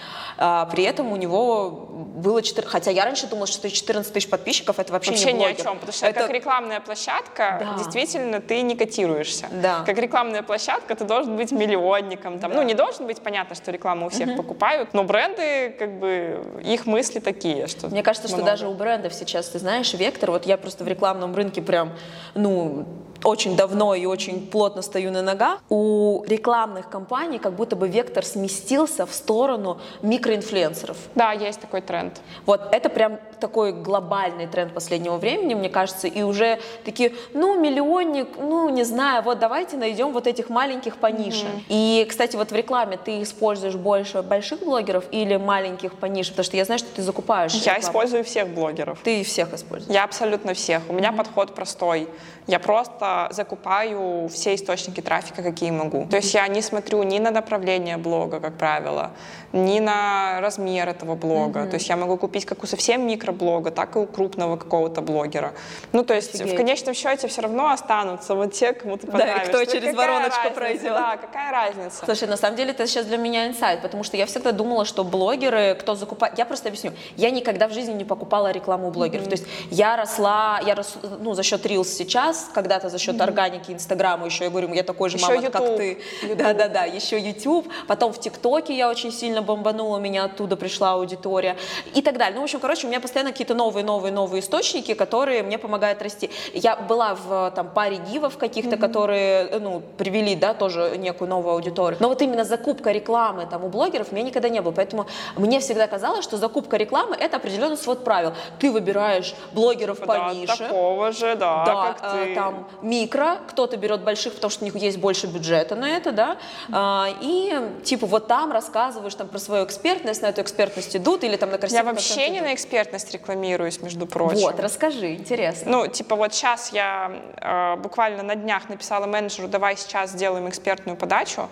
А, 0.42 0.64
при 0.66 0.84
этом 0.84 1.12
у 1.12 1.16
него 1.16 1.70
было 1.70 2.42
4... 2.42 2.66
Хотя 2.66 2.90
я 2.90 3.04
раньше 3.04 3.26
думала, 3.26 3.46
что 3.46 3.70
14 3.70 4.10
тысяч 4.12 4.28
подписчиков 4.28 4.78
это 4.78 4.90
вообще, 4.90 5.10
Вообще 5.10 5.32
не 5.32 5.40
ни 5.40 5.44
о 5.44 5.48
блогер. 5.48 5.64
чем, 5.64 5.74
потому 5.74 5.92
что 5.92 6.06
это 6.06 6.20
как 6.20 6.30
рекламная 6.30 6.80
площадка, 6.80 7.58
Да. 7.60 7.74
действительно, 7.76 8.40
ты 8.40 8.62
не 8.62 8.74
котируешься. 8.74 9.48
Да. 9.52 9.84
Как 9.84 9.98
рекламная 9.98 10.42
площадка, 10.42 10.94
ты 10.94 11.04
должен 11.04 11.36
быть 11.36 11.52
миллионником. 11.52 12.38
Там. 12.38 12.52
Ну, 12.52 12.62
не 12.62 12.74
должен 12.74 13.06
быть, 13.06 13.20
понятно, 13.20 13.54
что 13.62 13.70
рекламу 13.70 14.06
у 14.06 14.08
всех 14.08 14.36
покупают, 14.36 14.94
но 14.94 15.04
бренды, 15.04 15.74
как 15.78 15.98
бы, 15.98 16.42
их 16.64 16.86
мысли 16.86 17.20
такие, 17.20 17.66
что 17.66 17.88
Мне 17.88 18.02
кажется, 18.02 18.28
что 18.28 18.38
много. 18.38 18.50
даже 18.50 18.68
у 18.68 18.74
брендов 18.74 19.14
сейчас, 19.14 19.48
ты 19.48 19.58
знаешь, 19.58 19.92
вектор, 19.94 20.30
вот 20.30 20.46
я 20.46 20.56
просто 20.56 20.84
в 20.84 20.88
рекламном 20.88 21.34
рынке 21.34 21.62
прям, 21.62 21.92
ну, 22.34 22.86
очень 23.24 23.56
давно 23.56 23.94
и 23.94 24.06
очень 24.06 24.46
плотно 24.46 24.82
стою 24.82 25.10
на 25.10 25.22
ногах, 25.22 25.60
у 25.68 26.24
рекламных 26.26 26.88
компаний 26.88 27.38
как 27.38 27.54
будто 27.54 27.76
бы 27.76 27.88
вектор 27.88 28.24
сместился 28.24 29.04
в 29.04 29.12
сторону 29.12 29.78
микроинфлюенсеров. 30.02 30.96
Да, 31.14 31.32
есть 31.32 31.60
такой 31.60 31.82
тренд. 31.82 32.20
Вот 32.46 32.68
это 32.72 32.88
прям 32.88 33.18
такой 33.40 33.72
глобальный 33.72 34.46
тренд 34.46 34.72
последнего 34.74 35.16
времени, 35.16 35.54
мне 35.54 35.68
кажется, 35.68 36.06
и 36.06 36.22
уже 36.22 36.58
такие, 36.84 37.12
ну, 37.34 37.58
миллионник, 37.60 38.28
ну, 38.38 38.68
не 38.68 38.84
знаю, 38.84 39.22
вот 39.22 39.38
давайте 39.38 39.76
найдем 39.76 40.12
вот 40.12 40.26
этих 40.26 40.48
маленьких 40.50 40.96
по 40.96 41.06
нише. 41.06 41.46
И, 41.68 42.06
кстати, 42.08 42.36
вот 42.36 42.50
в 42.52 42.54
рекламе 42.54 42.98
ты 43.02 43.22
используешь 43.22 43.74
больше 43.74 44.22
больших 44.22 44.60
блогеров 44.60 45.04
или 45.10 45.36
маленьких 45.36 45.94
по 45.94 46.06
нише, 46.06 46.30
потому 46.30 46.44
что 46.44 46.56
я 46.56 46.64
знаю, 46.64 46.78
что 46.78 46.88
ты 46.94 47.02
закупаешь 47.02 47.52
Я 47.54 47.60
рекламу. 47.76 47.80
использую 47.80 48.24
всех 48.24 48.48
блогеров. 48.48 48.98
Ты 49.02 49.24
всех 49.24 49.52
используешь. 49.54 49.94
Я 49.94 50.04
абсолютно 50.04 50.54
всех. 50.54 50.82
У 50.88 50.92
меня 50.92 51.12
подход 51.12 51.54
простой. 51.54 52.08
Я 52.46 52.58
просто 52.58 53.28
закупаю 53.30 54.28
все 54.28 54.54
источники 54.54 55.00
трафика, 55.00 55.42
какие 55.42 55.70
могу. 55.70 56.06
То 56.10 56.16
есть 56.16 56.34
я 56.34 56.46
не 56.48 56.62
смотрю 56.62 57.02
ни 57.02 57.18
на 57.18 57.30
направление 57.30 57.96
блога, 57.96 58.40
как 58.40 58.54
правило, 58.58 59.12
ни 59.52 59.78
на 59.80 60.40
размер 60.40 60.88
этого 60.88 61.14
блога. 61.14 61.66
То 61.66 61.74
есть 61.74 61.88
я 61.88 61.96
могу 61.96 62.16
купить 62.16 62.44
как 62.44 62.62
у 62.62 62.66
совсем 62.66 63.06
микроблога, 63.30 63.70
так 63.70 63.96
и 63.96 63.98
у 63.98 64.06
крупного 64.06 64.56
какого-то 64.56 65.00
блогера. 65.00 65.52
Ну, 65.92 66.04
то 66.04 66.14
есть 66.14 66.34
Офигеть. 66.34 66.52
в 66.54 66.56
конечном 66.56 66.94
счете 66.94 67.28
все 67.28 67.42
равно 67.42 67.70
останутся 67.70 68.34
вот 68.34 68.52
те, 68.52 68.72
кому 68.72 68.96
ты 68.96 69.06
Да, 69.06 69.12
и 69.12 69.20
понравишься. 69.20 69.48
кто 69.48 69.58
Ну, 69.58 69.66
через 69.66 69.94
вороночку 69.94 70.38
разница? 70.40 70.54
пройдет. 70.54 70.92
Да, 70.92 71.16
какая 71.16 71.50
разница? 71.52 72.04
Слушай, 72.04 72.28
на 72.28 72.36
самом 72.36 72.56
деле 72.56 72.70
это 72.72 72.86
сейчас 72.86 73.06
для 73.06 73.16
меня 73.16 73.46
инсайт, 73.46 73.82
потому 73.82 74.04
что 74.04 74.16
я 74.16 74.26
всегда 74.26 74.52
думала, 74.52 74.84
что 74.84 75.04
блогеры, 75.04 75.76
кто 75.80 75.94
закупает... 75.94 76.38
Я 76.38 76.44
просто 76.44 76.68
объясню. 76.68 76.92
Я 77.16 77.30
никогда 77.30 77.68
в 77.68 77.72
жизни 77.72 77.92
не 77.92 78.04
покупала 78.04 78.50
рекламу 78.50 78.88
у 78.88 78.90
блогеров. 78.90 79.24
То 79.26 79.32
есть 79.32 79.44
я 79.70 79.96
росла, 79.96 80.60
я 80.66 80.74
рос, 80.74 80.94
ну, 81.20 81.34
за 81.34 81.42
счет 81.42 81.64
Reels 81.66 81.84
сейчас, 81.84 82.50
когда-то 82.54 82.88
за 82.88 82.98
счет 82.98 83.20
органики 83.20 83.70
Инстаграма 83.72 84.26
еще, 84.26 84.44
я 84.44 84.50
говорю, 84.50 84.72
я 84.74 84.82
такой 84.82 85.08
же 85.10 85.16
Еще 85.16 85.26
мама, 85.26 85.50
как 85.50 85.76
ты. 85.76 86.00
Да-да-да, 86.36 86.84
еще 86.84 87.18
YouTube. 87.20 87.68
Потом 87.86 88.12
в 88.12 88.20
ТикТоке 88.20 88.74
я 88.76 88.88
очень 88.88 89.12
сильно 89.12 89.42
бомбанула, 89.42 89.98
меня 89.98 90.24
оттуда 90.24 90.56
пришла 90.56 90.92
аудитория 90.92 91.56
и 91.94 92.02
так 92.02 92.16
далее. 92.18 92.34
Ну, 92.34 92.40
в 92.40 92.44
общем, 92.44 92.60
короче, 92.60 92.86
у 92.86 92.90
меня 92.90 93.00
постоянно 93.00 93.19
какие-то 93.28 93.54
новые, 93.54 93.84
новые, 93.84 94.12
новые 94.12 94.40
источники, 94.40 94.94
которые 94.94 95.42
мне 95.42 95.58
помогают 95.58 96.02
расти. 96.02 96.30
Я 96.54 96.76
была 96.76 97.14
в 97.14 97.52
там 97.54 97.68
паре 97.70 97.96
гивов 97.96 98.38
каких-то, 98.38 98.76
которые, 98.76 99.46
э, 99.48 99.58
ну, 99.58 99.82
привели, 99.98 100.34
да, 100.34 100.54
тоже 100.54 100.96
некую 100.98 101.28
новую 101.28 101.54
аудиторию. 101.54 101.98
Но 102.00 102.08
вот 102.08 102.22
именно 102.22 102.44
закупка 102.44 102.90
рекламы 102.92 103.46
там 103.46 103.64
у 103.64 103.68
блогеров 103.68 104.08
у 104.10 104.14
меня 104.14 104.26
никогда 104.26 104.48
не 104.48 104.60
было. 104.60 104.72
Поэтому 104.72 105.06
мне 105.36 105.60
всегда 105.60 105.86
казалось, 105.86 106.24
что 106.24 106.36
закупка 106.36 106.76
рекламы 106.76 107.16
это 107.16 107.36
определенный 107.36 107.76
свод 107.76 108.04
правил. 108.04 108.32
Ты 108.58 108.70
выбираешь 108.70 109.34
блогеров 109.52 110.00
Да, 110.00 110.06
пониже. 110.06 110.56
такого 110.56 111.12
же, 111.12 111.34
да, 111.36 111.64
Да, 111.64 111.94
как 112.00 112.14
э, 112.14 112.24
ты. 112.26 112.34
там 112.34 112.68
микро, 112.82 113.36
кто-то 113.48 113.76
берет 113.76 114.02
больших, 114.02 114.34
потому 114.34 114.50
что 114.50 114.62
у 114.62 114.66
них 114.66 114.76
есть 114.76 114.98
больше 114.98 115.26
бюджета 115.26 115.74
на 115.76 115.88
это, 115.90 116.12
да, 116.12 116.36
А, 116.72 117.08
и 117.20 117.54
типа 117.84 118.06
вот 118.06 118.26
там 118.26 118.52
рассказываешь 118.52 119.14
там 119.14 119.28
про 119.28 119.38
свою 119.38 119.64
экспертность, 119.64 120.22
на 120.22 120.26
эту 120.26 120.40
экспертность 120.42 120.96
идут 120.96 121.24
или 121.24 121.36
там 121.36 121.50
на 121.50 121.58
красивый 121.58 121.84
Я 121.84 121.90
вообще 121.90 122.28
не 122.28 122.38
идут. 122.38 122.48
на 122.48 122.54
экспертность 122.54 123.09
рекламируюсь, 123.12 123.80
между 123.82 124.06
прочим. 124.06 124.40
Вот, 124.40 124.60
расскажи, 124.60 125.14
интересно. 125.14 125.70
Ну, 125.70 125.86
типа 125.86 126.16
вот 126.16 126.34
сейчас 126.34 126.72
я 126.72 127.10
э, 127.36 127.76
буквально 127.76 128.22
на 128.22 128.34
днях 128.34 128.68
написала 128.68 129.06
менеджеру, 129.06 129.48
давай 129.48 129.76
сейчас 129.76 130.10
сделаем 130.10 130.48
экспертную 130.48 130.96
подачу, 130.96 131.48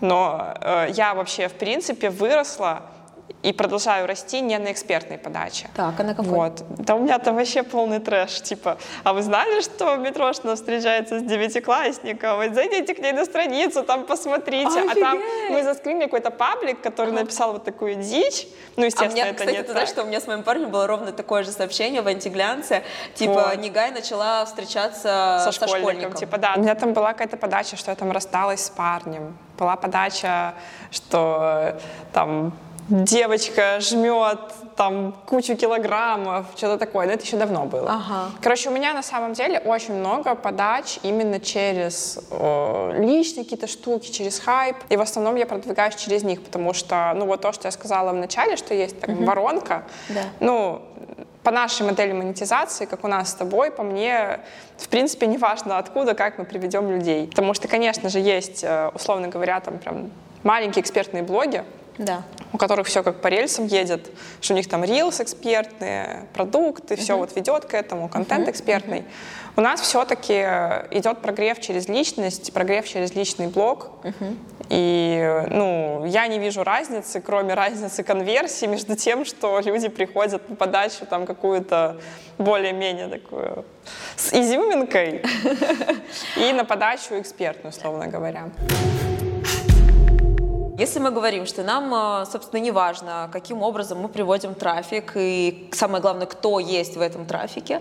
но 0.00 0.54
э, 0.60 0.88
я 0.90 1.14
вообще 1.14 1.48
в 1.48 1.54
принципе 1.54 2.10
выросла 2.10 2.82
и 3.42 3.52
продолжаю 3.52 4.06
расти 4.06 4.40
не 4.40 4.58
на 4.58 4.72
экспертной 4.72 5.18
подаче. 5.18 5.68
Так, 5.76 5.98
а 5.98 6.02
на 6.02 6.14
какой? 6.14 6.30
Вот. 6.30 6.64
Да 6.78 6.94
у 6.94 6.98
меня 6.98 7.18
там 7.18 7.36
вообще 7.36 7.62
полный 7.62 8.00
трэш. 8.00 8.40
Типа, 8.40 8.76
а 9.04 9.12
вы 9.12 9.22
знали, 9.22 9.60
что 9.60 9.96
Митрошина 9.96 10.56
встречается 10.56 11.20
с 11.20 11.22
девятиклассником? 11.22 12.38
Вот 12.38 12.54
зайдите 12.54 12.94
к 12.94 12.98
ней 12.98 13.12
на 13.12 13.24
страницу, 13.24 13.84
там 13.84 14.04
посмотрите. 14.04 14.80
А 14.80 14.94
там 14.94 15.18
Офигеть! 15.18 15.50
мы 15.50 15.62
заскринили 15.62 16.04
какой-то 16.04 16.30
паблик, 16.30 16.80
который 16.80 17.12
написал 17.12 17.52
вот 17.52 17.64
такую 17.64 17.96
дичь. 17.96 18.48
Ну, 18.76 18.82
А 18.82 18.86
естественно, 18.86 19.12
у 19.12 19.14
меня, 19.14 19.26
это 19.28 19.38
кстати, 19.38 19.56
не 19.56 19.62
ты 19.62 19.72
знаешь, 19.72 19.88
так. 19.88 19.96
что 19.96 20.04
у 20.04 20.06
меня 20.08 20.20
с 20.20 20.26
моим 20.26 20.42
парнем 20.42 20.70
было 20.70 20.86
ровно 20.86 21.12
такое 21.12 21.44
же 21.44 21.50
сообщение 21.50 22.02
в 22.02 22.08
антиглянце. 22.08 22.82
Типа, 23.14 23.50
Вот. 23.50 23.58
Нигай 23.58 23.92
начала 23.92 24.44
встречаться 24.44 25.40
со, 25.44 25.52
со, 25.52 25.68
школьником. 25.68 26.14
Типа, 26.14 26.38
да. 26.38 26.54
У 26.56 26.60
меня 26.60 26.74
там 26.74 26.92
была 26.94 27.12
какая-то 27.12 27.36
подача, 27.36 27.76
что 27.76 27.90
я 27.90 27.96
там 27.96 28.10
рассталась 28.10 28.64
с 28.64 28.70
парнем. 28.70 29.38
Была 29.58 29.76
подача, 29.76 30.54
что 30.90 31.74
э, 31.76 31.78
там 32.12 32.52
девочка 32.88 33.80
жмет 33.80 34.38
там 34.76 35.14
кучу 35.26 35.56
килограммов, 35.56 36.46
что-то 36.56 36.78
такое. 36.78 37.06
Но 37.06 37.12
это 37.12 37.24
еще 37.24 37.36
давно 37.36 37.64
было. 37.64 37.90
Ага. 37.90 38.30
Короче, 38.42 38.68
у 38.68 38.72
меня 38.72 38.92
на 38.94 39.02
самом 39.02 39.32
деле 39.32 39.58
очень 39.58 39.94
много 39.94 40.34
подач 40.34 40.98
именно 41.02 41.40
через 41.40 42.18
э, 42.30 42.92
личные 42.98 43.44
какие-то 43.44 43.66
штуки, 43.66 44.10
через 44.10 44.38
хайп. 44.38 44.76
И 44.90 44.96
в 44.96 45.00
основном 45.00 45.36
я 45.36 45.46
продвигаюсь 45.46 45.94
через 45.96 46.22
них, 46.22 46.42
потому 46.42 46.74
что, 46.74 47.12
ну, 47.16 47.26
вот 47.26 47.40
то, 47.40 47.52
что 47.52 47.68
я 47.68 47.72
сказала 47.72 48.10
в 48.12 48.16
начале, 48.16 48.56
что 48.56 48.74
есть 48.74 49.00
там 49.00 49.24
воронка, 49.24 49.84
Да. 50.08 50.22
ну, 50.40 50.82
по 51.42 51.52
нашей 51.52 51.86
модели 51.86 52.12
монетизации, 52.12 52.86
как 52.86 53.04
у 53.04 53.08
нас 53.08 53.30
с 53.30 53.34
тобой, 53.34 53.70
по 53.70 53.84
мне, 53.84 54.40
в 54.78 54.88
принципе, 54.88 55.26
не 55.28 55.38
важно 55.38 55.78
откуда, 55.78 56.14
как 56.14 56.38
мы 56.38 56.44
приведем 56.44 56.90
людей. 56.90 57.28
Потому 57.28 57.54
что, 57.54 57.68
конечно 57.68 58.08
же, 58.08 58.18
есть, 58.18 58.64
э, 58.64 58.90
условно 58.94 59.28
говоря, 59.28 59.60
там 59.60 59.78
прям 59.78 60.10
маленькие 60.42 60.82
экспертные 60.82 61.22
блоги, 61.22 61.62
Да. 61.98 62.22
у 62.52 62.58
которых 62.58 62.86
все 62.86 63.02
как 63.02 63.20
по 63.20 63.28
рельсам 63.28 63.66
едет, 63.66 64.10
что 64.40 64.54
у 64.54 64.56
них 64.56 64.68
там 64.68 64.84
рилс 64.84 65.20
экспертные, 65.20 66.26
продукты, 66.34 66.96
все 66.96 67.16
вот 67.16 67.34
ведет 67.36 67.64
к 67.64 67.74
этому, 67.74 68.08
контент 68.08 68.48
экспертный. 68.48 69.04
У 69.56 69.62
нас 69.62 69.80
все-таки 69.80 70.34
идет 70.90 71.22
прогрев 71.22 71.60
через 71.60 71.88
личность, 71.88 72.52
прогрев 72.52 72.86
через 72.86 73.14
личный 73.14 73.48
блог. 73.48 73.90
И 74.68 75.44
ну, 75.50 76.04
я 76.06 76.26
не 76.26 76.38
вижу 76.38 76.64
разницы, 76.64 77.20
кроме 77.20 77.54
разницы 77.54 78.02
конверсии 78.02 78.66
между 78.66 78.96
тем, 78.96 79.24
что 79.24 79.60
люди 79.60 79.88
приходят 79.88 80.48
на 80.48 80.56
подачу 80.56 81.06
там 81.08 81.24
какую-то 81.24 81.98
более-менее 82.36 83.08
такую 83.08 83.64
с 84.16 84.32
изюминкой 84.32 85.22
и 86.36 86.52
на 86.52 86.64
подачу 86.64 87.18
экспертную, 87.18 87.70
условно 87.70 88.08
говоря. 88.08 88.50
Если 90.78 90.98
мы 90.98 91.10
говорим, 91.10 91.46
что 91.46 91.62
нам, 91.62 91.94
э, 91.94 92.26
собственно, 92.30 92.60
не 92.60 92.70
важно, 92.70 93.30
каким 93.32 93.62
образом 93.62 93.98
мы 93.98 94.08
приводим 94.08 94.54
трафик 94.54 95.12
и 95.14 95.70
самое 95.72 96.02
главное, 96.02 96.26
кто 96.26 96.58
есть 96.58 96.96
в 96.96 97.00
этом 97.00 97.24
трафике, 97.24 97.80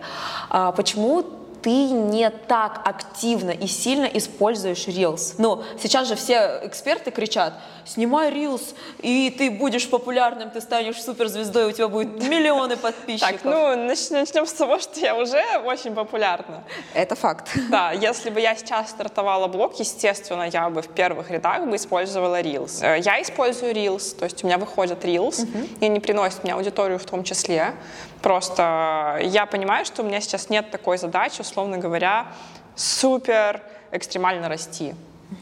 а 0.50 0.72
почему 0.72 1.26
ты 1.66 1.72
не 1.90 2.30
так 2.30 2.82
активно 2.86 3.50
и 3.50 3.66
сильно 3.66 4.06
используешь 4.06 4.88
Reels. 4.88 5.34
Ну, 5.40 5.64
сейчас 5.82 6.08
же 6.08 6.16
все 6.16 6.60
эксперты 6.62 7.10
кричат, 7.10 7.54
снимай 7.86 8.32
Reels, 8.32 8.76
и 9.00 9.32
ты 9.36 9.50
будешь 9.50 9.90
популярным, 9.90 10.52
ты 10.52 10.62
станешь 10.62 11.02
суперзвездой, 11.04 11.66
у 11.70 11.72
тебя 11.72 11.88
будет 11.88 12.22
миллионы 12.30 12.78
подписчиков. 12.78 13.32
Так, 13.42 13.44
ну, 13.46 13.74
нач- 13.90 14.12
начнем 14.12 14.46
с 14.46 14.54
того, 14.54 14.78
что 14.78 15.00
я 15.00 15.16
уже 15.16 15.42
очень 15.66 15.96
популярна. 15.96 16.64
Это 16.94 17.16
факт. 17.16 17.50
Да, 17.72 17.92
если 17.94 18.30
бы 18.30 18.40
я 18.40 18.56
сейчас 18.56 18.92
стартовала 18.92 19.48
блог, 19.48 19.80
естественно, 19.80 20.44
я 20.44 20.70
бы 20.70 20.84
в 20.84 20.90
первых 20.90 21.32
рядах 21.32 21.66
бы 21.66 21.78
использовала 21.78 22.42
Reels. 22.42 22.84
Э, 22.84 23.00
Я 23.00 23.20
использую 23.24 23.74
Reels, 23.74 24.16
то 24.20 24.26
есть 24.26 24.44
у 24.44 24.48
меня 24.48 24.60
выходят 24.60 25.04
Reels, 25.04 25.48
и 25.82 25.86
они 25.86 26.00
приносят 26.00 26.44
мне 26.44 26.54
аудиторию 26.54 27.00
в 27.00 27.06
том 27.06 27.24
числе. 27.24 27.74
Просто 28.22 29.20
я 29.22 29.46
понимаю, 29.46 29.86
что 29.86 30.02
у 30.02 30.06
меня 30.06 30.20
сейчас 30.20 30.50
нет 30.50 30.72
такой 30.72 30.98
задачи, 30.98 31.44
условно 31.56 31.78
говоря, 31.78 32.28
супер 32.76 33.62
экстремально 33.94 34.50
расти. 34.50 34.94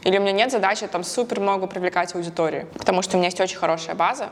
Или 0.04 0.18
у 0.18 0.20
меня 0.20 0.30
нет 0.30 0.52
задачи 0.52 0.86
там 0.86 1.02
супер 1.02 1.40
много 1.40 1.66
привлекать 1.66 2.14
аудиторию, 2.14 2.68
потому 2.78 3.02
что 3.02 3.16
у 3.16 3.18
меня 3.18 3.26
есть 3.26 3.40
очень 3.40 3.56
хорошая 3.56 3.96
база, 3.96 4.30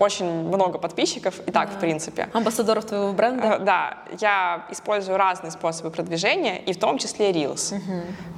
очень 0.00 0.26
много 0.26 0.78
подписчиков 0.78 1.40
и 1.46 1.50
так, 1.52 1.70
в 1.70 1.78
принципе. 1.78 2.28
Амбассадоров 2.32 2.84
твоего 2.84 3.12
бренда? 3.12 3.46
Э, 3.46 3.58
Да, 3.58 3.98
я 4.20 4.64
использую 4.70 5.18
разные 5.18 5.50
способы 5.50 5.90
продвижения, 5.90 6.58
и 6.58 6.72
в 6.72 6.78
том 6.78 6.98
числе 6.98 7.30
Reels. 7.30 7.74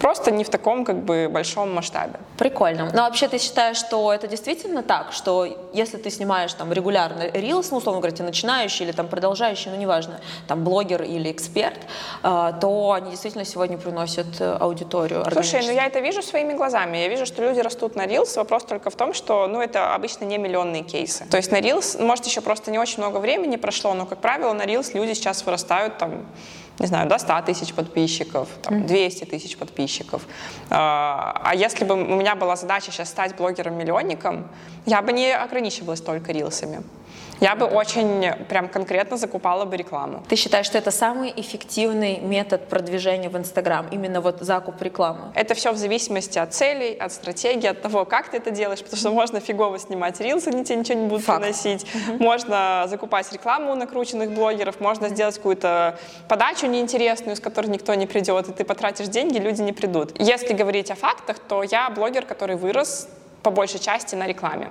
Просто 0.01 0.31
не 0.31 0.45
в 0.45 0.49
таком 0.49 0.85
как 0.85 0.97
бы 1.05 1.29
большом 1.31 1.73
масштабе. 1.75 2.15
Прикольно. 2.39 2.91
Но 2.93 3.03
вообще 3.03 3.29
ты 3.29 3.39
считаешь, 3.39 3.77
что 3.77 4.13
это 4.13 4.27
действительно 4.27 4.83
так, 4.83 5.13
что 5.13 5.47
если 5.73 5.97
ты 5.97 6.11
снимаешь 6.11 6.53
там 6.55 6.73
регулярно 6.73 7.23
Reels, 7.23 7.69
ну, 7.71 7.79
условно 7.79 8.01
говоря, 8.01 8.17
ты 8.17 8.23
начинающий 8.25 8.85
или 8.85 8.93
там 8.93 9.07
продолжающий, 9.07 9.71
ну, 9.71 9.77
неважно, 9.77 10.21
там 10.49 10.65
блогер 10.65 11.03
или 11.03 11.31
эксперт, 11.31 11.79
э, 12.23 12.53
то 12.61 12.93
они 12.93 13.11
действительно 13.11 13.45
сегодня 13.45 13.79
приносят 13.79 14.41
э, 14.41 14.57
аудиторию 14.61 15.25
Слушай, 15.33 15.67
ну 15.67 15.73
я 15.73 15.87
это 15.87 16.01
вижу 16.01 16.23
своими 16.23 16.55
глазами. 16.55 16.99
Я 16.99 17.09
вижу, 17.09 17.27
что 17.27 17.43
люди 17.43 17.61
растут 17.61 17.97
на 17.97 18.07
Reels. 18.07 18.37
Вопрос 18.37 18.65
только 18.65 18.91
в 18.91 18.97
том, 18.97 19.15
что 19.15 19.47
ну, 19.47 19.61
это 19.61 19.95
обычно 19.95 20.25
не 20.25 20.39
миллионные 20.39 20.83
кейсы. 20.83 21.25
То 21.31 21.37
есть 21.37 21.52
на 21.53 21.61
Reels, 21.61 22.03
может, 22.03 22.27
еще 22.27 22.41
просто 22.41 22.71
не 22.71 22.79
очень 22.79 22.99
много 22.99 23.19
времени 23.19 23.57
прошло, 23.57 23.95
но, 23.95 24.07
как 24.07 24.21
правило, 24.21 24.53
на 24.53 24.63
Reels 24.63 24.91
люди 24.95 25.15
сейчас 25.15 25.45
вырастают 25.47 25.99
там 25.99 26.27
не 26.79 26.87
знаю, 26.87 27.09
до 27.09 27.19
100 27.19 27.43
тысяч 27.43 27.75
подписчиков, 27.75 28.49
там, 28.63 28.87
200 28.87 29.25
тысяч 29.27 29.57
подписчиков. 29.57 30.23
А 30.71 31.41
а 31.45 31.55
если 31.55 31.85
бы 31.85 31.95
у 31.95 32.17
меня 32.17 32.35
была 32.35 32.57
задача 32.57 32.91
сейчас 32.91 33.11
стать 33.11 33.37
блогером-миллионником, 33.37 34.49
я 34.87 35.03
бы 35.03 35.13
не 35.13 35.33
ограничивалась 35.33 36.01
только 36.01 36.33
рилсами. 36.33 36.83
Я 37.41 37.57
бы 37.57 37.67
очень 37.67 38.31
прям 38.49 38.69
конкретно 38.69 39.17
закупала 39.17 39.65
бы 39.65 39.77
рекламу. 39.77 40.23
Ты 40.29 40.37
считаешь, 40.37 40.67
что 40.67 40.79
это 40.79 40.91
самый 40.91 41.33
эффективный 41.35 42.19
метод 42.19 42.69
продвижения 42.69 43.29
в 43.29 43.37
Инстаграм? 43.37 43.89
Именно 43.91 44.21
вот 44.21 44.41
закуп 44.41 44.81
рекламы? 44.81 45.33
Это 45.35 45.55
все 45.55 45.73
в 45.73 45.77
зависимости 45.77 46.39
от 46.39 46.55
целей, 46.55 46.95
от 46.95 47.13
стратегии, 47.13 47.67
от 47.67 47.83
того, 47.83 48.05
как 48.05 48.31
ты 48.31 48.37
это 48.37 48.51
делаешь, 48.51 48.81
потому 48.83 48.97
что 48.97 49.11
можно 49.11 49.41
фигово 49.41 49.79
снимать 49.79 50.21
рилсы, 50.21 50.49
они 50.49 50.65
тебе 50.65 50.77
ничего 50.77 50.99
не 51.01 51.09
будут 51.09 51.25
Факт. 51.25 51.41
приносить. 51.41 51.87
Можно 52.21 52.87
закупать 52.89 53.33
рекламу 53.33 53.73
у 53.73 53.75
накрученных 53.75 54.31
блогеров, 54.31 54.81
можно 54.81 55.09
сделать 55.09 55.37
какую-то 55.37 55.99
подачу 56.29 56.67
неинтересную, 56.67 57.37
с 57.37 57.41
которой 57.41 57.67
никто 57.67 57.95
не 57.95 58.07
придет, 58.07 58.49
и 58.49 58.53
ты 58.53 58.65
потратишь 58.65 59.09
деньги, 59.09 59.39
люди 59.39 59.63
не 59.63 59.73
придут. 59.73 60.13
Если 60.21 60.53
говорить 60.53 60.91
о 60.91 60.95
фактах, 60.95 61.39
то 61.41 61.63
я 61.63 61.91
блогер, 61.91 62.25
который 62.25 62.57
вырос 62.57 63.09
по 63.43 63.51
большей 63.51 63.81
части 63.81 64.15
на 64.15 64.27
рекламе. 64.27 64.69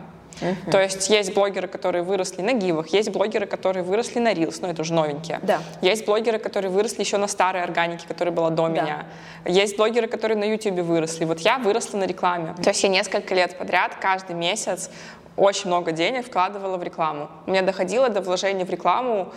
То 0.71 0.81
есть 0.81 1.09
есть 1.09 1.33
блогеры, 1.33 1.67
которые 1.67 2.03
выросли 2.03 2.41
на 2.41 2.53
гивах, 2.53 2.87
есть 2.87 3.09
блогеры, 3.09 3.45
которые 3.45 3.83
выросли 3.83 4.19
на 4.19 4.33
Reels, 4.33 4.59
ну 4.61 4.67
это 4.69 4.81
уже 4.81 4.93
новенькие. 4.93 5.39
Да. 5.43 5.59
Есть 5.81 6.05
блогеры, 6.05 6.39
которые 6.39 6.71
выросли 6.71 7.01
еще 7.01 7.17
на 7.17 7.27
старой 7.27 7.61
органике, 7.63 8.05
которая 8.07 8.33
была 8.33 8.49
до 8.49 8.67
Да. 8.67 8.69
меня. 8.69 9.05
Есть 9.45 9.77
блогеры, 9.77 10.07
которые 10.07 10.37
на 10.37 10.45
YouTube 10.45 10.79
выросли. 10.81 11.25
Вот 11.25 11.39
я 11.39 11.57
выросла 11.57 11.97
на 11.97 12.05
рекламе. 12.05 12.53
То 12.61 12.69
есть 12.69 12.83
я 12.83 12.89
несколько 12.89 13.35
лет 13.35 13.57
подряд, 13.57 13.95
каждый 14.01 14.35
месяц 14.35 14.89
очень 15.37 15.67
много 15.67 15.91
денег 15.91 16.25
вкладывала 16.25 16.77
в 16.77 16.83
рекламу. 16.83 17.29
У 17.47 17.51
меня 17.51 17.61
доходило 17.61 18.09
до 18.09 18.21
вложения 18.21 18.65
в 18.65 18.69
рекламу 18.69 19.31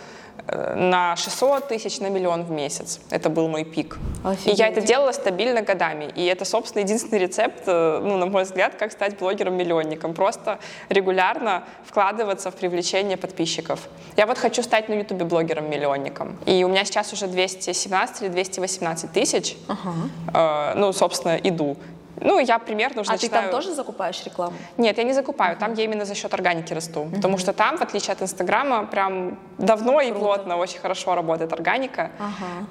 э, 0.47 0.75
на 0.75 1.15
600 1.15 1.69
тысяч, 1.69 1.99
на 1.99 2.09
миллион 2.09 2.43
в 2.43 2.51
месяц. 2.51 2.99
Это 3.09 3.29
был 3.29 3.47
мой 3.47 3.63
пик. 3.63 3.97
И 4.45 4.51
я 4.51 4.67
это 4.67 4.79
Офигеть. 4.79 4.85
делала 4.85 5.11
стабильно 5.13 5.61
годами. 5.61 6.11
И 6.15 6.25
это, 6.25 6.43
собственно, 6.43 6.83
единственный 6.83 7.19
рецепт, 7.19 7.63
э, 7.65 7.99
ну, 8.03 8.17
на 8.17 8.25
мой 8.25 8.43
взгляд, 8.43 8.75
как 8.75 8.91
стать 8.91 9.17
блогером-миллионником. 9.17 10.13
Просто 10.13 10.59
регулярно 10.89 11.63
вкладываться 11.85 12.51
в 12.51 12.55
привлечение 12.55 13.15
подписчиков. 13.15 13.87
Я 14.17 14.25
вот 14.27 14.37
хочу 14.37 14.63
стать 14.63 14.89
на 14.89 14.93
Ютубе 14.95 15.23
блогером-миллионником. 15.25 16.37
И 16.45 16.63
у 16.65 16.67
меня 16.67 16.83
сейчас 16.83 17.13
уже 17.13 17.27
217 17.27 18.21
или 18.21 18.29
218 18.29 19.11
тысяч. 19.13 19.55
Э, 20.33 20.73
ну, 20.75 20.91
собственно, 20.91 21.37
иду. 21.41 21.77
Ну, 22.21 22.39
я 22.39 22.59
примерно 22.59 23.01
уже 23.01 23.11
А 23.11 23.17
ты 23.17 23.25
начинаю... 23.25 23.49
там 23.49 23.51
тоже 23.51 23.73
закупаешь 23.73 24.23
рекламу? 24.25 24.55
Нет, 24.77 24.97
я 24.97 25.03
не 25.03 25.13
закупаю. 25.13 25.57
Там 25.57 25.73
я 25.73 25.83
именно 25.83 26.05
за 26.05 26.15
счет 26.15 26.33
органики 26.33 26.73
расту. 26.73 27.09
Потому 27.13 27.37
что 27.37 27.53
там, 27.53 27.77
в 27.77 27.81
отличие 27.81 28.13
от 28.13 28.21
Инстаграма, 28.21 28.85
прям 28.85 29.37
давно 29.57 30.01
и 30.01 30.11
плотно 30.11 30.57
очень 30.57 30.79
хорошо 30.79 31.15
работает 31.15 31.53
органика. 31.53 32.11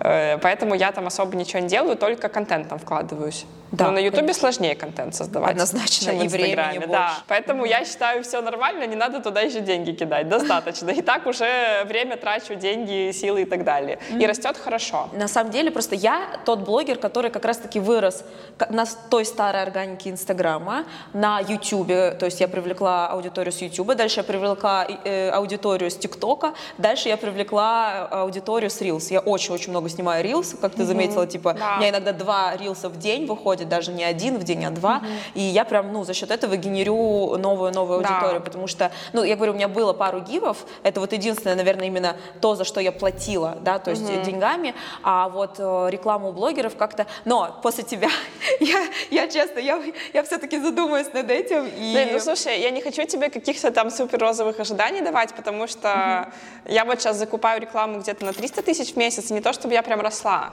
Э, 0.00 0.38
Поэтому 0.38 0.74
я 0.74 0.92
там 0.92 1.06
особо 1.06 1.36
ничего 1.36 1.60
не 1.60 1.68
делаю, 1.68 1.96
только 1.96 2.28
контентом 2.28 2.78
вкладываюсь. 2.78 3.46
Да, 3.72 3.86
Но 3.86 3.92
на 3.92 3.98
Ютубе 3.98 4.32
сложнее 4.34 4.76
контент 4.76 5.14
создавать. 5.14 5.50
Однозначно, 5.50 6.12
чем 6.12 6.18
в 6.18 6.24
и 6.24 6.28
времени 6.28 6.50
Инстаграме, 6.52 6.78
больше. 6.78 6.92
Да. 6.92 7.14
Поэтому 7.26 7.64
я 7.64 7.84
считаю, 7.84 8.22
все 8.22 8.40
нормально, 8.40 8.86
не 8.86 8.94
надо 8.94 9.20
туда 9.20 9.40
еще 9.40 9.60
деньги 9.60 9.90
кидать. 9.92 10.28
Достаточно. 10.28 10.90
И 10.90 11.02
так 11.02 11.26
уже 11.26 11.84
время 11.86 12.16
трачу, 12.16 12.54
деньги, 12.54 13.10
силы 13.12 13.42
и 13.42 13.44
так 13.44 13.64
далее. 13.64 13.98
И 14.16 14.26
растет 14.26 14.56
хорошо. 14.56 15.08
На 15.12 15.28
самом 15.28 15.50
деле, 15.50 15.70
просто 15.70 15.96
я 15.96 16.38
тот 16.44 16.60
блогер, 16.60 16.98
который 16.98 17.30
как 17.30 17.44
раз-таки 17.44 17.80
вырос 17.80 18.24
на 18.70 18.84
той 19.10 19.24
старой 19.34 19.62
органике 19.62 20.10
Инстаграма, 20.10 20.84
на 21.12 21.40
Ютубе, 21.40 22.12
то 22.12 22.26
есть 22.26 22.40
я 22.40 22.46
привлекла 22.46 23.08
аудиторию 23.08 23.52
с 23.52 23.60
Ютуба, 23.60 23.96
дальше 23.96 24.20
я 24.20 24.24
привлекла 24.24 24.86
э, 24.86 25.30
аудиторию 25.30 25.90
с 25.90 25.96
ТикТока, 25.96 26.54
дальше 26.78 27.08
я 27.08 27.16
привлекла 27.16 28.08
э, 28.12 28.14
аудиторию 28.14 28.70
с 28.70 28.80
Reels. 28.80 29.08
Я 29.10 29.18
очень-очень 29.20 29.70
много 29.70 29.88
снимаю 29.88 30.24
Reels, 30.24 30.56
как 30.60 30.74
ты 30.74 30.84
заметила, 30.84 31.26
типа, 31.26 31.54
Да. 31.58 31.74
у 31.74 31.78
меня 31.78 31.90
иногда 31.90 32.12
два 32.12 32.54
Рилса 32.56 32.88
в 32.88 32.96
день 32.96 33.26
выходит, 33.26 33.68
даже 33.68 33.90
не 33.90 34.04
один 34.04 34.38
в 34.38 34.44
день, 34.44 34.64
а 34.64 34.70
два, 34.70 35.02
и 35.34 35.40
я 35.40 35.64
прям, 35.64 35.92
ну, 35.92 36.04
за 36.04 36.14
счет 36.14 36.30
этого 36.30 36.56
генерю 36.56 37.36
новую-новую 37.36 38.02
Да. 38.02 38.08
аудиторию, 38.10 38.40
потому 38.40 38.68
что, 38.68 38.92
ну, 39.12 39.24
я 39.24 39.34
говорю, 39.34 39.52
у 39.52 39.56
меня 39.56 39.66
было 39.68 39.92
пару 39.94 40.20
гивов, 40.20 40.58
это 40.84 41.00
вот 41.00 41.12
единственное, 41.12 41.56
наверное, 41.56 41.88
именно 41.88 42.16
то, 42.40 42.54
за 42.54 42.62
что 42.64 42.80
я 42.80 42.92
платила, 42.92 43.56
да, 43.62 43.80
то 43.80 43.90
есть 43.90 44.04
деньгами, 44.22 44.74
а 45.02 45.28
вот 45.28 45.56
э, 45.58 45.88
рекламу 45.90 46.28
у 46.28 46.32
блогеров 46.32 46.76
как-то, 46.76 47.06
но 47.24 47.58
после 47.64 47.82
тебя, 47.82 48.08
я, 48.60 48.84
я 49.10 49.23
честно, 49.32 49.58
я, 49.58 49.80
я 50.12 50.22
все-таки 50.22 50.58
задумаюсь 50.58 51.12
над 51.12 51.30
этим, 51.30 51.66
и... 51.66 51.92
Блин, 51.92 52.08
ну 52.12 52.20
слушай, 52.20 52.60
я 52.60 52.70
не 52.70 52.80
хочу 52.80 53.04
тебе 53.04 53.30
каких-то 53.30 53.70
там 53.70 53.90
супер 53.90 54.18
розовых 54.18 54.60
ожиданий 54.60 55.00
давать, 55.00 55.34
потому 55.34 55.66
что 55.66 56.32
я 56.66 56.84
вот 56.84 57.00
сейчас 57.00 57.16
закупаю 57.16 57.60
рекламу 57.60 58.00
где-то 58.00 58.24
на 58.24 58.32
300 58.32 58.62
тысяч 58.62 58.94
в 58.94 58.96
месяц, 58.96 59.30
не 59.30 59.40
то 59.40 59.52
чтобы 59.52 59.74
я 59.74 59.82
прям 59.82 60.00
росла. 60.00 60.52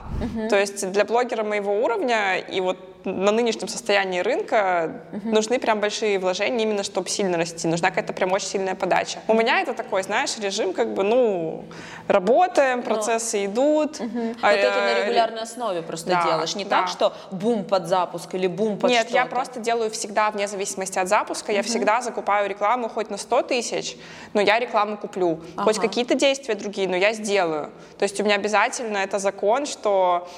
То 0.50 0.58
есть 0.58 0.90
для 0.90 1.04
блогера 1.04 1.44
моего 1.44 1.82
уровня 1.82 2.38
и 2.38 2.60
вот 2.60 2.78
на 3.04 3.32
нынешнем 3.32 3.68
состоянии 3.68 4.20
рынка 4.20 5.02
нужны 5.24 5.58
прям 5.58 5.80
большие 5.80 6.18
вложения 6.18 6.64
именно, 6.64 6.82
чтобы 6.82 7.08
сильно 7.08 7.36
расти. 7.36 7.68
Нужна 7.68 7.90
какая-то 7.90 8.12
прям 8.12 8.32
очень 8.32 8.46
сильная 8.48 8.74
подача. 8.74 9.20
У 9.28 9.34
меня 9.34 9.60
это 9.60 9.74
такой, 9.74 10.02
знаешь, 10.02 10.36
режим 10.38 10.72
как 10.72 10.94
бы, 10.94 11.02
ну, 11.02 11.64
работаем, 12.08 12.82
процессы 12.82 13.46
идут. 13.46 13.98
Вот 13.98 14.36
а, 14.42 14.52
это 14.52 14.80
на 14.80 15.04
регулярной 15.04 15.42
основе 15.42 15.82
просто 15.82 16.10
да, 16.10 16.22
делаешь, 16.22 16.54
не 16.54 16.64
да. 16.64 16.80
так, 16.80 16.88
что 16.88 17.14
бум 17.30 17.64
под 17.64 17.86
запуск 17.86 18.34
или 18.34 18.46
бум 18.46 18.78
под 18.78 18.90
Нет, 18.90 19.10
я 19.10 19.26
просто 19.26 19.60
делаю 19.60 19.90
всегда 19.90 20.30
вне 20.30 20.48
зависимости 20.48 20.98
от 20.98 21.08
запуска. 21.08 21.52
Я 21.52 21.62
всегда 21.62 22.00
закупаю 22.00 22.48
рекламу 22.48 22.88
хоть 22.88 23.10
на 23.10 23.16
100 23.16 23.42
тысяч, 23.42 23.96
но 24.32 24.40
я 24.40 24.58
рекламу 24.58 24.96
куплю. 24.96 25.40
Хоть 25.56 25.78
Ага. 25.78 25.88
какие-то 25.88 26.14
действия 26.14 26.54
другие, 26.54 26.88
но 26.88 26.96
я 26.96 27.12
сделаю. 27.12 27.70
То 27.98 28.04
есть 28.04 28.20
у 28.20 28.24
меня 28.24 28.36
обязательно 28.36 28.98
это 28.98 29.18
закон, 29.18 29.66
что 29.66 30.28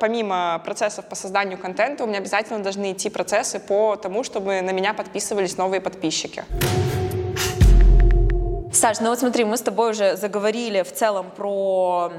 помимо 0.00 0.60
процессов 0.64 1.04
по 1.06 1.14
созданию 1.14 1.58
контента, 1.58 2.04
у 2.04 2.06
меня 2.06 2.18
обязательно 2.18 2.60
должны 2.60 2.92
идти 2.92 3.10
процессы 3.10 3.58
по 3.58 3.96
тому, 3.96 4.24
чтобы 4.24 4.60
на 4.62 4.70
меня 4.70 4.94
подписывались 4.94 5.56
новые 5.56 5.80
подписчики. 5.80 6.44
Саш, 8.72 9.00
ну 9.00 9.10
вот 9.10 9.18
смотри, 9.20 9.44
мы 9.44 9.56
с 9.56 9.60
тобой 9.60 9.90
уже 9.90 10.16
заговорили 10.16 10.82
в 10.82 10.92
целом 10.92 11.30
про 11.30 12.12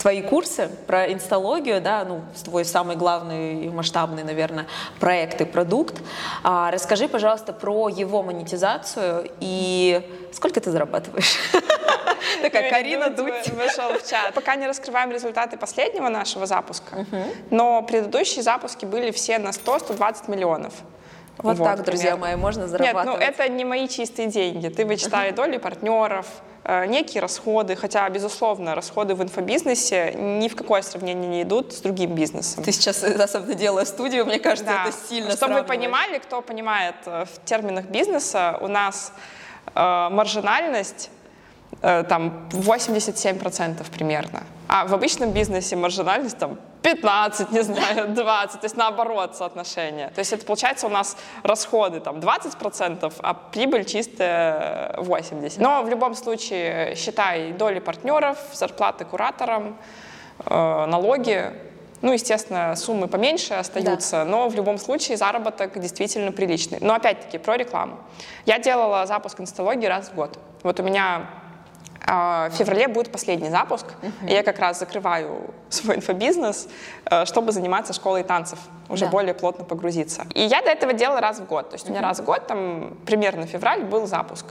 твои 0.00 0.22
курсы, 0.22 0.68
про 0.86 1.12
инсталогию, 1.12 1.80
да, 1.80 2.04
ну, 2.04 2.22
твой 2.42 2.64
самый 2.64 2.96
главный 2.96 3.64
и 3.64 3.68
масштабный, 3.68 4.24
наверное, 4.24 4.66
проект 4.98 5.40
и 5.40 5.44
продукт. 5.44 6.00
А, 6.42 6.70
расскажи, 6.70 7.06
пожалуйста, 7.06 7.52
про 7.52 7.88
его 7.88 8.22
монетизацию 8.22 9.30
и 9.40 10.02
сколько 10.32 10.60
ты 10.60 10.70
зарабатываешь? 10.70 11.36
Такая 12.42 12.70
Карина 12.70 13.10
Дудь. 13.10 13.48
вы- 13.48 13.64
вышел 13.64 13.92
в 13.98 14.08
чат. 14.08 14.32
Пока 14.34 14.56
не 14.56 14.66
раскрываем 14.66 15.10
результаты 15.10 15.56
последнего 15.58 16.08
нашего 16.08 16.46
запуска, 16.46 17.06
но 17.50 17.82
предыдущие 17.82 18.42
запуски 18.42 18.86
были 18.86 19.10
все 19.10 19.38
на 19.38 19.50
100-120 19.50 20.30
миллионов. 20.30 20.72
Вот, 21.42 21.58
так, 21.58 21.82
друзья 21.84 22.16
мои, 22.16 22.36
можно 22.36 22.62
Нет, 22.62 22.70
зарабатывать. 22.70 23.06
ну 23.06 23.24
это 23.24 23.48
не 23.48 23.64
мои 23.64 23.88
чистые 23.88 24.28
деньги. 24.28 24.68
Ты 24.68 24.84
вычитали 24.84 25.30
доли 25.30 25.56
партнеров, 25.58 26.26
э, 26.64 26.86
некие 26.86 27.20
расходы, 27.22 27.76
хотя, 27.76 28.08
безусловно, 28.08 28.74
расходы 28.74 29.14
в 29.14 29.22
инфобизнесе 29.22 30.12
ни 30.14 30.48
в 30.48 30.56
какое 30.56 30.82
сравнение 30.82 31.28
не 31.28 31.42
идут 31.42 31.72
с 31.72 31.80
другим 31.80 32.14
бизнесом. 32.14 32.62
Ты 32.64 32.72
сейчас, 32.72 33.02
особенно 33.02 33.54
делая 33.54 33.84
студию, 33.84 34.26
мне 34.26 34.38
кажется, 34.38 34.64
Да. 34.70 34.84
это 34.88 34.96
сильно 35.08 35.30
Чтобы 35.32 35.54
вы 35.54 35.62
понимали, 35.64 36.18
кто 36.18 36.42
понимает 36.42 36.96
э, 37.06 37.24
в 37.24 37.44
терминах 37.44 37.86
бизнеса, 37.86 38.58
у 38.60 38.68
нас 38.68 39.12
э, 39.74 40.08
маржинальность 40.10 41.10
там 41.80 42.48
87% 42.50 43.90
примерно. 43.90 44.42
А 44.68 44.86
в 44.86 44.94
обычном 44.94 45.32
бизнесе 45.32 45.76
маржинальность 45.76 46.38
там 46.38 46.58
15, 46.82 47.50
не 47.52 47.62
знаю, 47.62 48.08
20, 48.14 48.60
то 48.60 48.64
есть 48.64 48.76
наоборот 48.76 49.36
соотношение. 49.36 50.08
То 50.08 50.20
есть 50.20 50.32
это 50.32 50.44
получается 50.46 50.86
у 50.86 50.90
нас 50.90 51.16
расходы 51.42 52.00
там 52.00 52.16
20%, 52.18 53.12
а 53.18 53.34
прибыль 53.34 53.84
чистая 53.84 54.94
80%. 54.96 55.54
Но 55.58 55.82
в 55.82 55.88
любом 55.88 56.14
случае 56.14 56.94
считай 56.96 57.52
доли 57.52 57.80
партнеров, 57.80 58.38
зарплаты 58.52 59.04
кураторам, 59.04 59.76
э, 60.46 60.86
налоги, 60.86 61.52
ну, 62.02 62.12
естественно, 62.12 62.76
суммы 62.76 63.08
поменьше 63.08 63.54
остаются, 63.54 64.24
но 64.24 64.48
в 64.48 64.54
любом 64.54 64.78
случае 64.78 65.18
заработок 65.18 65.78
действительно 65.78 66.32
приличный. 66.32 66.78
Но 66.80 66.94
опять-таки 66.94 67.36
про 67.36 67.58
рекламу. 67.58 67.98
Я 68.46 68.58
делала 68.58 69.04
запуск 69.04 69.38
инсталогии 69.40 69.86
раз 69.86 70.08
в 70.08 70.14
год. 70.14 70.38
Вот 70.62 70.80
у 70.80 70.82
меня 70.82 71.26
в 72.06 72.50
феврале 72.56 72.88
будет 72.88 73.12
последний 73.12 73.50
запуск, 73.50 73.86
и 74.26 74.32
я 74.32 74.42
как 74.42 74.58
раз 74.58 74.78
закрываю 74.78 75.54
свой 75.68 75.96
инфобизнес, 75.96 76.68
э, 77.04 77.24
чтобы 77.26 77.52
заниматься 77.52 77.92
школой 77.92 78.22
танцев, 78.22 78.58
уже 78.90 79.06
Да. 79.06 79.10
более 79.10 79.34
плотно 79.34 79.64
погрузиться. 79.64 80.26
И 80.34 80.42
я 80.42 80.62
до 80.62 80.70
этого 80.70 80.92
делала 80.92 81.20
раз 81.20 81.38
в 81.40 81.46
год, 81.46 81.70
то 81.70 81.74
есть 81.74 81.88
у 81.88 81.92
меня 81.92 82.02
раз 82.02 82.20
в 82.20 82.24
год, 82.24 82.46
там 82.46 82.96
примерно 83.06 83.46
февраль 83.46 83.82
был 83.84 84.06
запуск. 84.06 84.46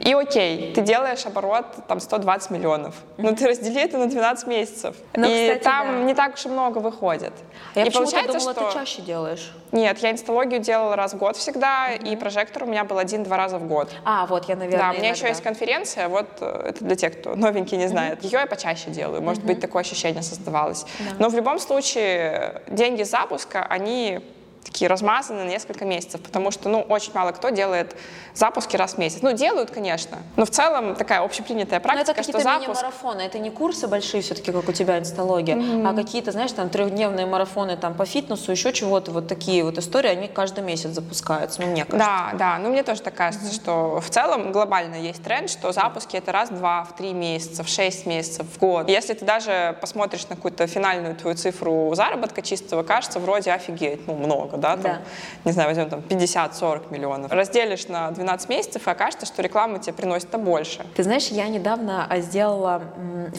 И 0.00 0.12
окей, 0.12 0.72
ты 0.74 0.80
делаешь 0.80 1.24
оборот 1.26 1.66
там 1.88 2.00
120 2.00 2.50
миллионов, 2.50 2.94
но 3.16 3.32
ты 3.32 3.46
раздели 3.46 3.82
это 3.82 3.98
на 3.98 4.06
12 4.06 4.46
месяцев, 4.46 4.96
Ну, 5.14 5.26
и 5.26 5.48
кстати, 5.48 5.62
там 5.62 5.86
да. 5.86 6.02
не 6.04 6.14
так 6.14 6.34
уж 6.34 6.46
и 6.46 6.48
много 6.48 6.78
выходит. 6.78 7.32
Я 7.74 7.84
и 7.84 7.90
получается, 7.90 8.38
думала, 8.38 8.52
что... 8.54 8.66
ты 8.68 8.74
чаще 8.74 9.02
делаешь. 9.02 9.52
Нет, 9.72 9.98
я 9.98 10.10
инсталогию 10.12 10.60
делала 10.60 10.96
раз 10.96 11.12
в 11.14 11.18
год 11.18 11.36
всегда, 11.36 11.88
и 11.92 12.14
прожектор 12.16 12.62
у 12.62 12.66
меня 12.66 12.84
был 12.84 12.98
один-два 12.98 13.36
раза 13.36 13.58
в 13.58 13.66
год. 13.66 13.90
А, 14.04 14.24
вот 14.26 14.48
я, 14.48 14.56
наверное, 14.56 14.78
Да, 14.78 14.90
у 14.90 14.94
меня 14.94 15.10
еще 15.10 15.22
иногда. 15.22 15.28
есть 15.28 15.42
конференция, 15.42 16.08
вот 16.08 16.26
э, 16.40 16.68
это 16.68 16.84
для 16.84 16.94
тех, 16.96 17.18
кто 17.18 17.34
новенький 17.34 17.76
не 17.76 17.88
знает. 17.88 18.22
Ее 18.22 18.38
я 18.38 18.46
почаще 18.46 18.90
делаю, 18.90 19.22
может 19.22 19.44
быть, 19.44 19.60
такое 19.60 19.82
ощущение 19.82 20.22
создавалось. 20.22 20.86
Но 21.18 21.28
в 21.28 21.34
любом 21.34 21.58
случае 21.58 22.62
деньги 22.68 23.02
запуска, 23.02 23.64
они 23.68 24.20
такие 24.66 24.88
размазаны 24.88 25.44
на 25.44 25.48
несколько 25.48 25.84
месяцев, 25.84 26.20
потому 26.20 26.50
что, 26.50 26.68
ну, 26.68 26.80
очень 26.80 27.12
мало 27.14 27.32
кто 27.32 27.50
делает 27.50 27.96
запуски 28.34 28.76
раз 28.76 28.94
в 28.94 28.98
месяц. 28.98 29.22
Ну, 29.22 29.32
делают, 29.32 29.70
конечно, 29.70 30.18
но 30.36 30.44
в 30.44 30.50
целом 30.50 30.94
такая 30.96 31.22
общепринятая 31.22 31.80
Но 31.80 31.92
Ну, 31.92 31.98
это 32.00 32.12
практика, 32.12 32.30
что 32.30 32.42
запуск... 32.42 32.68
мини-марафоны, 32.68 33.20
это 33.22 33.38
не 33.38 33.50
курсы 33.50 33.86
большие 33.88 34.22
все-таки, 34.22 34.52
как 34.52 34.68
у 34.68 34.72
тебя 34.72 34.98
инсталогия, 34.98 35.56
а 35.88 35.94
какие-то, 35.94 36.32
знаешь, 36.32 36.52
там 36.52 36.68
трехдневные 36.68 37.26
марафоны 37.26 37.76
там 37.76 37.94
по 37.94 38.04
фитнесу, 38.04 38.50
еще 38.52 38.72
чего-то, 38.72 39.10
вот 39.10 39.28
такие 39.28 39.64
вот 39.64 39.78
истории, 39.78 40.08
они 40.08 40.28
каждый 40.28 40.64
месяц 40.64 40.90
запускаются, 40.90 41.62
ну, 41.62 41.68
мне 41.68 41.84
кажется. 41.84 41.98
Да, 41.98 42.30
да, 42.38 42.58
ну 42.58 42.70
мне 42.70 42.82
тоже 42.82 43.02
так 43.02 43.14
кажется, 43.14 43.54
что 43.54 44.00
в 44.00 44.10
целом 44.10 44.52
глобально 44.52 44.96
есть 44.96 45.22
тренд, 45.22 45.48
что 45.48 45.72
запуски 45.72 46.16
это 46.16 46.32
раз, 46.32 46.50
в 46.50 46.56
два, 46.56 46.84
в 46.84 46.96
три 46.96 47.12
месяца, 47.12 47.62
в 47.62 47.68
шесть 47.68 48.06
месяцев, 48.06 48.46
в 48.46 48.58
год. 48.58 48.88
Если 48.88 49.14
ты 49.14 49.24
даже 49.24 49.76
посмотришь 49.80 50.28
на 50.28 50.36
какую-то 50.36 50.66
финальную 50.66 51.14
твою 51.14 51.36
цифру 51.36 51.92
заработка 51.94 52.42
чистого, 52.42 52.82
кажется, 52.82 53.20
вроде 53.20 53.52
офигеть, 53.52 54.06
ну 54.06 54.14
много, 54.14 54.55
да, 54.56 54.72
там, 54.72 54.82
Да. 54.82 55.00
не 55.44 55.52
знаю, 55.52 55.68
возьмем 55.68 55.88
там 55.88 56.00
50-40 56.00 56.90
миллионов. 56.90 57.32
Разделишь 57.32 57.88
на 57.88 58.10
12 58.10 58.48
месяцев, 58.48 58.86
и 58.86 58.90
окажется, 58.90 59.26
что 59.26 59.42
реклама 59.42 59.78
тебе 59.78 59.92
приносит-то 59.92 60.38
больше. 60.38 60.84
Ты 60.94 61.02
знаешь, 61.02 61.28
я 61.28 61.48
недавно 61.48 62.06
а, 62.08 62.18
сделала 62.20 62.82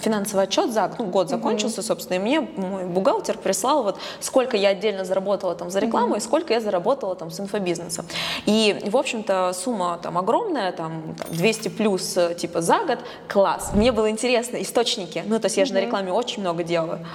финансовый 0.01 0.43
отчет, 0.43 0.72
за, 0.72 0.91
ну, 0.97 1.05
год 1.05 1.30
закончился, 1.30 1.82
собственно, 1.82 2.18
и 2.18 2.20
мне 2.20 2.41
мой 2.41 2.86
бухгалтер 2.86 3.38
прислал 3.38 3.84
вот 3.84 3.99
сколько 4.20 4.57
я 4.57 4.70
отдельно 4.70 5.05
заработала 5.05 5.55
там 5.55 5.70
за 5.70 5.80
рекламу 5.80 6.15
и 6.15 6.20
сколько 6.20 6.53
я 6.53 6.59
заработала 6.59 7.15
там 7.15 7.32
с 7.32 7.39
инфобизнеса. 7.39 8.05
И, 8.45 8.80
в 8.86 8.97
общем-то, 8.97 9.53
сумма 9.53 9.99
там 10.01 10.18
огромная, 10.18 10.72
там, 10.72 11.15
там 11.15 11.28
200 11.32 11.70
плюс 11.70 12.18
э, 12.18 12.36
типа 12.36 12.61
за 12.61 12.80
год, 12.86 12.99
класс. 13.28 13.72
Мне 13.74 13.91
было 13.91 14.09
интересно 14.09 14.57
источники, 14.61 15.24
ну, 15.26 15.39
то 15.39 15.45
есть 15.45 15.57
я 15.57 15.65
же 15.65 15.74
на 15.74 15.80
рекламе 15.80 16.11
очень 16.11 16.41
много 16.41 16.63
делаю. 16.63 17.05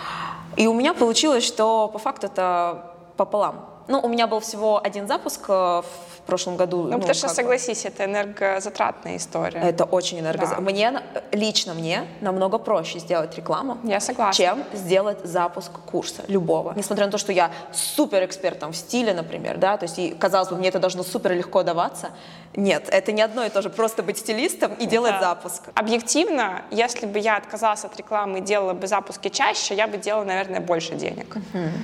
И 0.57 0.66
у 0.66 0.74
меня 0.74 0.94
получилось, 0.94 1.44
что 1.44 1.88
по 1.88 1.98
факту 1.98 2.26
это 2.26 2.92
пополам. 3.16 3.72
Ну, 3.93 4.01
у 4.01 4.09
меня 4.09 4.26
был 4.26 4.40
всего 4.40 4.80
один 4.82 5.07
запуск 5.07 5.45
э, 5.49 5.82
в 6.23 6.27
прошлом 6.27 6.57
году. 6.57 6.85
Ну, 6.85 6.93
потому 6.99 7.14
что, 7.14 7.29
бы. 7.29 7.35
согласись, 7.35 7.85
это 7.85 8.05
энергозатратная 8.05 9.16
история. 9.16 9.59
Это 9.61 9.85
очень 9.85 10.20
энергозатратно. 10.20 10.64
Да. 10.64 10.70
Мне, 10.70 11.03
лично 11.33 11.75
мне, 11.75 12.07
намного 12.20 12.59
проще 12.59 13.01
сделать 13.01 13.37
рекламу, 13.37 13.79
Я 13.83 13.99
согласна. 14.01 14.33
чем 14.35 14.64
сделать 14.73 15.18
запуск 15.25 15.73
курса 15.91 16.23
любого. 16.29 16.75
Несмотря 16.77 17.07
на 17.07 17.12
то, 17.12 17.18
что 17.18 17.33
я 17.33 17.51
супер 17.73 18.25
эксперт 18.25 18.59
там, 18.61 18.73
в 18.73 18.77
стиле, 18.77 19.14
например, 19.14 19.59
да, 19.59 19.77
то 19.77 19.85
есть, 19.85 19.99
и, 19.99 20.11
казалось 20.11 20.49
бы, 20.49 20.57
мне 20.57 20.68
это 20.68 20.79
должно 20.79 21.03
супер 21.03 21.33
легко 21.33 21.62
даваться. 21.64 22.11
Нет, 22.55 22.89
это 22.91 23.12
не 23.12 23.23
одно 23.23 23.45
и 23.45 23.49
то 23.49 23.62
же, 23.62 23.70
просто 23.70 24.03
быть 24.03 24.18
стилистом 24.18 24.75
и 24.75 24.87
делать 24.87 25.12
Да. 25.12 25.20
запуск. 25.20 25.62
Объективно, 25.75 26.62
если 26.70 27.07
бы 27.07 27.18
я 27.18 27.37
отказалась 27.37 27.85
от 27.85 27.97
рекламы 27.97 28.39
и 28.39 28.43
делала 28.43 28.75
бы 28.75 28.87
запуски 28.87 29.29
чаще, 29.29 29.75
я 29.75 29.87
бы 29.89 29.97
делала, 29.97 30.25
наверное, 30.25 30.61
больше 30.61 30.95
денег. 30.95 31.37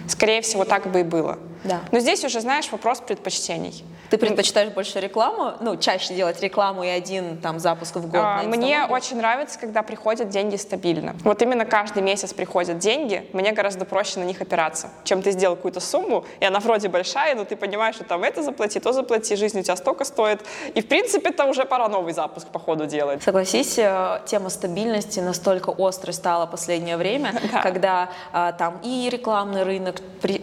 Скорее 0.08 0.42
всего, 0.42 0.64
так 0.64 0.86
бы 0.92 1.00
и 1.00 1.02
было. 1.02 1.38
Да. 1.64 1.80
Но 1.90 1.98
здесь 2.00 2.24
уже, 2.24 2.40
знаешь, 2.40 2.70
вопрос 2.70 3.00
предпочтений. 3.00 3.84
Ты 4.10 4.16
предпочитаешь 4.28 4.70
больше 4.72 5.00
рекламу, 5.00 5.54
ну, 5.60 5.76
чаще 5.76 6.14
делать 6.14 6.40
рекламу 6.40 6.84
и 6.84 6.88
один 6.88 7.38
там 7.38 7.58
запуск 7.58 7.96
в 7.96 8.08
год 8.08 8.20
А, 8.22 8.42
Мне 8.42 8.84
очень 8.88 9.16
нравится, 9.16 9.58
когда 9.58 9.82
приходят 9.82 10.28
деньги 10.28 10.56
стабильно. 10.56 11.14
Вот 11.24 11.42
именно 11.42 11.64
каждый 11.64 12.02
месяц 12.02 12.32
приходят 12.32 12.78
деньги, 12.78 13.28
мне 13.32 13.52
гораздо 13.52 13.84
проще 13.84 14.20
на 14.20 14.24
них 14.24 14.40
опираться, 14.40 14.88
чем 15.04 15.22
ты 15.22 15.32
сделал 15.32 15.56
какую-то 15.56 15.80
сумму, 15.80 16.24
и 16.40 16.44
она 16.44 16.60
вроде 16.60 16.88
большая, 16.88 17.34
но 17.34 17.44
ты 17.44 17.56
понимаешь, 17.56 17.96
что 17.96 18.04
там 18.04 18.22
это 18.24 18.42
заплати, 18.42 18.80
то 18.80 18.92
заплати, 18.92 19.36
жизнь 19.36 19.60
у 19.60 19.62
тебя 19.62 19.76
столько 19.76 20.04
стоит. 20.04 20.40
И, 20.74 20.80
в 20.80 20.88
принципе, 20.88 21.30
это 21.30 21.44
уже 21.44 21.64
пора 21.64 21.88
новый 21.88 22.12
запуск 22.12 22.48
по 22.48 22.58
ходу 22.58 22.86
делать. 22.86 23.22
Согласись, 23.22 23.78
э, 23.78 24.20
тема 24.26 24.50
стабильности 24.50 25.20
настолько 25.20 25.74
острой 25.78 26.14
стала 26.14 26.46
последнее 26.46 26.96
время, 26.96 27.32
Да. 27.52 27.62
когда 27.62 28.08
а, 28.32 28.52
там 28.52 28.80
и 28.82 29.08
рекламный 29.10 29.62
рынок 29.62 29.96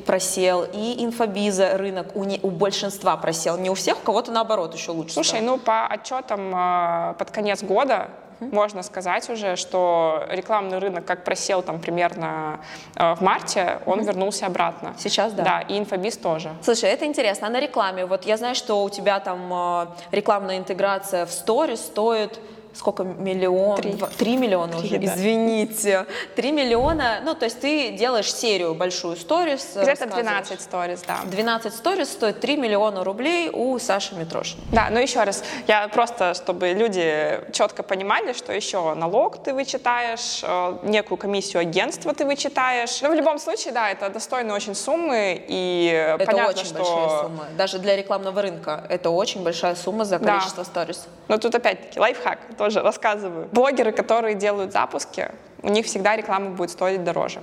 просел, 0.05 0.63
и 0.63 1.03
инфобиза 1.03 1.77
рынок 1.77 2.07
у 2.15 2.49
большинства 2.49 3.15
просел. 3.17 3.57
Не 3.57 3.69
у 3.69 3.74
всех, 3.75 3.99
у 3.99 4.01
кого-то 4.01 4.31
наоборот 4.31 4.73
еще 4.73 4.91
лучше. 4.91 5.13
Слушай, 5.13 5.41
стало. 5.41 5.45
ну 5.45 5.57
по 5.57 5.85
отчетам 5.87 6.53
э, 6.55 7.13
под 7.17 7.31
конец 7.31 7.63
года 7.63 8.09
можно 8.39 8.83
сказать 8.83 9.29
уже, 9.29 9.55
что 9.55 10.25
рекламный 10.29 10.79
рынок 10.79 11.05
как 11.05 11.23
просел 11.23 11.61
там 11.61 11.79
примерно 11.79 12.59
э, 12.95 13.15
в 13.15 13.21
марте, 13.21 13.79
он 13.85 14.03
вернулся 14.03 14.45
обратно. 14.45 14.93
Сейчас 14.97 15.33
да. 15.33 15.43
Да, 15.43 15.61
и 15.61 15.77
инфобиз 15.77 16.17
тоже. 16.17 16.51
Слушай, 16.61 16.89
это 16.89 17.05
интересно. 17.05 17.47
А 17.47 17.49
на 17.49 17.59
рекламе, 17.59 18.05
вот 18.05 18.25
я 18.25 18.37
знаю, 18.37 18.55
что 18.55 18.83
у 18.83 18.89
тебя 18.89 19.19
там 19.19 19.51
э, 19.53 19.87
рекламная 20.11 20.57
интеграция 20.57 21.25
в 21.25 21.31
сторис 21.31 21.81
стоит 21.81 22.39
сколько 22.75 23.03
миллион? 23.03 23.77
Три. 23.77 23.95
Три 24.17 24.37
миллиона 24.37 24.73
Три, 24.77 24.87
уже, 24.87 24.97
да. 24.99 25.05
извините. 25.15 26.05
Три 26.35 26.51
миллиона, 26.51 27.19
ну 27.23 27.33
то 27.35 27.45
есть 27.45 27.59
ты 27.59 27.91
делаешь 27.91 28.33
серию 28.33 28.73
большую 28.75 29.15
сторис. 29.15 29.69
Где-то 29.75 30.05
рассказываешь. 30.05 30.23
12 30.25 30.61
сториз, 30.61 31.01
да. 31.07 31.19
12 31.25 31.73
сторис 31.73 32.11
стоит 32.11 32.39
3 32.39 32.57
миллиона 32.57 33.03
рублей 33.03 33.49
у 33.51 33.77
Саши 33.79 34.15
Митрошина. 34.15 34.61
Да, 34.71 34.87
но 34.91 34.99
еще 34.99 35.23
раз, 35.23 35.43
я 35.67 35.87
просто, 35.87 36.33
чтобы 36.33 36.69
люди 36.73 37.41
четко 37.51 37.83
понимали, 37.83 38.33
что 38.33 38.51
еще 38.53 38.93
налог 38.93 39.41
ты 39.43 39.53
вычитаешь, 39.53 40.41
э, 40.43 40.77
некую 40.83 41.17
комиссию 41.17 41.61
агентства 41.61 42.13
ты 42.13 42.25
вычитаешь. 42.25 43.01
Но 43.01 43.09
в 43.09 43.13
любом 43.13 43.39
случае, 43.39 43.73
да, 43.73 43.89
это 43.89 44.09
достойные 44.09 44.53
очень 44.53 44.75
суммы, 44.75 45.43
и 45.47 46.15
Это 46.19 46.25
понятно, 46.25 46.53
очень 46.53 46.65
что... 46.65 46.75
большие 46.75 47.09
суммы. 47.21 47.43
Даже 47.57 47.79
для 47.79 47.95
рекламного 47.95 48.41
рынка 48.41 48.85
это 48.89 49.09
очень 49.09 49.43
большая 49.43 49.75
сумма 49.75 50.05
за 50.05 50.19
Да. 50.19 50.33
количество 50.33 50.63
сторис. 50.63 51.05
Но 51.27 51.37
тут 51.37 51.55
опять-таки 51.55 51.99
лайфхак 51.99 52.39
тоже 52.65 52.81
рассказываю. 52.81 53.47
Блогеры, 53.51 53.91
которые 53.91 54.33
делают 54.33 54.71
запуски, 54.73 55.29
у 55.61 55.69
них 55.69 55.85
всегда 55.85 56.15
реклама 56.15 56.49
будет 56.49 56.71
стоить 56.71 57.03
дороже. 57.03 57.39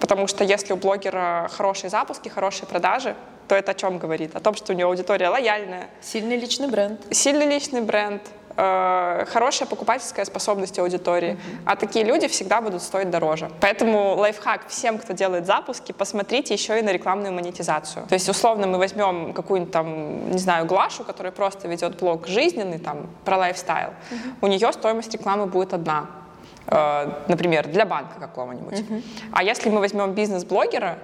Потому 0.00 0.26
что 0.26 0.42
если 0.42 0.72
у 0.72 0.76
блогера 0.76 1.48
хорошие 1.52 1.90
запуски, 1.90 2.30
хорошие 2.30 2.66
продажи, 2.66 3.14
то 3.46 3.54
это 3.54 3.72
о 3.72 3.74
чем 3.74 3.98
говорит? 3.98 4.34
О 4.34 4.40
том, 4.40 4.54
что 4.54 4.72
у 4.72 4.76
него 4.76 4.88
аудитория 4.88 5.28
лояльная, 5.28 5.88
Сильный 6.00 6.36
личный 6.36 6.68
бренд. 6.68 6.98
сильный 7.10 7.46
личный 7.46 7.82
бренд, 7.82 8.22
э, 8.56 9.24
хорошая 9.26 9.68
покупательская 9.68 10.24
способность 10.24 10.78
аудитории. 10.78 11.38
А 11.64 11.76
такие 11.76 12.04
люди 12.04 12.28
всегда 12.28 12.60
будут 12.60 12.82
стоить 12.82 13.10
дороже. 13.10 13.50
Поэтому 13.60 14.14
лайфхак 14.16 14.68
всем, 14.68 14.98
кто 14.98 15.12
делает 15.12 15.46
запуски, 15.46 15.92
посмотрите 15.92 16.54
еще 16.54 16.78
и 16.78 16.82
на 16.82 16.92
рекламную 16.92 17.32
монетизацию. 17.32 18.06
То 18.06 18.14
есть, 18.14 18.28
условно, 18.28 18.66
мы 18.66 18.78
возьмем 18.78 19.32
какую-нибудь 19.32 19.72
там, 19.72 20.30
не 20.30 20.38
знаю, 20.38 20.66
Глашу, 20.66 21.04
которая 21.04 21.32
просто 21.32 21.68
ведет 21.68 21.98
блог 21.98 22.26
жизненный, 22.26 22.78
там, 22.78 23.06
про 23.24 23.36
лайфстайл. 23.36 23.90
У 24.40 24.46
нее 24.46 24.72
стоимость 24.72 25.12
рекламы 25.12 25.46
будет 25.46 25.74
одна. 25.74 26.06
Э, 26.66 27.22
например, 27.28 27.68
для 27.68 27.84
банка 27.84 28.18
какого-нибудь. 28.18 28.84
А 29.32 29.42
если 29.42 29.70
мы 29.70 29.80
возьмем 29.80 30.12
бизнес-блогера, 30.12 30.98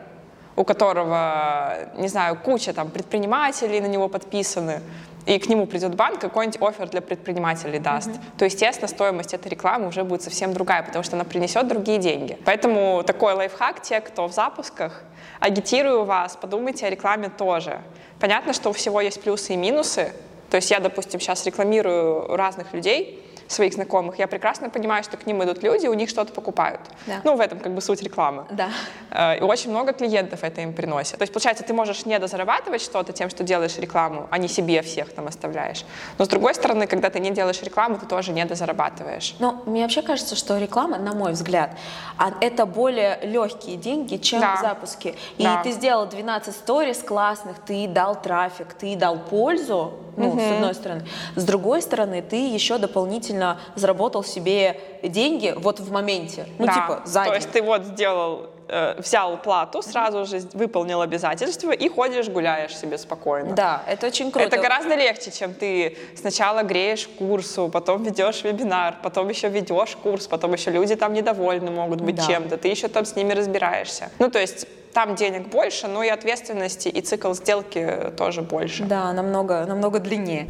у 0.57 0.64
которого, 0.64 1.72
не 1.96 2.09
знаю, 2.09 2.36
куча 2.36 2.72
там 2.72 2.90
предпринимателей 2.90 3.80
на 3.80 3.86
него 3.86 4.09
подписаны, 4.09 4.82
и 5.30 5.38
к 5.38 5.48
нему 5.48 5.66
придет 5.66 5.94
банк, 5.94 6.20
какой-нибудь 6.20 6.60
офер 6.60 6.88
для 6.88 7.00
предпринимателей 7.00 7.78
даст, 7.78 8.08
mm-hmm. 8.08 8.36
то, 8.36 8.44
естественно, 8.44 8.88
стоимость 8.88 9.32
этой 9.32 9.48
рекламы 9.48 9.86
уже 9.86 10.02
будет 10.02 10.22
совсем 10.22 10.52
другая, 10.52 10.82
потому 10.82 11.04
что 11.04 11.14
она 11.14 11.24
принесет 11.24 11.68
другие 11.68 11.98
деньги. 11.98 12.36
Поэтому 12.44 13.04
такой 13.06 13.34
лайфхак, 13.34 13.80
те, 13.80 14.00
кто 14.00 14.26
в 14.26 14.32
запусках, 14.32 15.04
агитирую 15.38 16.04
вас, 16.04 16.36
подумайте 16.36 16.84
о 16.86 16.90
рекламе 16.90 17.28
тоже. 17.28 17.80
Понятно, 18.18 18.52
что 18.52 18.70
у 18.70 18.72
всего 18.72 19.00
есть 19.00 19.22
плюсы 19.22 19.54
и 19.54 19.56
минусы. 19.56 20.12
То 20.50 20.56
есть 20.56 20.68
я, 20.72 20.80
допустим, 20.80 21.20
сейчас 21.20 21.46
рекламирую 21.46 22.34
разных 22.34 22.74
людей, 22.74 23.24
своих 23.53 23.74
знакомых, 23.74 24.18
я 24.18 24.26
прекрасно 24.26 24.70
понимаю, 24.70 25.03
что 25.05 25.16
к 25.16 25.26
ним 25.26 25.42
идут 25.42 25.62
люди, 25.62 25.86
у 25.86 25.94
них 25.94 26.09
что-то 26.09 26.32
покупают. 26.32 26.80
Да. 27.07 27.20
Ну, 27.24 27.36
в 27.36 27.40
этом 27.40 27.59
как 27.59 27.74
бы 27.74 27.80
суть 27.80 28.03
рекламы. 28.03 28.44
Да. 28.51 28.68
Э, 29.11 29.38
и 29.38 29.42
очень 29.42 29.70
много 29.70 29.92
клиентов 29.92 30.44
это 30.44 30.61
им 30.61 30.72
приносит. 30.72 31.18
То 31.18 31.22
есть, 31.22 31.32
получается, 31.32 31.64
ты 31.64 31.72
можешь 31.74 32.07
не 32.07 32.18
дозарабатывать 32.18 32.82
что-то 32.82 33.12
тем, 33.12 33.28
что 33.30 33.42
делаешь 33.42 33.76
рекламу, 33.78 34.28
а 34.30 34.38
не 34.38 34.48
себе 34.48 34.82
всех 34.82 35.12
там 35.12 35.26
оставляешь. 35.26 35.84
Но, 36.18 36.24
с 36.24 36.28
другой 36.28 36.55
стороны, 36.55 36.86
когда 36.86 37.11
ты 37.11 37.18
не 37.20 37.30
делаешь 37.30 37.61
рекламу, 37.62 37.98
ты 37.98 38.07
тоже 38.07 38.32
не 38.32 38.44
дозарабатываешь. 38.44 39.34
Но 39.38 39.62
мне 39.66 39.82
вообще 39.82 40.03
кажется, 40.03 40.36
что 40.36 40.59
реклама, 40.59 40.98
на 40.98 41.12
мой 41.14 41.32
взгляд, 41.32 41.76
а, 42.18 42.32
это 42.40 42.66
более 42.66 43.18
легкие 43.22 43.76
деньги, 43.76 44.16
чем 44.16 44.40
Да. 44.40 44.57
в 44.57 44.61
запуске. 44.61 45.14
И 45.38 45.42
Да. 45.42 45.62
ты 45.62 45.72
сделал 45.72 46.07
12 46.07 46.55
сторис 46.55 46.98
классных, 47.03 47.57
ты 47.66 47.88
дал 47.88 48.20
трафик, 48.20 48.74
ты 48.74 48.96
дал 48.96 49.18
пользу, 49.18 49.92
ну, 50.28 50.38
с 50.40 50.52
одной 50.52 50.74
стороны. 50.74 51.06
С 51.36 51.44
другой 51.44 51.82
стороны, 51.82 52.22
ты 52.22 52.36
еще 52.48 52.78
дополнительно 52.78 53.58
заработал 53.74 54.22
себе 54.24 54.80
деньги 55.02 55.54
вот 55.56 55.80
в 55.80 55.90
моменте. 55.92 56.46
Ну, 56.58 56.66
Да. 56.66 56.72
типа, 56.74 57.02
за 57.04 57.20
То 57.20 57.26
день. 57.26 57.34
есть 57.36 57.50
ты 57.50 57.62
вот 57.62 57.84
сделал, 57.84 58.46
э, 58.68 58.94
взял 59.00 59.36
плату, 59.38 59.82
сразу 59.82 60.24
же 60.26 60.40
выполнил 60.52 61.00
обязательства 61.00 61.72
и 61.72 61.88
ходишь, 61.88 62.28
гуляешь 62.28 62.76
себе 62.76 62.98
спокойно. 62.98 63.54
Да, 63.54 63.82
это 63.88 64.06
очень 64.06 64.30
круто. 64.30 64.46
Это 64.46 64.58
гораздо 64.58 64.94
легче, 64.94 65.30
чем 65.30 65.54
ты 65.54 65.96
сначала 66.16 66.62
греешь 66.62 67.08
курсу, 67.18 67.68
потом 67.68 68.02
ведешь 68.04 68.44
вебинар, 68.44 68.96
потом 69.02 69.28
еще 69.28 69.48
ведешь 69.48 69.96
курс, 70.02 70.26
потом 70.28 70.52
еще 70.52 70.70
люди 70.70 70.94
там 70.96 71.12
недовольны 71.14 71.70
могут 71.70 72.00
быть 72.00 72.16
Да. 72.16 72.26
чем-то, 72.26 72.56
ты 72.58 72.68
еще 72.68 72.88
там 72.88 73.04
с 73.04 73.16
ними 73.16 73.32
разбираешься. 73.32 74.10
Ну, 74.18 74.30
то 74.30 74.38
есть 74.38 74.66
там 74.93 75.14
денег 75.14 75.49
больше, 75.49 75.88
но 75.88 76.03
и 76.03 76.09
ответственности, 76.09 76.88
и 76.88 77.01
цикл 77.01 77.32
сделки 77.32 78.12
тоже 78.16 78.43
больше. 78.43 78.84
Да, 78.84 79.12
намного, 79.12 79.64
намного 79.66 79.99
длиннее. 80.01 80.49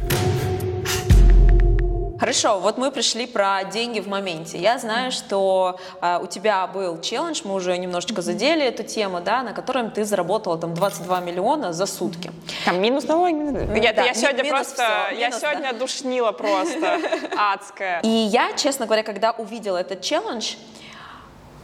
Хорошо, 2.21 2.59
вот 2.59 2.77
мы 2.77 2.91
пришли 2.91 3.25
про 3.25 3.63
деньги 3.63 3.99
в 3.99 4.07
моменте. 4.07 4.59
Я 4.59 4.77
знаю, 4.77 5.11
что 5.11 5.79
э, 6.03 6.19
у 6.21 6.27
тебя 6.27 6.67
был 6.67 7.01
челлендж, 7.01 7.41
мы 7.45 7.55
уже 7.55 7.75
немножечко 7.75 8.21
задели 8.21 8.63
эту 8.63 8.83
тему, 8.83 9.21
да, 9.21 9.41
на 9.41 9.53
котором 9.53 9.89
ты 9.89 10.05
заработала 10.05 10.55
там 10.59 10.75
22 10.75 11.19
миллиона 11.21 11.73
за 11.73 11.87
сутки. 11.87 12.31
Там 12.63 12.79
минус 12.79 13.07
налоги. 13.07 13.79
Я, 13.83 13.93
да, 13.93 14.03
я 14.03 14.13
сегодня 14.13 14.43
минус 14.43 14.67
просто, 14.67 14.83
всё, 15.07 15.19
я 15.19 15.27
минус, 15.29 15.41
сегодня 15.41 15.73
душнила 15.73 16.31
просто 16.31 16.99
адская. 17.35 18.01
И 18.03 18.07
я, 18.07 18.53
честно 18.53 18.85
говоря, 18.85 19.01
когда 19.01 19.31
увидела 19.31 19.77
этот 19.77 20.01
челлендж, 20.01 20.53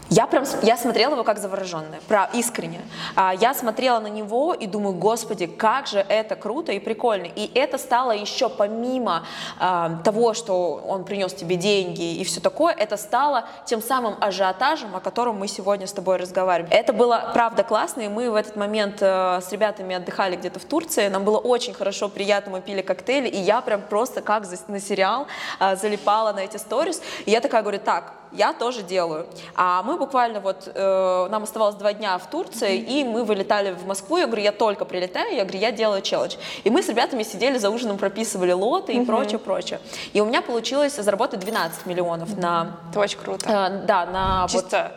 я 0.10 0.28
прям 0.28 0.46
я 0.62 0.78
смотрела 0.78 1.14
его 1.14 1.24
как 1.24 1.40
завороженная, 1.40 2.00
про 2.08 2.30
искренне. 2.34 2.82
А, 3.16 3.34
Я 3.34 3.54
смотрела 3.54 4.00
на 4.00 4.08
него 4.08 4.54
и 4.54 4.68
думаю, 4.68 4.96
господи, 4.96 5.48
как 5.48 5.88
же 5.88 6.00
это 6.00 6.36
круто 6.36 6.72
и 6.72 6.80
прикольно. 6.80 7.28
И 7.36 7.52
это 7.54 7.78
стало 7.78 8.12
еще 8.12 8.50
помимо 8.50 9.26
а, 9.60 9.98
того, 10.04 10.34
что 10.34 10.82
он 10.88 11.04
принес 11.04 11.34
тебе 11.34 11.56
деньги 11.56 12.16
и 12.16 12.24
все 12.24 12.40
такое, 12.40 12.74
это 12.74 12.98
стало 12.98 13.46
тем 13.66 13.82
самым 13.82 14.16
ажиотажем, 14.20 14.96
о 14.96 15.00
котором 15.00 15.38
мы 15.38 15.48
сегодня 15.48 15.88
с 15.88 15.94
тобой 15.94 16.18
разговариваем. 16.18 16.72
Это 16.74 16.94
было 16.94 17.32
правда 17.34 17.64
классно, 17.64 18.02
и 18.02 18.08
мы 18.08 18.32
в 18.32 18.36
этот 18.36 18.56
момент 18.56 18.98
э, 19.02 19.42
с 19.42 19.52
ребятами 19.52 19.96
отдыхали 19.96 20.36
где-то 20.36 20.60
в 20.60 20.66
Турции, 20.66 21.08
нам 21.08 21.24
было 21.24 21.38
очень 21.38 21.74
хорошо, 21.74 22.10
приятно, 22.10 22.52
мы 22.52 22.62
пили 22.62 22.82
коктейли, 22.82 23.28
и 23.28 23.38
я 23.38 23.62
прям 23.62 23.82
просто 23.82 24.22
как 24.22 24.44
на 24.68 24.80
сериал 24.80 25.28
а, 25.60 25.76
залипала 25.76 26.34
на 26.34 26.40
эти 26.40 26.58
сторис, 26.58 27.02
и 27.26 27.32
я 27.32 27.42
такая 27.42 27.62
говорю, 27.62 27.80
так, 27.80 28.14
я 28.32 28.54
тоже 28.54 28.84
делаю. 28.84 29.26
А 29.56 29.84
мы 29.84 29.98
буквально 29.98 30.40
вот, 30.40 30.70
э, 30.74 31.28
нам 31.30 31.44
оставалось 31.44 31.76
два 31.76 31.94
дня 31.94 32.18
в 32.18 32.30
Турции, 32.30 32.78
и 32.78 33.04
мы 33.04 33.24
вылетали 33.24 33.74
в 33.74 33.86
Москву, 33.86 34.18
я 34.18 34.26
говорю, 34.26 34.44
я 34.44 34.52
только 34.52 34.86
прилетаю, 34.86 35.36
я 35.36 35.44
говорю, 35.44 35.60
я 35.60 35.72
делаю 35.72 36.02
челлендж. 36.02 36.36
И 36.64 36.70
мы 36.70 36.82
с 36.82 36.90
ребятами 36.90 37.24
сидели 37.24 37.58
за 37.58 37.70
ужином, 37.70 37.98
прописывали 37.98 38.52
лоты 38.52 38.94
и 38.94 39.06
прочее, 39.06 39.40
прочее. 39.40 39.80
И 40.14 40.22
у 40.22 40.26
меня 40.26 40.42
получилось 40.42 40.96
заработать 40.96 41.40
12 41.40 41.86
миллионов 41.86 42.38
на, 42.38 42.78
Это 42.92 43.00
очень 43.00 43.20
круто. 43.20 43.46
э, 43.48 43.86
да, 43.86 44.06
на 44.06 44.48
вот 44.48 44.52
Чисто 44.64 44.92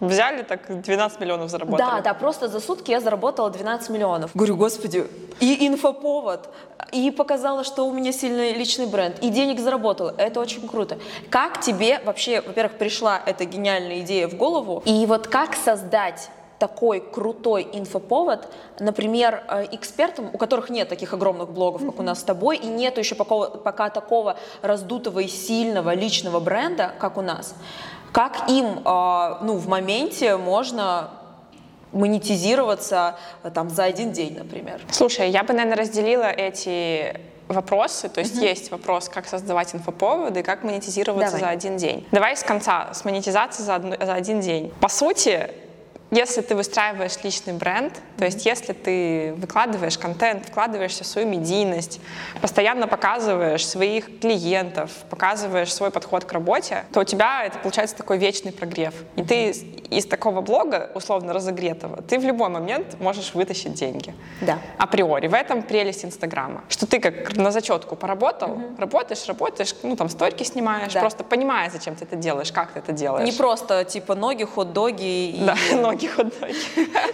взяли, 0.00 0.42
так 0.42 0.82
12 0.82 1.20
миллионов 1.20 1.50
заработали. 1.50 1.78
да, 1.78 2.00
да, 2.00 2.14
просто 2.14 2.48
за 2.48 2.60
сутки 2.60 2.90
я 2.90 3.00
заработала 3.00 3.50
12 3.50 3.90
миллионов. 3.90 4.30
Говорю, 4.34 4.56
господи, 4.56 5.06
и 5.40 5.66
инфоповод, 5.66 6.48
и 6.92 7.10
показала, 7.10 7.64
что 7.64 7.86
у 7.86 7.92
меня 7.92 8.12
сильный 8.12 8.52
личный 8.52 8.86
бренд, 8.86 9.18
и 9.20 9.30
денег 9.30 9.60
заработала. 9.60 10.14
Это 10.16 10.40
очень 10.40 10.66
круто. 10.68 10.98
Как 11.30 11.60
тебе 11.60 12.00
вообще, 12.04 12.40
во-первых, 12.40 12.78
пришла 12.78 13.20
эта 13.24 13.44
гениальная 13.44 14.00
идея 14.00 14.28
в 14.28 14.34
голову? 14.34 14.82
И 14.86 15.06
вот 15.06 15.28
как 15.28 15.54
создать 15.54 16.30
такой 16.58 17.00
крутой 17.00 17.68
инфоповод, 17.72 18.48
например, 18.78 19.44
э, 19.48 19.66
экспертам, 19.72 20.30
у 20.32 20.38
которых 20.38 20.70
нет 20.70 20.88
таких 20.88 21.12
огромных 21.12 21.50
блогов, 21.50 21.84
как 21.84 21.98
у 21.98 22.02
нас 22.02 22.20
с 22.20 22.22
тобой, 22.22 22.56
и 22.56 22.66
нету 22.66 23.00
еще 23.00 23.14
пока, 23.14 23.50
пока 23.50 23.90
такого 23.90 24.36
раздутого 24.62 25.20
и 25.20 25.28
сильного 25.28 25.94
личного 25.94 26.40
бренда, 26.40 26.92
как 26.98 27.18
у 27.18 27.22
нас, 27.22 27.54
как 28.16 28.48
им 28.48 28.80
э, 28.82 29.36
ну, 29.42 29.58
в 29.58 29.68
моменте 29.68 30.38
можно 30.38 31.10
монетизироваться 31.92 33.16
э, 33.42 33.50
там 33.50 33.68
за 33.68 33.84
один 33.84 34.12
день, 34.12 34.38
например. 34.38 34.80
Слушай, 34.90 35.28
я 35.28 35.42
бы, 35.42 35.52
наверное, 35.52 35.76
разделила 35.76 36.24
эти 36.24 37.20
вопросы. 37.46 38.08
То 38.08 38.20
есть 38.20 38.36
есть 38.36 38.70
вопрос, 38.70 39.10
как 39.10 39.26
создавать 39.28 39.74
инфоповоды 39.74 40.40
и 40.40 40.42
как 40.42 40.64
монетизироваться 40.64 41.36
Давай. 41.36 41.40
за 41.40 41.48
один 41.50 41.76
день. 41.76 42.06
Давай 42.10 42.34
с 42.38 42.42
конца, 42.42 42.88
с 42.94 43.04
монетизацией 43.04 43.66
за, 43.66 43.74
одну- 43.74 44.02
за 44.02 44.14
один 44.14 44.40
день. 44.40 44.72
По 44.80 44.88
сути, 44.88 45.50
если 46.10 46.40
ты 46.40 46.54
выстраиваешь 46.54 47.16
личный 47.24 47.52
бренд, 47.52 47.92
то 48.16 48.24
есть 48.24 48.46
если 48.46 48.72
ты 48.72 49.34
выкладываешь 49.38 49.98
контент, 49.98 50.46
вкладываешься 50.46 51.02
в 51.04 51.06
свою 51.06 51.26
медийность, 51.26 52.00
постоянно 52.40 52.86
показываешь 52.86 53.66
своих 53.66 54.20
клиентов, 54.20 54.90
показываешь 55.10 55.72
свой 55.74 55.90
подход 55.90 56.24
к 56.24 56.32
работе, 56.32 56.84
то 56.92 57.00
у 57.00 57.04
тебя 57.04 57.44
это 57.44 57.58
получается 57.58 57.96
такой 57.96 58.18
вечный 58.18 58.52
прогрев. 58.52 58.94
И 59.16 59.22
ты 59.24 59.48
из- 59.50 59.62
из 59.90 60.06
такого 60.06 60.40
блога, 60.40 60.90
условно 60.94 61.32
разогретого, 61.32 62.02
ты 62.02 62.18
в 62.18 62.24
любой 62.24 62.48
момент 62.50 63.00
можешь 63.00 63.34
вытащить 63.34 63.74
деньги. 63.74 64.14
Да. 64.40 64.58
Априори. 64.78 65.26
В 65.28 65.34
этом 65.34 65.62
прелесть 65.62 66.04
Инстаграма. 66.04 66.62
Что 66.68 66.86
ты 66.86 67.00
как 67.00 67.36
на 67.36 67.50
зачетку 67.50 67.96
поработал, 67.96 68.58
работаешь, 68.78 69.26
работаешь, 69.26 69.74
ну 69.82 69.96
там 69.96 70.08
стойки 70.08 70.42
снимаешь, 70.44 70.92
Да. 70.92 71.00
просто 71.00 71.24
понимая, 71.24 71.70
зачем 71.70 71.94
ты 71.96 72.04
это 72.04 72.16
делаешь, 72.16 72.52
как 72.52 72.72
ты 72.72 72.78
это 72.80 72.92
делаешь. 72.92 73.26
Не 73.26 73.32
просто 73.36 73.84
типа 73.84 74.14
ноги, 74.14 74.44
хот-доги 74.44 75.30
и, 75.30 75.44
Да, 75.44 75.54
ноги 75.72 75.95
хот-доги. 76.04 76.54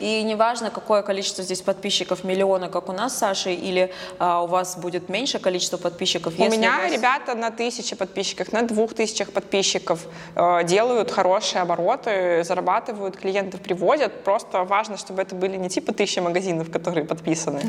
и 0.00 0.22
неважно, 0.22 0.70
какое 0.70 1.02
количество 1.02 1.44
здесь 1.44 1.62
подписчиков, 1.62 2.24
миллиона, 2.24 2.68
как 2.68 2.88
у 2.88 2.92
нас 2.92 3.14
с 3.14 3.18
Сашей, 3.18 3.54
или 3.54 3.92
а, 4.18 4.42
у 4.42 4.46
вас 4.46 4.76
будет 4.76 5.08
меньше 5.08 5.38
количество 5.38 5.76
подписчиков. 5.76 6.34
У 6.38 6.42
меня 6.48 6.78
вас- 6.82 6.92
ребята 6.92 7.34
на 7.34 7.50
тысяче 7.50 7.94
подписчиков, 7.96 8.52
на 8.52 8.62
двух 8.62 8.94
тысячах 8.94 9.32
подписчиков 9.32 10.00
э, 10.34 10.64
делают 10.64 11.10
хорошие 11.10 11.62
обороты, 11.62 12.42
зарабатывают, 12.44 13.16
клиентов 13.16 13.60
приводят. 13.60 14.24
Просто 14.24 14.64
важно, 14.64 14.96
чтобы 14.96 15.22
это 15.22 15.34
были 15.34 15.56
не 15.56 15.68
типа 15.68 15.92
тысячи 15.92 16.18
магазинов, 16.20 16.70
которые 16.70 17.04
подписаны, 17.04 17.60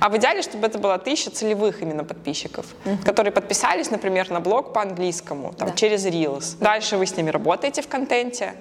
а 0.00 0.08
в 0.08 0.16
идеале, 0.16 0.42
чтобы 0.42 0.66
это 0.66 0.78
было 0.78 0.98
тысяча 0.98 1.30
целевых 1.30 1.82
именно 1.82 2.04
подписчиков, 2.04 2.66
которые 3.04 3.32
подписались, 3.32 3.90
например, 3.90 4.30
на 4.30 4.40
блог 4.40 4.72
по 4.72 4.82
английскому, 4.82 5.54
там, 5.56 5.68
Да. 5.68 5.74
через 5.74 6.04
Reels. 6.06 6.56
Дальше 6.60 6.96
вы 6.96 7.06
с 7.06 7.16
ними 7.16 7.30
работаете 7.30 7.82
в 7.82 7.88
контенте, 7.88 8.54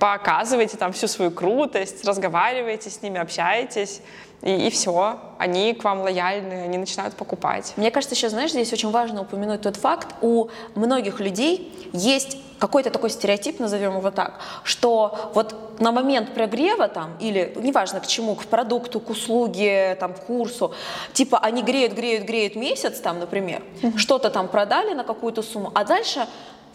показываете 0.00 0.76
там 0.76 0.92
всю 0.92 1.06
свою 1.08 1.30
крутость, 1.36 2.04
разговариваете 2.04 2.90
с 2.90 3.02
ними, 3.02 3.20
общаетесь, 3.20 4.00
и, 4.42 4.66
и 4.66 4.70
все. 4.70 5.18
Они 5.38 5.74
к 5.74 5.84
вам 5.84 6.00
лояльны, 6.00 6.64
они 6.64 6.78
начинают 6.78 7.14
покупать. 7.14 7.74
Мне 7.76 7.90
кажется, 7.90 8.14
еще, 8.14 8.28
знаешь, 8.28 8.50
здесь 8.50 8.72
очень 8.72 8.90
важно 8.90 9.22
упомянуть 9.22 9.62
тот 9.62 9.76
факт, 9.76 10.08
у 10.20 10.48
многих 10.74 11.20
людей 11.20 11.72
есть 11.92 12.38
какой-то 12.58 12.90
такой 12.90 13.10
стереотип, 13.10 13.60
назовем 13.60 13.98
его 13.98 14.10
так, 14.10 14.40
что 14.64 15.30
вот 15.34 15.78
на 15.78 15.92
момент 15.92 16.32
прогрева 16.34 16.88
там, 16.88 17.16
или 17.20 17.52
неважно 17.56 18.00
к 18.00 18.06
чему, 18.06 18.34
к 18.34 18.44
продукту, 18.44 18.98
к 18.98 19.10
услуге, 19.10 19.96
там, 20.00 20.14
к 20.14 20.20
курсу, 20.20 20.72
типа 21.12 21.38
они 21.38 21.62
греют, 21.62 21.92
греют, 21.92 22.24
греют 22.24 22.56
месяц 22.56 23.00
там, 23.00 23.18
например, 23.18 23.62
что-то 23.96 24.30
там 24.30 24.48
продали 24.48 24.94
на 24.94 25.04
какую-то 25.04 25.42
сумму, 25.42 25.70
а 25.74 25.84
дальше 25.84 26.26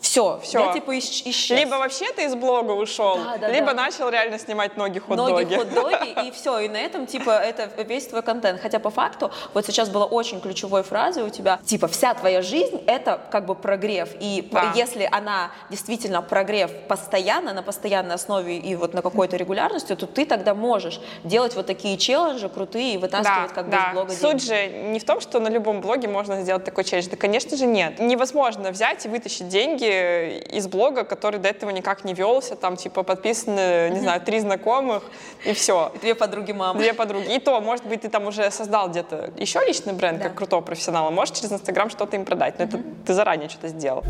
Все, 0.01 0.39
Всё. 0.43 0.65
я 0.65 0.73
типа 0.73 0.97
исч- 0.97 1.21
исчез. 1.29 1.57
Либо 1.59 1.75
вообще 1.75 2.11
ты 2.11 2.25
из 2.25 2.33
блога 2.35 2.71
ушел, 2.71 3.17
Да, 3.17 3.37
да, 3.37 3.47
либо 3.49 3.67
да. 3.67 3.73
начал 3.73 4.09
реально 4.09 4.39
снимать 4.39 4.75
ноги 4.75 4.97
хот-доги. 4.99 5.31
Ноги, 5.31 5.55
хот-доги, 5.59 6.27
и 6.27 6.31
все, 6.31 6.59
и 6.59 6.67
на 6.69 6.77
этом, 6.77 7.05
типа, 7.05 7.29
это 7.29 7.69
весь 7.83 8.07
твой 8.07 8.23
контент. 8.23 8.59
Хотя 8.61 8.79
по 8.79 8.89
факту, 8.89 9.31
вот 9.53 9.65
сейчас 9.65 9.89
была 9.89 10.05
очень 10.05 10.41
ключевой 10.41 10.81
фраза 10.83 11.23
у 11.23 11.29
тебя, 11.29 11.59
типа, 11.63 11.87
вся 11.87 12.13
твоя 12.15 12.41
жизнь— 12.41 12.81
это 12.87 13.21
как 13.31 13.45
бы 13.45 13.53
прогрев, 13.53 14.09
и 14.19 14.47
Да. 14.51 14.73
если 14.75 15.07
она 15.11 15.51
действительно 15.69 16.21
прогрев 16.23 16.71
постоянно, 16.87 17.53
на 17.53 17.61
постоянной 17.61 18.15
основе 18.15 18.57
и 18.57 18.75
вот 18.75 18.93
на 18.95 19.01
какой-то 19.03 19.37
регулярности, 19.37 19.95
то 19.95 20.07
ты 20.07 20.25
тогда 20.25 20.55
можешь 20.55 20.99
делать 21.23 21.55
вот 21.55 21.67
такие 21.67 21.97
челленджи 21.97 22.49
крутые 22.49 22.95
и 22.95 22.97
вытаскивать 22.97 23.53
как 23.53 23.69
бы 23.69 23.77
из 23.77 23.93
блога 23.93 24.11
Суть 24.13 24.21
деньги. 24.37 24.43
же 24.45 24.67
не 24.91 24.99
в 24.99 25.05
том, 25.05 25.21
что 25.21 25.39
на 25.39 25.47
любом 25.49 25.79
блоге 25.81 26.07
можно 26.07 26.41
сделать 26.41 26.63
такой 26.65 26.83
челлендж. 26.85 27.07
Да, 27.09 27.17
конечно 27.17 27.55
же, 27.55 27.67
нет. 27.67 27.99
Невозможно 27.99 28.71
взять 28.71 29.05
и 29.05 29.09
вытащить 29.09 29.47
деньги 29.47 29.90
из 29.91 30.67
блога, 30.67 31.03
который 31.03 31.39
до 31.39 31.49
этого 31.49 31.69
никак 31.71 32.03
не 32.03 32.13
велся, 32.13 32.55
там, 32.55 32.75
типа, 32.77 33.03
подписаны, 33.03 33.89
не 33.91 33.99
знаю, 33.99 34.21
три 34.21 34.39
знакомых, 34.39 35.03
и 35.45 35.53
все. 35.53 35.91
Две 36.01 36.15
подруги 36.15 36.51
мамы. 36.51 36.79
Две 36.79 36.93
подруги. 36.93 37.35
И 37.35 37.39
то, 37.39 37.59
может 37.61 37.85
быть, 37.85 38.01
ты 38.01 38.09
там 38.09 38.27
уже 38.27 38.49
создал 38.51 38.89
где-то 38.89 39.31
еще 39.37 39.59
личный 39.65 39.93
бренд, 39.93 40.19
Да. 40.19 40.25
как 40.25 40.35
крутой 40.37 40.61
профессионал, 40.61 41.07
а 41.07 41.11
можешь 41.11 41.35
через 41.35 41.51
Инстаграм 41.51 41.89
что-то 41.89 42.15
им 42.15 42.25
продать. 42.25 42.59
Но 42.59 42.65
это 42.65 42.79
ты 43.05 43.13
заранее 43.13 43.49
что-то 43.49 43.67
сделал. 43.67 44.03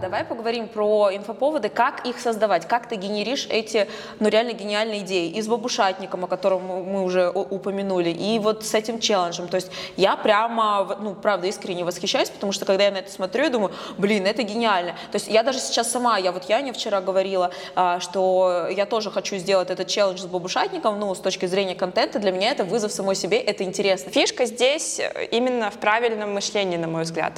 Давай 0.00 0.24
поговорим 0.24 0.68
про 0.68 1.10
инфоповоды, 1.12 1.68
как 1.68 2.06
их 2.06 2.20
создавать, 2.20 2.68
как 2.68 2.88
ты 2.88 2.94
генеришь 2.94 3.48
эти, 3.50 3.88
ну, 4.20 4.28
реально 4.28 4.52
гениальные 4.52 5.00
идеи. 5.00 5.28
И 5.28 5.42
с 5.42 5.48
бабушатником, 5.48 6.24
о 6.24 6.28
котором 6.28 6.64
мы 6.64 7.02
уже 7.02 7.28
упомянули, 7.30 8.10
и 8.10 8.38
вот 8.38 8.64
с 8.64 8.74
этим 8.74 9.00
челленджем. 9.00 9.48
То 9.48 9.56
есть 9.56 9.72
я 9.96 10.16
прямо, 10.16 10.96
ну, 11.00 11.16
правда, 11.16 11.48
искренне 11.48 11.84
восхищаюсь, 11.84 12.30
потому 12.30 12.52
что 12.52 12.64
когда 12.64 12.84
я 12.84 12.92
на 12.92 12.98
это 12.98 13.10
смотрю, 13.10 13.42
я 13.42 13.50
думаю, 13.50 13.72
блин, 13.96 14.24
это 14.24 14.44
гениально. 14.44 14.92
То 15.10 15.16
есть 15.16 15.26
я 15.26 15.42
даже 15.42 15.58
сейчас 15.58 15.90
сама, 15.90 16.16
я 16.16 16.30
вот 16.30 16.44
Яне 16.48 16.72
вчера 16.72 17.00
говорила, 17.00 17.50
а, 17.74 17.98
что 17.98 18.68
я 18.70 18.86
тоже 18.86 19.10
хочу 19.10 19.36
сделать 19.36 19.70
этот 19.70 19.88
челлендж 19.88 20.20
с 20.20 20.26
бабушатником, 20.26 21.00
ну, 21.00 21.12
с 21.12 21.18
точки 21.18 21.46
зрения 21.46 21.74
контента, 21.74 22.20
для 22.20 22.30
меня 22.30 22.52
это 22.52 22.62
вызов 22.62 22.92
самой 22.92 23.16
себе, 23.16 23.38
это 23.40 23.64
интересно. 23.64 24.12
Фишка 24.12 24.46
здесь 24.46 25.00
э, 25.00 25.26
именно 25.32 25.72
в 25.72 25.78
правильном 25.78 26.34
мышлении, 26.34 26.76
на 26.76 26.86
мой 26.86 27.02
взгляд. 27.02 27.32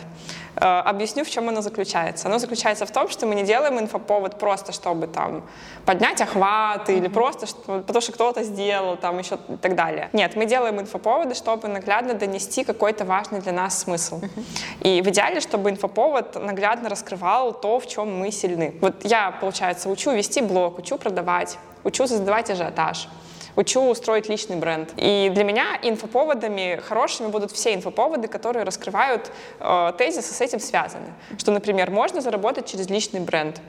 Э, 0.56 0.80
Объясню, 0.80 1.24
в 1.24 1.30
чем 1.30 1.48
оно 1.48 1.60
заключается. 1.62 2.28
Оно 2.28 2.38
заключается 2.38 2.84
в 2.86 2.90
том, 2.90 3.08
что 3.08 3.26
мы 3.26 3.34
не 3.34 3.42
делаем 3.44 3.78
инфоповод 3.78 4.38
просто, 4.38 4.72
чтобы 4.72 5.06
там 5.06 5.42
поднять 5.86 6.20
охват 6.20 6.88
или 6.90 7.08
просто 7.08 7.46
что- 7.46 7.80
потому, 7.80 8.00
что 8.00 8.12
кто-то 8.12 8.42
сделал, 8.42 8.96
там 8.96 9.18
еще 9.18 9.38
и 9.48 9.56
так 9.56 9.74
далее. 9.74 10.08
Нет, 10.12 10.36
мы 10.36 10.46
делаем 10.46 10.80
инфоповоды, 10.80 11.34
чтобы 11.34 11.68
наглядно 11.68 12.14
донести 12.14 12.64
какой-то 12.64 13.04
важный 13.04 13.40
для 13.40 13.52
нас 13.52 13.78
смысл. 13.78 14.20
И 14.80 15.02
в 15.02 15.08
идеале, 15.08 15.40
чтобы 15.40 15.70
инфоповод 15.70 16.34
наглядно 16.42 16.88
раскрывал 16.88 17.52
то, 17.52 17.78
в 17.78 17.86
чем 17.86 18.18
мы 18.18 18.30
сильны. 18.32 18.74
Вот 18.80 19.04
я, 19.04 19.30
получается, 19.40 19.88
учу 19.88 20.10
вести 20.10 20.40
блог, 20.40 20.78
учу 20.78 20.98
продавать, 20.98 21.58
учу 21.84 22.06
создавать 22.06 22.50
ажиотаж 22.50 23.08
учу 23.56 23.82
устроить 23.82 24.28
личный 24.28 24.56
бренд. 24.56 24.92
И 24.96 25.30
для 25.34 25.44
меня 25.44 25.78
инфоповодами 25.82 26.80
хорошими 26.82 27.28
будут 27.28 27.52
все 27.52 27.74
инфоповоды, 27.74 28.28
которые 28.28 28.64
раскрывают 28.64 29.30
э, 29.58 29.92
тезисы 29.98 30.32
с 30.32 30.40
этим 30.40 30.60
связаны. 30.60 31.12
Что, 31.38 31.52
например, 31.52 31.90
можно 31.90 32.20
заработать 32.20 32.66
через 32.66 32.88
личный 32.88 33.20
бренд 33.20 33.60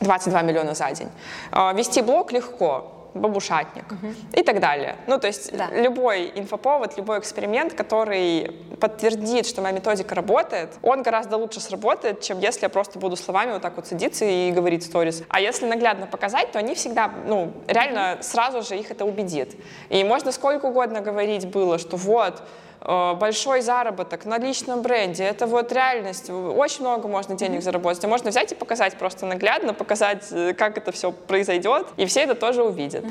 22 0.00 0.42
миллиона 0.42 0.74
за 0.74 0.90
день. 0.92 1.08
Э, 1.52 1.72
вести 1.74 2.02
блог 2.02 2.32
легко, 2.32 2.93
бабушатник 3.14 3.84
и 4.32 4.42
так 4.42 4.60
далее. 4.60 4.96
Ну, 5.06 5.18
то 5.18 5.26
есть 5.26 5.56
Да. 5.56 5.68
любой 5.70 6.32
инфоповод, 6.34 6.96
любой 6.96 7.18
эксперимент, 7.18 7.74
который 7.74 8.50
подтвердит, 8.80 9.46
что 9.46 9.62
моя 9.62 9.74
методика 9.74 10.14
работает, 10.14 10.70
он 10.82 11.02
гораздо 11.02 11.36
лучше 11.36 11.60
сработает, 11.60 12.20
чем 12.20 12.40
если 12.40 12.64
я 12.64 12.68
просто 12.68 12.98
буду 12.98 13.16
словами 13.16 13.52
вот 13.52 13.62
так 13.62 13.76
вот 13.76 13.86
садиться 13.86 14.24
и 14.24 14.50
говорить 14.50 14.84
сторис. 14.84 15.22
А 15.28 15.40
если 15.40 15.66
наглядно 15.66 16.06
показать, 16.06 16.52
то 16.52 16.58
они 16.58 16.74
всегда, 16.74 17.10
ну, 17.26 17.52
реально 17.68 18.18
сразу 18.20 18.62
же 18.62 18.76
их 18.76 18.90
это 18.90 19.04
убедит. 19.04 19.54
И 19.88 20.02
можно 20.04 20.32
сколько 20.32 20.66
угодно 20.66 21.00
говорить 21.00 21.46
было, 21.48 21.78
что 21.78 21.96
вот, 21.96 22.42
большой 22.84 23.62
заработок 23.62 24.26
на 24.26 24.38
личном 24.38 24.82
бренде, 24.82 25.24
это 25.24 25.46
вот 25.46 25.72
реальность, 25.72 26.28
очень 26.30 26.82
много 26.82 27.08
можно 27.08 27.34
денег 27.34 27.62
заработать. 27.62 28.04
А 28.04 28.08
можно 28.08 28.30
взять 28.30 28.52
и 28.52 28.54
показать 28.54 28.96
просто 28.96 29.26
наглядно, 29.26 29.72
показать, 29.72 30.26
э, 30.30 30.52
как 30.52 30.76
это 30.76 30.92
все 30.92 31.10
произойдет, 31.12 31.86
и 31.96 32.04
все 32.06 32.20
это 32.20 32.34
тоже 32.34 32.62
увидят. 32.62 33.04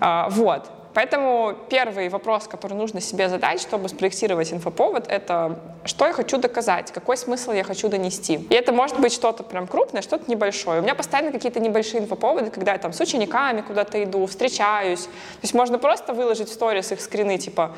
А, 0.00 0.28
Вот. 0.30 0.70
Поэтому 0.94 1.54
первый 1.70 2.08
вопрос, 2.10 2.46
который 2.46 2.74
нужно 2.74 3.00
себе 3.00 3.28
задать, 3.28 3.62
чтобы 3.62 3.88
спроектировать 3.88 4.52
инфоповод, 4.52 5.08
это 5.08 5.58
что 5.84 6.06
я 6.06 6.12
хочу 6.12 6.36
доказать, 6.36 6.92
какой 6.92 7.16
смысл 7.16 7.52
я 7.52 7.64
хочу 7.64 7.88
донести. 7.88 8.34
И 8.34 8.54
это 8.54 8.72
может 8.72 9.00
быть 9.00 9.12
что-то 9.12 9.42
прям 9.42 9.66
крупное, 9.66 10.02
что-то 10.02 10.30
небольшое. 10.30 10.80
У 10.80 10.82
меня 10.82 10.94
постоянно 10.94 11.32
какие-то 11.32 11.60
небольшие 11.60 12.02
инфоповоды, 12.02 12.50
когда 12.50 12.72
я 12.72 12.78
там 12.78 12.92
с 12.92 13.00
учениками 13.00 13.62
куда-то 13.62 14.02
иду, 14.04 14.26
встречаюсь. 14.26 15.04
То 15.04 15.42
есть 15.42 15.54
можно 15.54 15.78
просто 15.78 16.12
выложить 16.12 16.50
в 16.50 16.52
сторис 16.52 16.92
их 16.92 17.00
скрины, 17.00 17.38
типа 17.38 17.72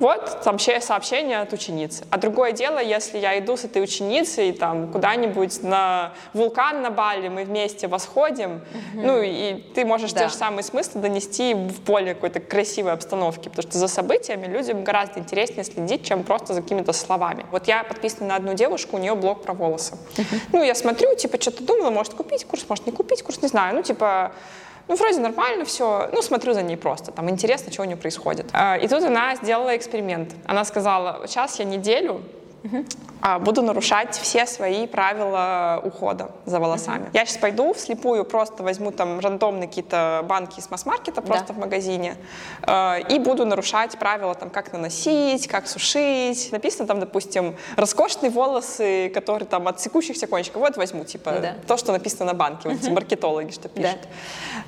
вот 0.00 0.40
там 0.42 0.58
ще- 0.58 0.80
сообщение 0.80 1.40
от 1.40 1.52
ученицы. 1.52 2.04
А 2.10 2.18
другое 2.18 2.50
дело, 2.52 2.78
если 2.80 3.18
я 3.18 3.38
иду 3.38 3.56
с 3.56 3.64
этой 3.64 3.82
ученицей 3.82 4.52
там 4.52 4.90
куда-нибудь 4.90 5.62
на 5.62 6.12
вулкан 6.34 6.82
на 6.82 6.90
Бали, 6.90 7.28
мы 7.28 7.44
вместе 7.44 7.86
восходим, 7.86 8.62
ну 8.94 9.20
и 9.22 9.54
ты 9.74 9.84
можешь 9.84 10.12
Да. 10.12 10.24
те 10.24 10.28
же 10.28 10.34
самые 10.34 10.64
смыслы 10.64 11.00
донести 11.02 11.54
в 11.54 11.80
более 11.82 12.14
какой-то 12.14 12.40
красивой 12.40 12.92
обстановке, 12.92 13.50
потому 13.50 13.62
что 13.70 13.78
за 13.78 13.86
событиями 13.86 14.46
людям 14.46 14.82
гораздо 14.82 15.20
интереснее 15.20 15.64
следить, 15.64 16.04
чем 16.04 16.24
просто 16.24 16.54
за 16.54 16.62
какими-то 16.62 16.92
словами. 16.92 17.46
Вот 17.52 17.68
я 17.68 17.84
подписана 17.84 18.28
на 18.30 18.36
одну 18.36 18.54
девушку, 18.54 18.96
у 18.96 18.98
нее 18.98 19.14
блог 19.14 19.42
про 19.42 19.52
волосы. 19.52 19.98
Ну, 20.52 20.62
я 20.62 20.74
смотрю, 20.74 21.14
типа, 21.14 21.40
что-то 21.40 21.62
думала, 21.62 21.90
может 21.90 22.14
купить 22.14 22.44
курс, 22.46 22.64
может 22.68 22.86
не 22.86 22.92
купить 22.92 23.22
курс, 23.22 23.42
не 23.42 23.48
знаю. 23.48 23.74
Ну, 23.74 23.82
типа, 23.82 24.32
ну, 24.90 24.96
вроде 24.96 25.20
нормально 25.20 25.64
все. 25.64 26.10
Ну, 26.12 26.20
смотрю 26.20 26.52
за 26.52 26.62
ней 26.62 26.76
просто. 26.76 27.12
Там 27.12 27.30
интересно, 27.30 27.72
что 27.72 27.82
у 27.82 27.84
нее 27.84 27.96
происходит. 27.96 28.46
А, 28.52 28.76
И 28.76 28.88
тут 28.88 29.04
она 29.04 29.36
сделала 29.36 29.76
эксперимент. 29.76 30.34
Она 30.46 30.64
сказала, 30.64 31.22
сейчас 31.26 31.60
я 31.60 31.64
неделю 31.64 32.20
а, 33.22 33.38
буду 33.38 33.62
нарушать 33.62 34.14
все 34.16 34.46
свои 34.46 34.86
правила 34.86 35.80
ухода 35.84 36.30
за 36.46 36.58
волосами. 36.60 37.10
Я 37.12 37.24
сейчас 37.26 37.38
пойду 37.38 37.72
вслепую, 37.72 38.24
просто 38.24 38.62
возьму 38.62 38.90
там 38.90 39.18
рандомные 39.20 39.68
какие-то 39.68 40.24
банки 40.28 40.58
из 40.60 40.70
масс-маркета 40.70 41.22
просто 41.22 41.48
Да. 41.48 41.54
в 41.54 41.58
магазине 41.58 42.16
э, 42.62 43.00
и 43.08 43.18
буду 43.18 43.44
нарушать 43.46 43.98
правила, 43.98 44.34
там, 44.34 44.50
как 44.50 44.72
наносить, 44.72 45.46
как 45.48 45.66
сушить. 45.68 46.50
Написано 46.52 46.86
там, 46.86 47.00
допустим, 47.00 47.56
роскошные 47.76 48.30
волосы, 48.30 49.10
которые 49.14 49.46
там 49.48 49.68
от 49.68 49.80
секущихся 49.80 50.26
кончиков. 50.26 50.60
Вот 50.62 50.76
возьму, 50.76 51.04
типа, 51.04 51.32
Да. 51.40 51.54
то, 51.66 51.76
что 51.76 51.92
написано 51.92 52.26
на 52.26 52.34
банке, 52.34 52.68
вот 52.68 52.78
эти 52.82 52.90
маркетологи, 52.90 53.50
что 53.50 53.68
пишут. 53.68 53.98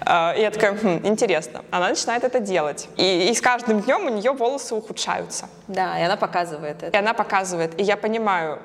Э, 0.07 0.37
И 0.39 0.41
я 0.43 0.51
такая, 0.51 0.73
«Хм, 0.77 1.01
интересно. 1.07 1.63
Она 1.71 1.89
начинает 1.91 2.25
это 2.25 2.41
делать. 2.41 2.89
И, 2.97 3.29
и 3.31 3.35
с 3.35 3.41
каждым 3.41 3.81
днем 3.81 4.07
у 4.07 4.09
нее 4.09 4.33
волосы 4.33 4.75
ухудшаются. 4.75 5.49
Да, 5.69 5.99
и 5.99 6.03
она 6.03 6.17
показывает 6.17 6.83
И 6.83 6.87
это. 6.87 6.99
она 6.99 7.15
показывает, 7.15 7.79
и 7.81 7.83
я 7.83 7.97
понимаю, 7.97 8.59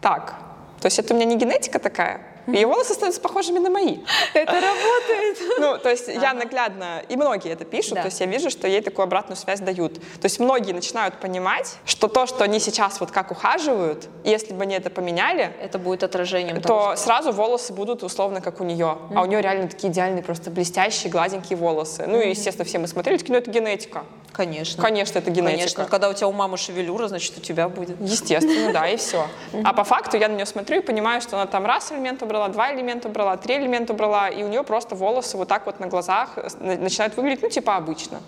так, 0.00 0.34
то 0.80 0.86
есть 0.86 0.98
это 0.98 1.14
у 1.14 1.16
меня 1.16 1.26
не 1.26 1.36
генетика 1.36 1.78
такая, 1.78 2.20
ее 2.52 2.66
волосы 2.66 2.94
становятся 2.94 3.20
похожими 3.20 3.58
на 3.58 3.70
мои. 3.70 3.98
Это 4.34 4.52
работает. 4.52 5.38
Ну, 5.58 5.78
то 5.78 5.90
есть 5.90 6.08
я 6.08 6.34
наглядно, 6.34 7.02
и 7.08 7.16
многие 7.16 7.52
это 7.52 7.64
пишут, 7.64 7.94
то 7.94 8.06
есть 8.06 8.20
я 8.20 8.26
вижу, 8.26 8.50
что 8.50 8.66
ей 8.66 8.80
такую 8.80 9.04
обратную 9.04 9.36
связь 9.36 9.60
дают. 9.60 9.94
То 9.94 10.24
есть 10.24 10.40
многие 10.40 10.72
начинают 10.72 11.16
понимать, 11.16 11.76
что 11.84 12.08
то, 12.08 12.26
что 12.26 12.44
они 12.44 12.60
сейчас 12.60 13.00
вот 13.00 13.10
как 13.10 13.30
ухаживают, 13.30 14.08
если 14.24 14.52
бы 14.52 14.62
они 14.62 14.74
это 14.74 14.90
поменяли, 14.90 15.52
Это 15.60 15.78
будет 15.78 16.02
отражением 16.02 16.60
то 16.60 16.94
сразу 16.96 17.32
волосы 17.32 17.72
будут 17.72 18.02
условно 18.02 18.40
как 18.40 18.60
у 18.60 18.64
нее. 18.64 18.98
А 19.14 19.22
у 19.22 19.26
нее 19.26 19.40
реально 19.40 19.68
такие 19.68 19.92
идеальные, 19.92 20.22
просто 20.22 20.50
блестящие, 20.50 21.10
гладенькие 21.10 21.56
волосы. 21.56 22.06
Ну 22.06 22.20
и, 22.20 22.30
естественно, 22.30 22.64
все 22.64 22.78
мы 22.78 22.86
смотрели, 22.86 23.18
такие, 23.18 23.32
ну 23.32 23.38
это 23.38 23.50
генетика. 23.50 24.04
Конечно. 24.32 24.82
Конечно, 24.82 25.18
это 25.18 25.30
генетика. 25.30 25.56
Конечно, 25.56 25.84
когда 25.86 26.08
у 26.08 26.14
тебя 26.14 26.28
у 26.28 26.32
мамы 26.32 26.56
шевелюра, 26.56 27.08
значит, 27.08 27.36
у 27.36 27.40
тебя 27.40 27.68
будет. 27.68 28.00
Естественно, 28.00 28.72
да, 28.72 28.88
и 28.88 28.96
все. 28.96 29.26
А 29.64 29.72
по 29.72 29.84
факту 29.84 30.16
я 30.16 30.28
на 30.28 30.34
нее 30.34 30.46
смотрю 30.46 30.78
и 30.78 30.80
понимаю, 30.80 31.20
что 31.20 31.36
она 31.36 31.46
там 31.46 31.66
раз 31.66 31.92
элемент 31.92 32.22
убрала, 32.40 32.48
два 32.48 32.74
элемента 32.74 33.08
убрала, 33.08 33.36
три 33.36 33.56
элемента 33.56 33.92
убрала, 33.92 34.28
и 34.28 34.42
у 34.42 34.48
нее 34.48 34.62
просто 34.62 34.94
волосы 34.94 35.36
вот 35.36 35.48
так 35.48 35.66
вот 35.66 35.80
на 35.80 35.86
глазах 35.86 36.30
э, 36.36 36.48
на- 36.60 36.76
начинают 36.76 37.16
выглядеть, 37.16 37.42
ну, 37.42 37.48
типа 37.50 37.76
обычно. 37.76 38.20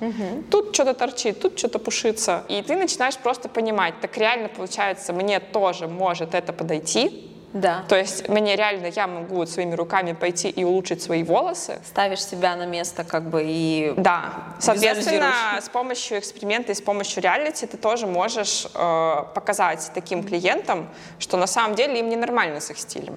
Тут 0.51 0.75
что-то 0.75 0.95
торчит, 0.95 1.41
тут 1.41 1.59
что-то 1.59 1.79
пушится. 1.79 2.43
И 2.49 2.63
ты 2.63 2.77
начинаешь 2.77 3.17
просто 3.17 3.49
понимать, 3.49 3.95
так 4.01 4.17
реально 4.19 4.49
получается, 4.49 5.13
мне 5.13 5.41
тоже 5.41 5.87
может 5.89 6.35
это 6.35 6.53
подойти. 6.53 7.29
Да. 7.53 7.85
То 7.87 7.97
есть 7.97 8.29
мне 8.31 8.57
реально, 8.57 8.87
я 8.87 9.07
могу 9.07 9.45
своими 9.45 9.75
руками 9.75 10.15
пойти 10.15 10.49
и 10.49 10.65
улучшить 10.65 11.03
свои 11.03 11.23
волосы. 11.23 11.81
Ставишь 11.85 12.25
себя 12.25 12.57
на 12.57 12.65
место, 12.65 13.05
как 13.05 13.29
бы, 13.29 13.43
и 13.45 13.93
Да, 13.99 14.33
соответственно, 14.59 15.59
с 15.61 15.69
помощью 15.69 16.19
эксперимента 16.19 16.73
и 16.73 16.75
с 16.75 16.81
помощью 16.81 17.23
реалити 17.23 17.67
ты 17.67 17.77
тоже 17.77 18.07
можешь 18.07 18.67
э, 18.75 19.25
показать 19.35 19.91
таким 19.95 20.25
клиентам, 20.25 20.89
что 21.19 21.37
на 21.37 21.47
самом 21.47 21.75
деле 21.77 22.01
им 22.01 22.09
ненормально 22.09 22.59
с 22.59 22.71
их 22.71 22.79
стилем. 22.79 23.17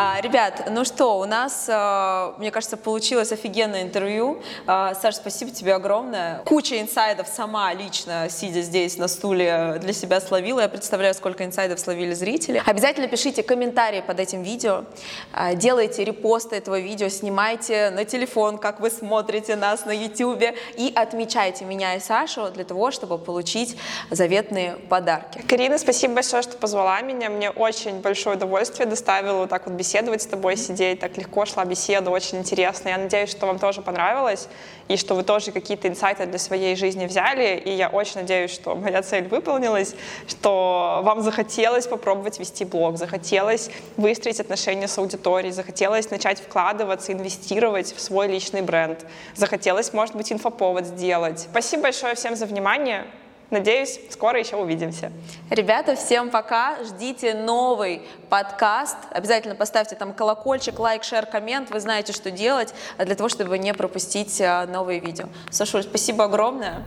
А, 0.00 0.20
ребят, 0.20 0.68
ну 0.70 0.84
что, 0.84 1.18
у 1.18 1.24
нас, 1.24 1.64
э, 1.68 2.32
мне 2.38 2.52
кажется, 2.52 2.76
получилось 2.76 3.32
офигенное 3.32 3.82
интервью. 3.82 4.40
А, 4.64 4.94
Саш, 4.94 5.16
спасибо 5.16 5.50
тебе 5.50 5.74
огромное. 5.74 6.38
Куча 6.44 6.80
инсайдов 6.80 7.26
сама 7.26 7.74
лично, 7.74 8.28
сидя 8.30 8.62
здесь 8.62 8.96
на 8.96 9.08
стуле, 9.08 9.78
для 9.80 9.92
себя 9.92 10.20
словила. 10.20 10.60
Я 10.60 10.68
представляю, 10.68 11.14
сколько 11.14 11.44
инсайдов 11.44 11.80
словили 11.80 12.14
зрители. 12.14 12.62
Обязательно 12.64 13.08
пишите 13.08 13.42
комментарии 13.42 14.00
под 14.00 14.20
этим 14.20 14.44
видео, 14.44 14.84
а, 15.32 15.54
делайте 15.54 16.04
репосты 16.04 16.54
этого 16.54 16.78
видео, 16.78 17.08
снимайте 17.08 17.90
на 17.90 18.04
телефон, 18.04 18.58
как 18.58 18.78
вы 18.78 18.92
смотрите 18.92 19.56
нас 19.56 19.84
на 19.84 19.90
YouTube, 19.90 20.54
и 20.76 20.92
отмечайте 20.94 21.64
меня 21.64 21.96
и 21.96 22.00
Сашу 22.00 22.52
для 22.52 22.62
того, 22.62 22.92
чтобы 22.92 23.18
получить 23.18 23.76
заветные 24.12 24.76
подарки. 24.88 25.42
Карина, 25.48 25.76
спасибо 25.76 26.14
большое, 26.14 26.44
что 26.44 26.56
позвала 26.56 27.00
меня. 27.00 27.30
Мне 27.30 27.50
очень 27.50 28.00
большое 28.00 28.36
удовольствие 28.36 28.86
доставило 28.86 29.38
вот 29.38 29.50
так 29.50 29.66
вот 29.66 29.74
беседовать 29.88 30.20
с 30.20 30.26
тобой, 30.26 30.56
сидеть. 30.56 31.00
Так 31.00 31.16
легко 31.16 31.46
шла 31.46 31.64
беседа, 31.64 32.10
очень 32.10 32.38
интересно. 32.38 32.90
Я 32.90 32.98
надеюсь, 32.98 33.30
что 33.30 33.46
вам 33.46 33.58
тоже 33.58 33.80
понравилось, 33.80 34.46
и 34.88 34.98
что 34.98 35.14
вы 35.14 35.22
тоже 35.22 35.50
какие-то 35.50 35.88
инсайты 35.88 36.26
для 36.26 36.38
своей 36.38 36.76
жизни 36.76 37.06
взяли. 37.06 37.56
И 37.56 37.70
я 37.70 37.88
очень 37.88 38.20
надеюсь, 38.20 38.50
что 38.50 38.74
моя 38.74 39.00
цель 39.02 39.26
выполнилась, 39.28 39.94
что 40.26 41.00
вам 41.04 41.22
захотелось 41.22 41.86
попробовать 41.86 42.38
вести 42.38 42.66
блог, 42.66 42.98
захотелось 42.98 43.70
выстроить 43.96 44.40
отношения 44.40 44.88
с 44.88 44.98
аудиторией, 44.98 45.52
захотелось 45.52 46.10
начать 46.10 46.38
вкладываться, 46.40 47.12
инвестировать 47.12 47.94
в 47.94 48.00
свой 48.00 48.28
личный 48.28 48.60
бренд, 48.60 49.06
захотелось, 49.34 49.94
может 49.94 50.14
быть, 50.14 50.30
инфоповод 50.30 50.84
сделать. 50.84 51.40
Спасибо 51.50 51.84
большое 51.84 52.14
всем 52.14 52.36
за 52.36 52.44
внимание. 52.44 53.06
Надеюсь, 53.50 53.98
скоро 54.10 54.38
еще 54.38 54.56
увидимся. 54.56 55.10
Ребята, 55.48 55.96
всем 55.96 56.28
пока. 56.28 56.76
Ждите 56.84 57.32
новый 57.32 58.02
подкаст. 58.28 58.96
Обязательно 59.10 59.54
поставьте 59.54 59.96
там 59.96 60.12
колокольчик, 60.12 60.78
лайк, 60.78 61.02
шер, 61.02 61.24
коммент. 61.24 61.70
Вы 61.70 61.80
знаете, 61.80 62.12
что 62.12 62.30
делать 62.30 62.74
для 62.98 63.14
того, 63.14 63.30
чтобы 63.30 63.58
не 63.58 63.72
пропустить 63.72 64.38
а, 64.42 64.66
новые 64.66 65.00
видео. 65.00 65.28
Сашуль, 65.50 65.82
спасибо 65.82 66.24
огромное. 66.24 66.82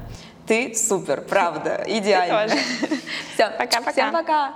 Ты 0.45 0.75
супер, 0.75 1.21
правда, 1.21 1.83
идеально. 1.87 2.53
Все, 3.33 3.49
Пока-пока. 3.57 3.91
Всем 3.91 4.11
пока. 4.11 4.53